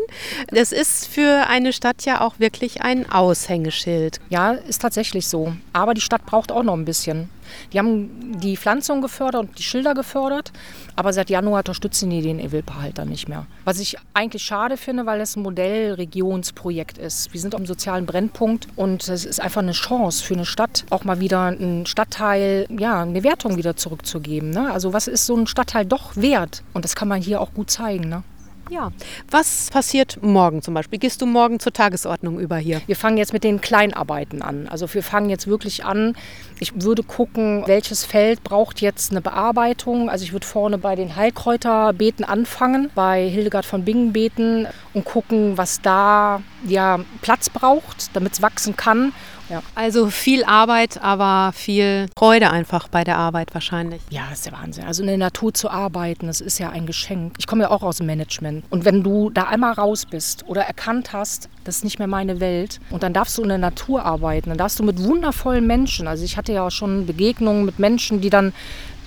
Das 0.52 0.72
ist 0.72 1.08
für 1.08 1.48
eine 1.48 1.74
Stadt 1.74 2.06
ja 2.06 2.22
auch 2.22 2.40
wirklich 2.40 2.82
ein 2.82 3.12
Aushängeschild. 3.12 4.22
Ja, 4.30 4.52
ist 4.52 4.82
tatsächlich 4.82 5.28
so. 5.28 5.54
Aber 5.74 5.94
die 5.94 6.02
Stadt 6.02 6.26
braucht 6.26 6.52
auch 6.52 6.64
noch 6.64 6.76
ein 6.76 6.86
bisschen. 6.86 7.30
Die 7.74 7.80
haben 7.80 8.40
die 8.40 8.58
Pflanzung 8.58 9.02
gefördert 9.02 9.42
und 9.42 9.60
die 9.60 9.64
Schilder 9.64 9.94
gefördert, 9.94 10.52
aber 10.96 11.14
seit 11.14 11.30
Januar 11.30 11.60
unterstützen 11.60 12.10
die 12.10 12.22
den 12.22 12.40
Evilpa 12.40 12.82
halt 12.82 12.98
dann 12.98 13.10
nicht 13.10 13.28
mehr. 13.28 13.46
Was 13.64 13.80
ich 13.80 13.98
eigentlich 14.14 14.44
schade 14.44 14.78
finde, 14.78 15.06
weil 15.06 15.22
es 15.22 15.36
ein 15.36 15.44
Modellregionsprojekt 15.44 16.98
ist. 16.98 17.34
Wir 17.34 17.42
sind 17.42 17.56
am 17.56 17.66
sozialen 17.66 18.06
Brennpunkt 18.06 18.68
und 18.76 19.08
es 19.08 19.26
ist 19.26 19.42
einfach 19.42 19.62
eine 19.62 19.72
Chance 19.74 20.24
für 20.24 20.36
eine 20.36 20.46
Stadt, 20.46 20.86
auch 20.90 21.04
mal 21.04 21.20
wieder 21.20 21.44
einen 21.44 21.86
Stadtteil, 21.86 22.68
ja, 22.70 23.02
eine 23.02 23.24
Wertung 23.24 23.58
wieder 23.58 23.76
zurückzugeben. 23.76 24.50
Ne? 24.50 24.72
Also 24.72 24.94
was 24.94 25.08
ist 25.08 25.26
so 25.26 25.36
ein 25.36 25.48
Stadtteil 25.48 25.86
doch 25.86 26.16
wert? 26.16 26.64
Und 26.74 26.86
das 26.86 26.96
kann 26.96 27.08
man 27.08 27.22
hier 27.22 27.42
auch 27.42 27.54
gut 27.54 27.70
zeigen. 27.70 28.10
Ne? 28.10 28.24
Ja. 28.70 28.92
Was 29.30 29.70
passiert 29.72 30.20
morgen 30.22 30.62
zum 30.62 30.74
Beispiel? 30.74 30.98
Gehst 30.98 31.22
du 31.22 31.26
morgen 31.26 31.60
zur 31.60 31.72
Tagesordnung 31.74 32.40
über 32.40 32.58
hier? 32.58 32.82
Wir 32.88 32.96
fangen 32.96 33.18
jetzt 33.18 33.34
mit 33.34 33.44
den 33.44 33.62
Kleinarbeiten 33.62 34.42
an. 34.42 34.68
Also 34.68 34.92
wir 34.94 35.04
fangen 35.04 35.30
jetzt 35.30 35.48
wirklich 35.48 35.86
an. 35.86 36.16
Ich 36.60 36.82
würde 36.82 37.04
gucken, 37.04 37.64
welches 37.68 38.06
Feld 38.06 38.44
braucht 38.44 38.82
jetzt 38.82 39.12
eine 39.12 39.22
Bearbeitung. 39.22 40.10
Also 40.10 40.24
ich 40.24 40.34
würde 40.34 40.48
vorne 40.48 40.78
bei 40.78 40.96
den 40.96 41.16
Heilkräuterbeeten 41.16 42.26
anfangen, 42.26 42.90
bei 42.96 43.28
Hildegard 43.28 43.66
von 43.66 43.86
Bingen 43.86 44.14
beten 44.14 44.68
und 44.94 45.06
gucken, 45.06 45.58
was 45.58 45.82
da 45.82 46.42
ja 46.68 47.00
Platz 47.22 47.50
braucht, 47.50 48.16
damit 48.16 48.34
es 48.34 48.42
wachsen 48.42 48.76
kann 48.76 49.14
ja. 49.50 49.62
Also 49.76 50.10
viel 50.10 50.44
Arbeit, 50.44 51.02
aber 51.02 51.52
viel 51.54 52.08
Freude 52.18 52.52
einfach 52.52 52.88
bei 52.88 53.04
der 53.04 53.18
Arbeit 53.18 53.54
wahrscheinlich. 53.54 54.02
Ja, 54.10 54.24
das 54.30 54.40
ist 54.40 54.46
der 54.46 54.54
Wahnsinn. 54.54 54.86
Also 54.86 55.04
in 55.04 55.08
der 55.08 55.18
Natur 55.18 55.54
zu 55.54 55.70
arbeiten, 55.70 56.28
das 56.28 56.42
ist 56.42 56.60
ja 56.60 56.70
ein 56.70 56.86
Geschenk. 56.86 57.36
Ich 57.38 57.48
komme 57.48 57.64
ja 57.64 57.72
auch 57.72 57.84
aus 57.84 57.98
dem 57.98 58.08
Management. 58.08 58.66
Und 58.70 58.86
wenn 58.86 59.04
du 59.04 59.30
da 59.30 59.44
einmal 59.44 59.74
raus 59.74 60.06
bist 60.06 60.48
oder 60.48 60.64
erkannt 60.64 61.14
hast, 61.14 61.50
das 61.64 61.78
ist 61.78 61.84
nicht 61.84 62.00
mehr 62.00 62.08
meine 62.08 62.40
Welt, 62.40 62.80
und 62.90 63.04
dann 63.04 63.14
darfst 63.14 63.38
du 63.38 63.42
in 63.42 63.50
der 63.50 63.58
Natur 63.58 64.06
arbeiten, 64.06 64.50
dann 64.50 64.58
darfst 64.58 64.80
du 64.80 64.84
mit 64.84 65.02
wundervollen 65.04 65.66
Menschen, 65.66 66.08
also 66.08 66.24
ich 66.24 66.38
hatte 66.38 66.54
ja 66.54 66.68
auch 66.68 66.72
schon 66.72 67.06
Begegnungen 67.06 67.66
mit 67.66 67.80
Menschen, 67.80 68.22
die 68.22 68.30
dann 68.30 68.54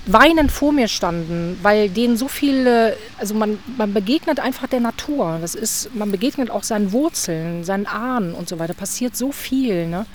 weinend 0.08 0.50
vor 0.50 0.72
mir 0.72 0.88
standen, 0.88 1.58
weil 1.62 1.88
denen 1.88 2.16
so 2.16 2.28
viele, 2.28 2.96
also 3.18 3.34
man, 3.34 3.58
man 3.76 3.92
begegnet 3.92 4.40
einfach 4.40 4.66
der 4.66 4.80
Natur. 4.80 5.38
Das 5.40 5.54
ist, 5.54 5.94
man 5.94 6.10
begegnet 6.10 6.50
auch 6.50 6.62
seinen 6.62 6.92
Wurzeln, 6.92 7.62
seinen 7.62 7.86
Ahnen 7.86 8.34
und 8.34 8.48
so 8.48 8.58
weiter. 8.58 8.74
Passiert 8.74 9.16
so 9.16 9.32
viel. 9.32 9.86
Ne? 9.86 10.06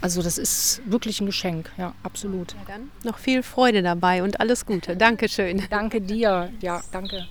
Also 0.00 0.22
das 0.22 0.36
ist 0.36 0.82
wirklich 0.84 1.20
ein 1.20 1.26
Geschenk, 1.26 1.70
ja, 1.78 1.94
absolut. 2.02 2.52
Ja, 2.52 2.58
dann 2.74 2.90
noch 3.02 3.18
viel 3.18 3.42
Freude 3.42 3.82
dabei 3.82 4.22
und 4.22 4.40
alles 4.40 4.66
Gute. 4.66 4.96
Dankeschön. 4.96 5.62
Danke 5.70 6.00
dir, 6.00 6.50
ja, 6.60 6.82
danke. 6.92 7.26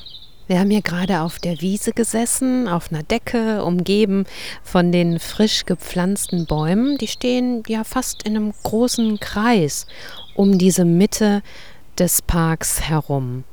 Wir 0.47 0.59
haben 0.59 0.69
hier 0.69 0.83
gerade 0.83 1.21
auf 1.21 1.39
der 1.39 1.59
Wiese 1.61 1.91
gesessen, 1.91 2.67
auf 2.67 2.91
einer 2.91 3.01
Decke, 3.01 3.63
umgeben 3.63 4.25
von 4.63 4.91
den 4.91 5.19
frisch 5.19 5.65
gepflanzten 5.65 6.45
Bäumen. 6.45 6.99
Die 6.99 7.07
stehen 7.07 7.63
ja 7.67 7.83
fast 7.83 8.23
in 8.23 8.35
einem 8.35 8.53
großen 8.63 9.19
Kreis 9.19 9.87
um 10.35 10.59
diese 10.59 10.85
Mitte 10.85 11.41
des 11.99 12.21
Parks 12.21 12.81
herum. 12.81 13.43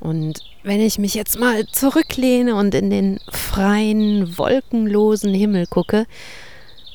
Und 0.00 0.40
wenn 0.62 0.80
ich 0.80 0.98
mich 0.98 1.14
jetzt 1.14 1.38
mal 1.38 1.66
zurücklehne 1.66 2.54
und 2.54 2.74
in 2.74 2.90
den 2.90 3.20
freien, 3.30 4.36
wolkenlosen 4.38 5.34
Himmel 5.34 5.66
gucke, 5.66 6.06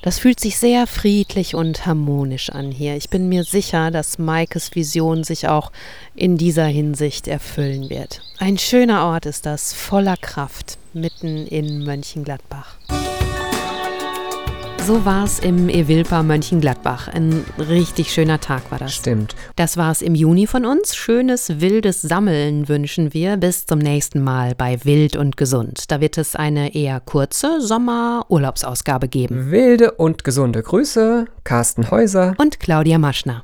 das 0.01 0.19
fühlt 0.19 0.39
sich 0.39 0.57
sehr 0.57 0.85
friedlich 0.85 1.55
und 1.55 1.87
harmonisch 1.87 2.51
an 2.51 2.71
hier. 2.71 2.95
Ich 2.95 3.09
bin 3.09 3.27
mir 3.27 3.43
sicher, 3.43 3.89
dass 3.89 4.19
Maikes 4.19 4.75
Vision 4.75 5.23
sich 5.23 5.47
auch 5.47 5.71
in 6.13 6.37
dieser 6.37 6.65
Hinsicht 6.65 7.27
erfüllen 7.27 7.89
wird. 7.89 8.21
Ein 8.37 8.59
schöner 8.59 9.05
Ort 9.05 9.25
ist 9.25 9.47
das, 9.47 9.73
voller 9.73 10.17
Kraft, 10.17 10.77
mitten 10.93 11.47
in 11.47 11.83
Mönchengladbach. 11.83 12.77
So 14.85 15.03
war 15.03 15.23
es 15.23 15.39
im 15.39 15.67
Evilpa 15.67 16.21
Mönchengladbach. 16.21 17.07
Ein 17.07 17.43
richtig 17.57 18.13
schöner 18.13 18.39
Tag 18.39 18.69
war 18.69 18.77
das. 18.77 18.93
Stimmt. 18.93 19.35
Das 19.55 19.77
war 19.77 19.91
es 19.91 20.03
im 20.03 20.13
Juni 20.13 20.45
von 20.45 20.63
uns. 20.63 20.95
Schönes, 20.95 21.59
wildes 21.59 22.03
Sammeln 22.03 22.69
wünschen 22.69 23.11
wir. 23.11 23.37
Bis 23.37 23.65
zum 23.65 23.79
nächsten 23.79 24.21
Mal 24.21 24.53
bei 24.53 24.85
Wild 24.85 25.15
und 25.15 25.37
Gesund. 25.37 25.89
Da 25.89 26.01
wird 26.01 26.19
es 26.19 26.35
eine 26.35 26.75
eher 26.75 26.99
kurze 26.99 27.61
Sommer-Urlaubsausgabe 27.61 29.07
geben. 29.07 29.49
Wilde 29.49 29.93
und 29.93 30.23
gesunde 30.23 30.61
Grüße, 30.61 31.25
Carsten 31.43 31.89
Häuser 31.89 32.35
und 32.37 32.59
Claudia 32.59 32.99
Maschner. 32.99 33.41